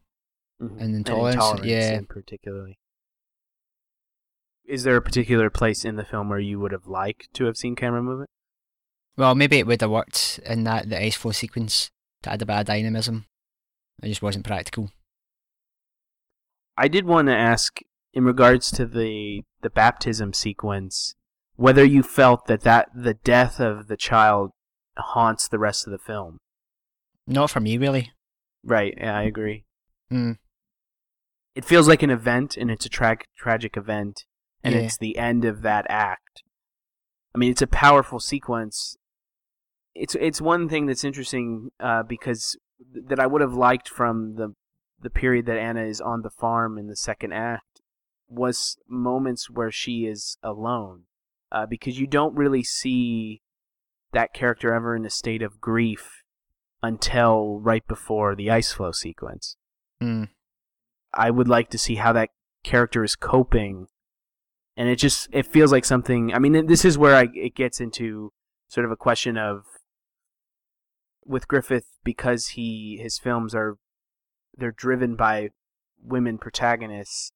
And 0.58 0.94
intolerance, 0.94 1.64
yeah. 1.64 1.94
in 1.96 2.04
particularly. 2.06 2.78
Is 4.66 4.82
there 4.82 4.96
a 4.96 5.02
particular 5.02 5.48
place 5.50 5.84
in 5.86 5.96
the 5.96 6.04
film 6.04 6.28
where 6.28 6.38
you 6.38 6.60
would 6.60 6.72
have 6.72 6.86
liked 6.86 7.32
to 7.34 7.46
have 7.46 7.56
seen 7.56 7.74
camera 7.74 8.02
movement? 8.02 8.28
Well, 9.20 9.34
maybe 9.34 9.58
it 9.58 9.66
would 9.66 9.82
have 9.82 9.90
worked 9.90 10.40
in 10.46 10.64
that 10.64 10.88
the 10.88 10.98
ice 10.98 11.14
floe 11.14 11.32
sequence 11.32 11.90
to 12.22 12.30
add 12.32 12.40
a 12.40 12.46
bit 12.46 12.56
of 12.60 12.64
dynamism. 12.64 13.26
It 14.02 14.08
just 14.08 14.22
wasn't 14.22 14.46
practical. 14.46 14.92
I 16.78 16.88
did 16.88 17.04
want 17.04 17.28
to 17.28 17.36
ask 17.36 17.80
in 18.14 18.24
regards 18.24 18.70
to 18.70 18.86
the 18.86 19.42
the 19.60 19.68
baptism 19.68 20.32
sequence 20.32 21.16
whether 21.56 21.84
you 21.84 22.02
felt 22.02 22.46
that, 22.46 22.62
that 22.62 22.88
the 22.94 23.12
death 23.12 23.60
of 23.60 23.88
the 23.88 23.96
child 23.98 24.52
haunts 24.96 25.46
the 25.48 25.58
rest 25.58 25.86
of 25.86 25.90
the 25.90 25.98
film. 25.98 26.38
Not 27.26 27.50
for 27.50 27.60
me, 27.60 27.76
really. 27.76 28.12
Right, 28.64 28.94
yeah, 28.96 29.18
I 29.18 29.24
agree. 29.24 29.64
Mm. 30.10 30.38
it 31.54 31.66
feels 31.66 31.86
like 31.86 32.02
an 32.02 32.08
event 32.10 32.56
and 32.56 32.70
it's 32.70 32.86
a 32.86 32.88
tra- 32.88 33.18
tragic 33.36 33.76
event 33.76 34.24
and 34.64 34.74
Yeah. 34.74 34.80
it's 34.80 34.96
the 34.96 35.18
end 35.18 35.44
of 35.44 35.60
that 35.60 35.84
act. 35.90 36.42
I 37.34 37.38
mean, 37.38 37.50
it's 37.50 37.60
a 37.62 37.66
powerful 37.66 38.18
sequence. 38.18 38.96
It's 39.94 40.14
it's 40.20 40.40
one 40.40 40.68
thing 40.68 40.86
that's 40.86 41.04
interesting 41.04 41.70
uh, 41.80 42.02
because 42.02 42.56
th- 42.92 43.06
that 43.08 43.20
I 43.20 43.26
would 43.26 43.40
have 43.40 43.54
liked 43.54 43.88
from 43.88 44.36
the 44.36 44.54
the 45.00 45.10
period 45.10 45.46
that 45.46 45.58
Anna 45.58 45.82
is 45.82 46.00
on 46.00 46.22
the 46.22 46.30
farm 46.30 46.78
in 46.78 46.86
the 46.86 46.96
second 46.96 47.32
act 47.32 47.80
was 48.28 48.78
moments 48.88 49.50
where 49.50 49.70
she 49.70 50.06
is 50.06 50.36
alone 50.42 51.04
uh, 51.50 51.66
because 51.66 51.98
you 51.98 52.06
don't 52.06 52.36
really 52.36 52.62
see 52.62 53.42
that 54.12 54.32
character 54.32 54.72
ever 54.72 54.94
in 54.94 55.04
a 55.04 55.10
state 55.10 55.42
of 55.42 55.60
grief 55.60 56.22
until 56.82 57.60
right 57.60 57.86
before 57.86 58.34
the 58.34 58.50
ice 58.50 58.72
floe 58.72 58.92
sequence. 58.92 59.56
Mm. 60.02 60.28
I 61.12 61.30
would 61.30 61.48
like 61.48 61.70
to 61.70 61.78
see 61.78 61.96
how 61.96 62.12
that 62.12 62.30
character 62.62 63.04
is 63.04 63.16
coping, 63.16 63.86
and 64.76 64.88
it 64.88 64.96
just 64.96 65.28
it 65.32 65.46
feels 65.46 65.72
like 65.72 65.84
something. 65.84 66.32
I 66.32 66.38
mean, 66.38 66.66
this 66.66 66.84
is 66.84 66.96
where 66.96 67.16
I, 67.16 67.28
it 67.34 67.54
gets 67.54 67.80
into 67.80 68.32
sort 68.68 68.84
of 68.84 68.92
a 68.92 68.96
question 68.96 69.36
of 69.36 69.64
with 71.26 71.48
Griffith 71.48 71.86
because 72.04 72.48
he 72.48 72.98
his 73.02 73.18
films 73.18 73.54
are 73.54 73.76
they're 74.56 74.72
driven 74.72 75.16
by 75.16 75.50
women 76.02 76.38
protagonists. 76.38 77.32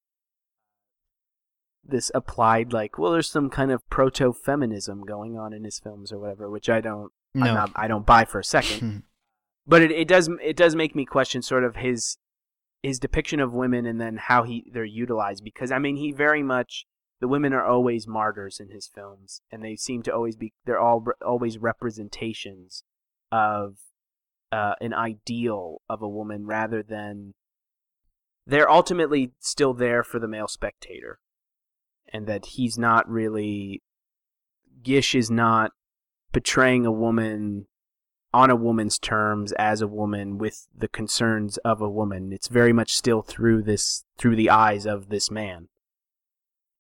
This 1.86 2.10
applied 2.14 2.72
like 2.72 2.98
well, 2.98 3.12
there's 3.12 3.30
some 3.30 3.50
kind 3.50 3.70
of 3.70 3.88
proto 3.90 4.32
feminism 4.32 5.04
going 5.04 5.38
on 5.38 5.52
in 5.52 5.64
his 5.64 5.78
films 5.78 6.12
or 6.12 6.18
whatever, 6.18 6.48
which 6.48 6.68
I 6.70 6.80
don't 6.80 7.12
I'm 7.34 7.40
No. 7.42 7.54
not, 7.54 7.70
I 7.76 7.88
don't 7.88 8.06
buy 8.06 8.24
for 8.24 8.38
a 8.38 8.44
second 8.44 9.02
but 9.66 9.82
it, 9.82 9.90
it 9.90 10.08
does 10.08 10.28
it 10.42 10.56
does 10.56 10.74
make 10.74 10.94
me 10.94 11.04
question 11.04 11.42
sort 11.42 11.64
of 11.64 11.76
his 11.76 12.16
his 12.82 12.98
depiction 12.98 13.40
of 13.40 13.52
women 13.52 13.86
and 13.86 14.00
then 14.00 14.16
how 14.16 14.42
he 14.44 14.64
they're 14.72 14.84
utilized 14.84 15.42
because 15.44 15.70
I 15.72 15.78
mean 15.78 15.96
he 15.96 16.12
very 16.12 16.42
much 16.42 16.86
the 17.20 17.28
women 17.28 17.52
are 17.52 17.64
always 17.64 18.06
martyrs 18.06 18.60
in 18.60 18.70
his 18.70 18.86
films 18.86 19.40
and 19.50 19.62
they 19.62 19.76
seem 19.76 20.02
to 20.04 20.14
always 20.14 20.36
be 20.36 20.52
they're 20.64 20.80
all 20.80 21.04
always 21.24 21.58
representations 21.58 22.82
of 23.34 23.78
uh, 24.52 24.74
an 24.80 24.94
ideal 24.94 25.82
of 25.90 26.00
a 26.00 26.08
woman 26.08 26.46
rather 26.46 26.84
than 26.84 27.34
they're 28.46 28.70
ultimately 28.70 29.32
still 29.40 29.74
there 29.74 30.04
for 30.04 30.20
the 30.20 30.28
male 30.28 30.46
spectator 30.46 31.18
and 32.12 32.28
that 32.28 32.46
he's 32.46 32.78
not 32.78 33.08
really 33.10 33.82
Gish 34.84 35.16
is 35.16 35.32
not 35.32 35.72
portraying 36.32 36.86
a 36.86 36.92
woman 36.92 37.66
on 38.32 38.50
a 38.50 38.56
woman's 38.56 39.00
terms 39.00 39.50
as 39.52 39.80
a 39.80 39.88
woman 39.88 40.38
with 40.38 40.68
the 40.76 40.88
concerns 40.88 41.56
of 41.58 41.80
a 41.80 41.90
woman. 41.90 42.32
It's 42.32 42.48
very 42.48 42.72
much 42.72 42.94
still 42.94 43.22
through 43.22 43.62
this 43.62 44.04
through 44.16 44.36
the 44.36 44.50
eyes 44.50 44.86
of 44.86 45.08
this 45.08 45.28
man. 45.28 45.68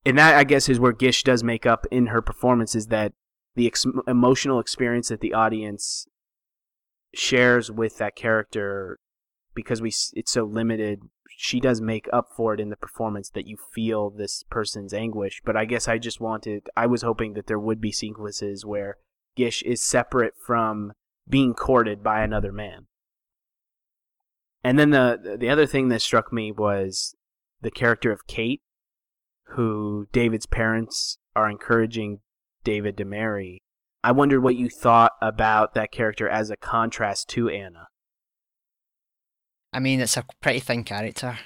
And 0.06 0.16
that 0.18 0.36
I 0.36 0.44
guess 0.44 0.68
is 0.68 0.78
where 0.78 0.92
Gish 0.92 1.24
does 1.24 1.42
make 1.42 1.66
up 1.66 1.84
in 1.90 2.06
her 2.06 2.22
performance 2.22 2.76
is 2.76 2.88
that 2.88 3.12
the 3.56 3.66
ex- 3.66 3.86
emotional 4.06 4.60
experience 4.60 5.08
that 5.08 5.20
the 5.20 5.34
audience 5.34 6.06
shares 7.14 7.70
with 7.70 7.98
that 7.98 8.16
character 8.16 8.98
because 9.54 9.80
we 9.80 9.92
it's 10.14 10.32
so 10.32 10.44
limited 10.44 11.00
she 11.36 11.58
does 11.58 11.80
make 11.80 12.08
up 12.12 12.28
for 12.36 12.54
it 12.54 12.60
in 12.60 12.70
the 12.70 12.76
performance 12.76 13.30
that 13.30 13.46
you 13.46 13.56
feel 13.74 14.10
this 14.10 14.44
person's 14.50 14.94
anguish 14.94 15.40
but 15.44 15.56
i 15.56 15.64
guess 15.64 15.88
i 15.88 15.98
just 15.98 16.20
wanted 16.20 16.68
i 16.76 16.86
was 16.86 17.02
hoping 17.02 17.34
that 17.34 17.46
there 17.46 17.58
would 17.58 17.80
be 17.80 17.92
sequences 17.92 18.64
where 18.64 18.96
gish 19.36 19.62
is 19.62 19.82
separate 19.82 20.34
from 20.44 20.92
being 21.28 21.54
courted 21.54 22.02
by 22.02 22.22
another 22.22 22.52
man. 22.52 22.86
And 24.62 24.78
then 24.78 24.90
the 24.90 25.36
the 25.38 25.50
other 25.50 25.66
thing 25.66 25.88
that 25.88 26.02
struck 26.02 26.32
me 26.32 26.52
was 26.52 27.14
the 27.60 27.70
character 27.70 28.10
of 28.10 28.26
Kate, 28.26 28.62
who 29.48 30.08
David's 30.12 30.46
parents 30.46 31.18
are 31.36 31.50
encouraging 31.50 32.20
David 32.62 32.96
to 32.96 33.04
marry. 33.04 33.62
I 34.04 34.12
wondered 34.12 34.42
what 34.42 34.56
you 34.56 34.68
thought 34.68 35.12
about 35.22 35.72
that 35.72 35.90
character 35.90 36.28
as 36.28 36.50
a 36.50 36.58
contrast 36.58 37.26
to 37.30 37.48
Anna. 37.48 37.88
I 39.72 39.80
mean, 39.80 39.98
it's 39.98 40.18
a 40.18 40.26
pretty 40.42 40.60
thin 40.60 40.84
character. 40.84 41.38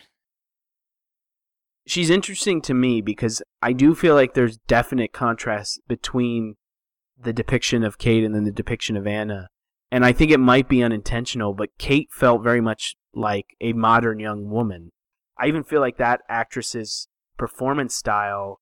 She's 1.86 2.10
interesting 2.10 2.60
to 2.62 2.74
me 2.74 3.00
because 3.00 3.42
I 3.62 3.72
do 3.72 3.94
feel 3.94 4.16
like 4.16 4.34
there's 4.34 4.58
definite 4.66 5.12
contrast 5.12 5.80
between 5.86 6.56
the 7.16 7.32
depiction 7.32 7.84
of 7.84 7.96
Kate 7.96 8.24
and 8.24 8.34
then 8.34 8.42
the 8.42 8.50
depiction 8.50 8.96
of 8.96 9.06
Anna. 9.06 9.50
And 9.92 10.04
I 10.04 10.10
think 10.10 10.32
it 10.32 10.40
might 10.40 10.68
be 10.68 10.82
unintentional, 10.82 11.54
but 11.54 11.70
Kate 11.78 12.08
felt 12.10 12.42
very 12.42 12.60
much 12.60 12.96
like 13.14 13.46
a 13.60 13.72
modern 13.72 14.18
young 14.18 14.50
woman. 14.50 14.90
I 15.38 15.46
even 15.46 15.62
feel 15.62 15.80
like 15.80 15.98
that 15.98 16.22
actress's 16.28 17.06
performance 17.38 17.94
style, 17.94 18.58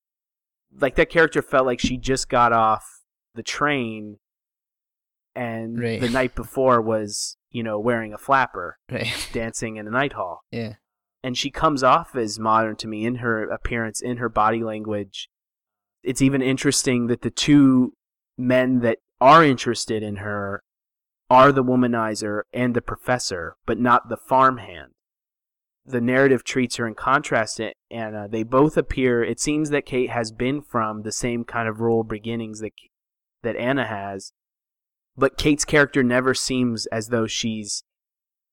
like 0.79 0.97
that 0.97 1.09
character 1.09 1.41
felt 1.41 1.65
like 1.65 1.81
she 1.81 1.97
just 1.97 2.29
got 2.29 2.53
off 2.53 2.96
the 3.37 3.43
train 3.43 4.19
and 5.35 5.79
Right. 5.79 6.01
the 6.01 6.09
night 6.09 6.35
before 6.35 6.81
was, 6.81 7.37
you 7.51 7.63
know, 7.63 7.79
wearing 7.79 8.13
a 8.13 8.19
flapper, 8.19 8.79
Right. 8.91 9.29
dancing 9.33 9.77
in 9.77 9.87
a 9.87 9.91
night 9.91 10.15
hall 10.15 10.41
yeah. 10.51 10.75
and 11.23 11.37
she 11.37 11.51
comes 11.51 11.83
off 11.83 12.17
as 12.17 12.39
modern 12.39 12.77
to 12.77 12.89
me 12.89 13.05
in 13.05 13.17
her 13.17 13.49
appearance, 13.49 14.01
in 14.01 14.17
her 14.17 14.29
body 14.29 14.63
language. 14.63 15.29
It's 16.03 16.23
even 16.23 16.41
interesting 16.43 17.07
that 17.09 17.23
the 17.23 17.31
two 17.31 17.93
men 18.39 18.81
that 18.81 18.99
are 19.21 19.45
interested 19.45 20.03
in 20.03 20.17
her 20.17 20.63
are 21.29 21.51
the 21.51 21.65
womanizer 21.65 22.43
and 22.53 22.75
the 22.75 22.83
professor, 22.83 23.57
but 23.67 23.79
not 23.79 24.09
the 24.09 24.17
farmhand. 24.17 24.93
The 25.85 26.01
narrative 26.01 26.45
treats 26.45 26.77
her 26.77 26.87
in 26.87 26.95
contrast 26.95 27.57
to 27.59 27.73
Anna. 27.91 28.29
They 28.29 28.43
both 28.43 28.77
appear. 28.77 29.23
It 29.25 29.41
seems 29.41 29.71
that 29.71 29.87
Kate 29.87 30.11
has 30.11 30.31
been 30.33 30.61
from 30.63 31.03
the 31.03 31.13
same 31.13 31.45
kind 31.45 31.69
of 31.69 31.81
rural 31.81 32.05
beginnings 32.05 32.61
that 32.61 32.73
that 33.47 33.57
Anna 33.57 33.87
has, 33.87 34.33
but 35.17 35.39
Kate's 35.39 35.65
character 35.65 36.03
never 36.03 36.35
seems 36.35 36.87
as 36.87 37.09
though 37.09 37.27
she's 37.27 37.83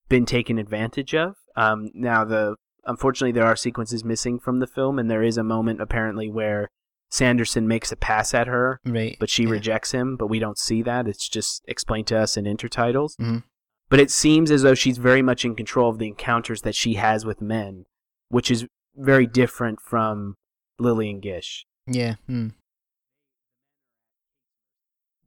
been 0.08 0.26
taken 0.26 0.58
advantage 0.58 1.14
of. 1.14 1.36
Um, 1.56 1.90
now, 1.94 2.24
the 2.24 2.56
unfortunately 2.86 3.32
there 3.32 3.46
are 3.46 3.56
sequences 3.56 4.04
missing 4.04 4.40
from 4.40 4.60
the 4.60 4.68
film, 4.68 4.98
and 5.00 5.10
there 5.10 5.24
is 5.24 5.38
a 5.38 5.44
moment 5.44 5.82
apparently 5.82 6.30
where 6.30 6.70
Sanderson 7.10 7.68
makes 7.68 7.92
a 7.92 7.96
pass 7.96 8.34
at 8.34 8.48
her, 8.48 8.80
Right. 8.86 9.18
but 9.20 9.30
she 9.30 9.44
yeah. 9.44 9.50
rejects 9.52 9.92
him. 9.92 10.16
But 10.16 10.28
we 10.28 10.40
don't 10.40 10.58
see 10.58 10.82
that; 10.84 11.08
it's 11.08 11.28
just 11.30 11.64
explained 11.68 12.08
to 12.08 12.18
us 12.18 12.38
in 12.38 12.46
intertitles. 12.46 13.16
Mhm. 13.20 13.44
But 13.90 14.00
it 14.00 14.10
seems 14.12 14.50
as 14.50 14.62
though 14.64 14.74
she's 14.76 14.98
very 14.98 15.22
much 15.22 15.46
in 15.46 15.56
control 15.56 15.90
of 15.90 16.00
the 16.00 16.08
encounters 16.08 16.62
that 16.64 16.76
she 16.76 16.96
has 16.96 17.26
with 17.26 17.42
men, 17.42 17.86
which 18.30 18.50
is 18.50 18.66
very 18.96 19.28
different 19.28 19.80
from 19.82 20.36
Lillian 20.80 21.20
Gish. 21.20 21.66
Yeah. 21.88 22.16
Hmm. 22.28 22.50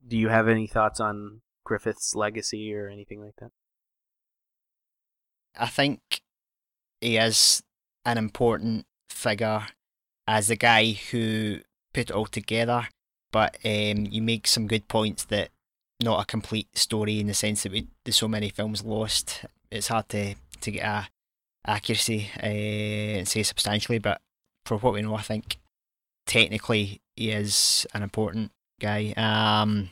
Do 0.06 0.16
you 0.16 0.28
have 0.28 0.48
any 0.48 0.66
thoughts 0.66 1.00
on 1.00 1.40
Griffith's 1.64 2.14
legacy 2.14 2.74
or 2.74 2.88
anything 2.88 3.20
like 3.20 3.34
that? 3.40 3.50
I 5.58 5.66
think 5.66 6.20
he 7.00 7.16
is 7.16 7.62
an 8.04 8.18
important 8.18 8.86
figure 9.08 9.66
as 10.28 10.48
the 10.48 10.56
guy 10.56 10.92
who 10.92 11.60
put 11.92 12.10
it 12.10 12.12
all 12.12 12.26
together. 12.26 12.88
But 13.32 13.56
um, 13.64 14.06
you 14.10 14.22
make 14.22 14.46
some 14.46 14.66
good 14.66 14.88
points 14.88 15.24
that 15.24 15.50
not 16.02 16.22
a 16.22 16.26
complete 16.26 16.78
story 16.78 17.20
in 17.20 17.26
the 17.26 17.34
sense 17.34 17.64
that 17.64 17.72
we, 17.72 17.88
there's 18.04 18.16
so 18.16 18.28
many 18.28 18.48
films 18.48 18.84
lost. 18.84 19.44
It's 19.70 19.88
hard 19.88 20.08
to, 20.10 20.34
to 20.60 20.70
get 20.70 20.84
a 20.84 21.08
accuracy 21.66 22.30
uh, 22.42 22.46
and 22.46 23.28
say 23.28 23.42
substantially, 23.42 23.98
but 23.98 24.20
for 24.64 24.78
what 24.78 24.94
we 24.94 25.02
know, 25.02 25.16
I 25.16 25.22
think 25.22 25.56
technically 26.26 27.00
he 27.16 27.30
is 27.30 27.86
an 27.92 28.02
important 28.02 28.52
guy. 28.80 29.12
Um, 29.16 29.90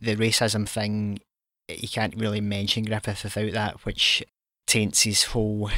the 0.00 0.16
racism 0.16 0.68
thing, 0.68 1.18
you 1.68 1.88
can't 1.88 2.16
really 2.16 2.40
mention 2.40 2.84
Griffith 2.84 3.24
without 3.24 3.52
that, 3.52 3.84
which 3.84 4.24
taints 4.66 5.02
his 5.02 5.24
whole 5.24 5.70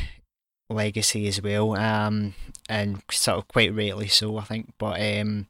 legacy 0.71 1.27
as 1.29 1.43
well, 1.43 1.77
um, 1.77 2.35
and 2.69 3.03
sort 3.11 3.39
of 3.39 3.49
quite 3.49 3.75
rightly 3.75 4.09
so, 4.09 4.39
I 4.39 4.45
think. 4.45 4.73
But 4.79 5.01
um, 5.01 5.47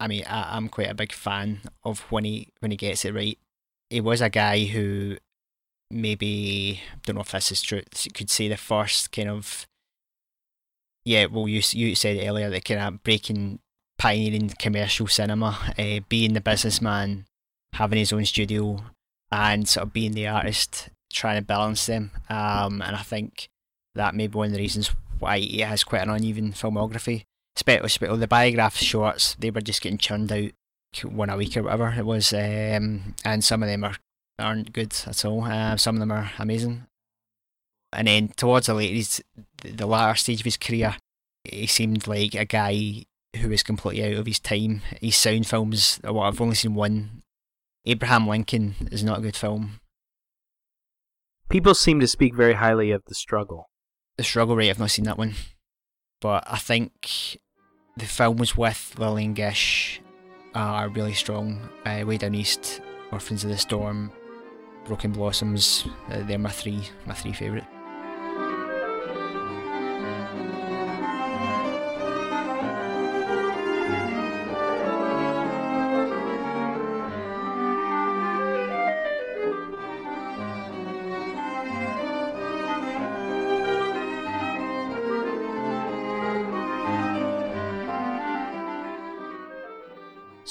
I 0.00 0.08
mean, 0.08 0.24
I, 0.26 0.56
I'm 0.56 0.68
quite 0.68 0.90
a 0.90 0.94
big 0.94 1.12
fan 1.12 1.60
of 1.84 2.00
when 2.10 2.24
he 2.24 2.48
when 2.60 2.70
he 2.70 2.76
gets 2.76 3.04
it 3.04 3.14
right. 3.14 3.38
He 3.90 4.00
was 4.00 4.20
a 4.20 4.28
guy 4.28 4.64
who 4.64 5.16
maybe 5.90 6.82
don't 7.04 7.16
know 7.16 7.22
if 7.22 7.32
this 7.32 7.52
is 7.52 7.62
true. 7.62 7.82
Could 8.14 8.30
say 8.30 8.48
the 8.48 8.56
first 8.56 9.12
kind 9.12 9.30
of 9.30 9.66
yeah. 11.04 11.26
Well, 11.26 11.48
you 11.48 11.62
you 11.72 11.94
said 11.94 12.26
earlier 12.26 12.50
that 12.50 12.64
kind 12.64 12.80
of 12.80 13.02
breaking 13.02 13.60
pioneering 13.98 14.52
commercial 14.58 15.06
cinema, 15.06 15.58
uh, 15.78 16.00
being 16.08 16.34
the 16.34 16.40
businessman, 16.40 17.26
having 17.74 17.98
his 17.98 18.12
own 18.12 18.24
studio, 18.24 18.82
and 19.30 19.68
sort 19.68 19.86
of 19.86 19.92
being 19.92 20.12
the 20.12 20.26
artist, 20.26 20.88
trying 21.12 21.36
to 21.36 21.44
balance 21.44 21.86
them. 21.86 22.10
Um, 22.28 22.82
and 22.82 22.96
I 22.96 23.02
think 23.02 23.48
that 23.94 24.14
may 24.14 24.26
be 24.26 24.36
one 24.36 24.48
of 24.48 24.52
the 24.52 24.58
reasons 24.58 24.90
why 25.18 25.38
he 25.38 25.60
has 25.60 25.84
quite 25.84 26.02
an 26.02 26.10
uneven 26.10 26.52
filmography. 26.52 27.24
Especially, 27.56 28.16
the 28.16 28.28
biograph 28.28 28.76
shorts, 28.76 29.34
they 29.38 29.50
were 29.50 29.62
just 29.62 29.80
getting 29.80 29.98
churned 29.98 30.30
out 30.30 30.50
one 31.04 31.30
a 31.30 31.36
week 31.36 31.56
or 31.56 31.62
whatever 31.62 31.94
it 31.96 32.06
was, 32.06 32.32
um, 32.32 33.14
and 33.24 33.44
some 33.44 33.62
of 33.62 33.68
them 33.68 33.84
are 33.84 33.96
aren't 34.38 34.72
good 34.72 34.94
at 35.06 35.24
all. 35.24 35.44
Uh, 35.44 35.76
some 35.76 35.96
of 35.96 36.00
them 36.00 36.12
are 36.12 36.30
amazing. 36.38 36.86
And 37.92 38.08
then 38.08 38.28
towards 38.36 38.66
the 38.66 38.74
late, 38.74 39.20
the 39.62 39.86
latter 39.86 40.16
stage 40.16 40.40
of 40.40 40.44
his 40.44 40.56
career, 40.56 40.96
he 41.44 41.66
seemed 41.66 42.06
like 42.06 42.34
a 42.34 42.44
guy 42.44 43.04
who 43.40 43.48
was 43.48 43.62
completely 43.62 44.12
out 44.12 44.20
of 44.20 44.26
his 44.26 44.38
time. 44.38 44.82
His 45.00 45.16
sound 45.16 45.46
films, 45.46 46.00
well, 46.04 46.20
I've 46.20 46.40
only 46.40 46.54
seen 46.54 46.74
one. 46.74 47.22
Abraham 47.86 48.26
Lincoln 48.26 48.74
is 48.90 49.04
not 49.04 49.18
a 49.18 49.22
good 49.22 49.36
film. 49.36 49.80
People 51.48 51.74
seem 51.74 52.00
to 52.00 52.08
speak 52.08 52.34
very 52.34 52.54
highly 52.54 52.90
of 52.90 53.02
The 53.06 53.14
Struggle. 53.14 53.70
The 54.16 54.24
Struggle, 54.24 54.56
right? 54.56 54.68
I've 54.68 54.80
not 54.80 54.90
seen 54.90 55.04
that 55.04 55.18
one. 55.18 55.34
But 56.20 56.42
I 56.46 56.58
think 56.58 57.38
the 57.96 58.06
films 58.06 58.56
with 58.56 58.94
Lillian 58.98 59.34
Gish 59.34 60.00
are 60.54 60.88
really 60.88 61.14
strong. 61.14 61.68
Uh, 61.84 62.02
Way 62.04 62.18
Down 62.18 62.34
East, 62.34 62.80
Orphans 63.12 63.44
of 63.44 63.50
the 63.50 63.56
Storm, 63.56 64.10
Broken 64.86 65.12
Blossoms, 65.12 65.86
uh, 66.10 66.22
they're 66.22 66.38
my 66.38 66.50
three, 66.50 66.82
my 67.06 67.14
three 67.14 67.32
favourite. 67.32 67.66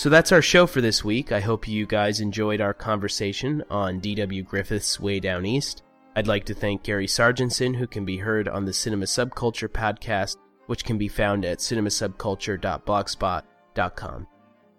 So 0.06 0.12
that's 0.12 0.32
our 0.32 0.43
show 0.43 0.68
for 0.68 0.82
this 0.82 1.03
week. 1.03 1.32
I 1.32 1.39
hope 1.39 1.68
you 1.68 1.88
guys 1.88 2.20
enjoyed 2.20 2.62
our 2.62 2.76
conversation 2.76 3.64
on 3.72 3.99
D.W. 3.99 4.43
Griffith's 4.43 4.99
Way 4.99 5.20
Down 5.20 5.47
East. 5.47 5.82
I'd 6.16 6.28
like 6.28 6.45
to 6.45 6.53
thank 6.53 6.84
Gary 6.84 7.08
Sargenson, 7.08 7.76
who 7.76 7.88
can 7.88 8.06
be 8.06 8.18
heard 8.18 8.47
on 8.47 8.66
the 8.66 8.72
Cinema 8.72 9.06
Subculture 9.06 9.68
podcast, 9.68 10.38
which 10.68 10.86
can 10.86 10.99
be 10.99 11.08
found 11.08 11.43
at 11.43 11.58
cinemasubculture.blogspot.com. 11.58 14.28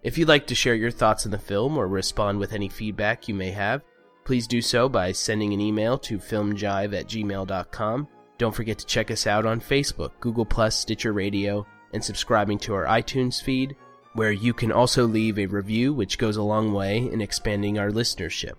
If 0.05 0.17
you'd 0.17 0.29
like 0.29 0.47
to 0.47 0.55
share 0.55 0.77
your 0.77 0.93
thoughts 0.93 1.27
on 1.27 1.33
the 1.33 1.39
film 1.39 1.77
or 1.77 1.89
respond 1.89 2.39
with 2.39 2.53
any 2.53 2.69
feedback 2.69 3.27
you 3.27 3.35
may 3.35 3.51
have, 3.51 3.83
please 4.25 4.47
do 4.47 4.63
so 4.63 4.89
by 4.89 5.11
sending 5.11 5.53
an 5.53 5.61
email 5.61 5.99
to 5.99 6.19
filmjive 6.19 6.97
at 6.97 7.09
gmail.com. 7.09 8.07
Don't 8.39 8.55
forget 8.55 8.79
to 8.79 8.87
check 8.87 9.11
us 9.11 9.27
out 9.27 9.45
on 9.45 9.61
Facebook, 9.61 10.13
Google, 10.21 10.47
Plus, 10.47 10.79
Stitcher 10.79 11.13
Radio, 11.13 11.67
and 11.93 12.05
subscribing 12.05 12.61
to 12.61 12.75
our 12.75 12.85
iTunes 12.85 13.43
feed 13.43 13.75
where 14.17 14.33
you 14.33 14.53
can 14.53 14.73
also 14.73 15.07
leave 15.07 15.39
a 15.39 15.47
review, 15.47 15.93
which 15.93 16.19
goes 16.19 16.37
a 16.37 16.43
long 16.43 16.73
way 16.73 16.99
in 16.99 17.21
expanding 17.21 17.79
our 17.79 17.91
listenership. 17.91 18.55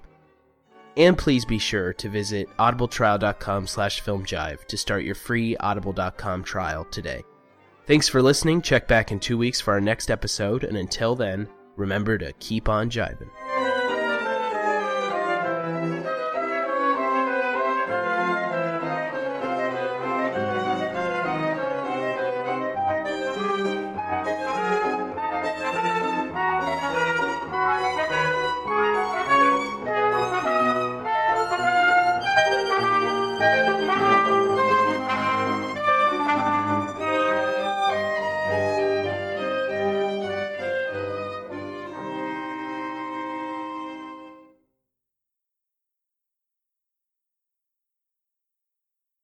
And 0.96 1.18
please 1.18 1.46
be 1.46 1.60
sure 1.60 1.94
to 1.94 2.10
visit 2.10 2.50
audibletrial.com 2.58 3.68
slash 3.68 4.02
filmjive 4.02 4.66
to 4.66 4.78
start 4.78 5.04
your 5.04 5.16
free 5.16 5.56
audible.com 5.58 6.44
trial 6.44 6.86
today. 6.86 7.24
Thanks 7.86 8.08
for 8.08 8.22
listening. 8.22 8.62
Check 8.62 8.88
back 8.88 9.12
in 9.12 9.20
two 9.20 9.38
weeks 9.38 9.62
for 9.62 9.74
our 9.74 9.82
next 9.82 10.10
episode, 10.10 10.64
and 10.64 10.76
until 10.76 11.16
then, 11.16 11.48
remember 11.76 12.18
to 12.18 12.34
keep 12.34 12.68
on 12.68 12.90
jiving. 12.90 13.30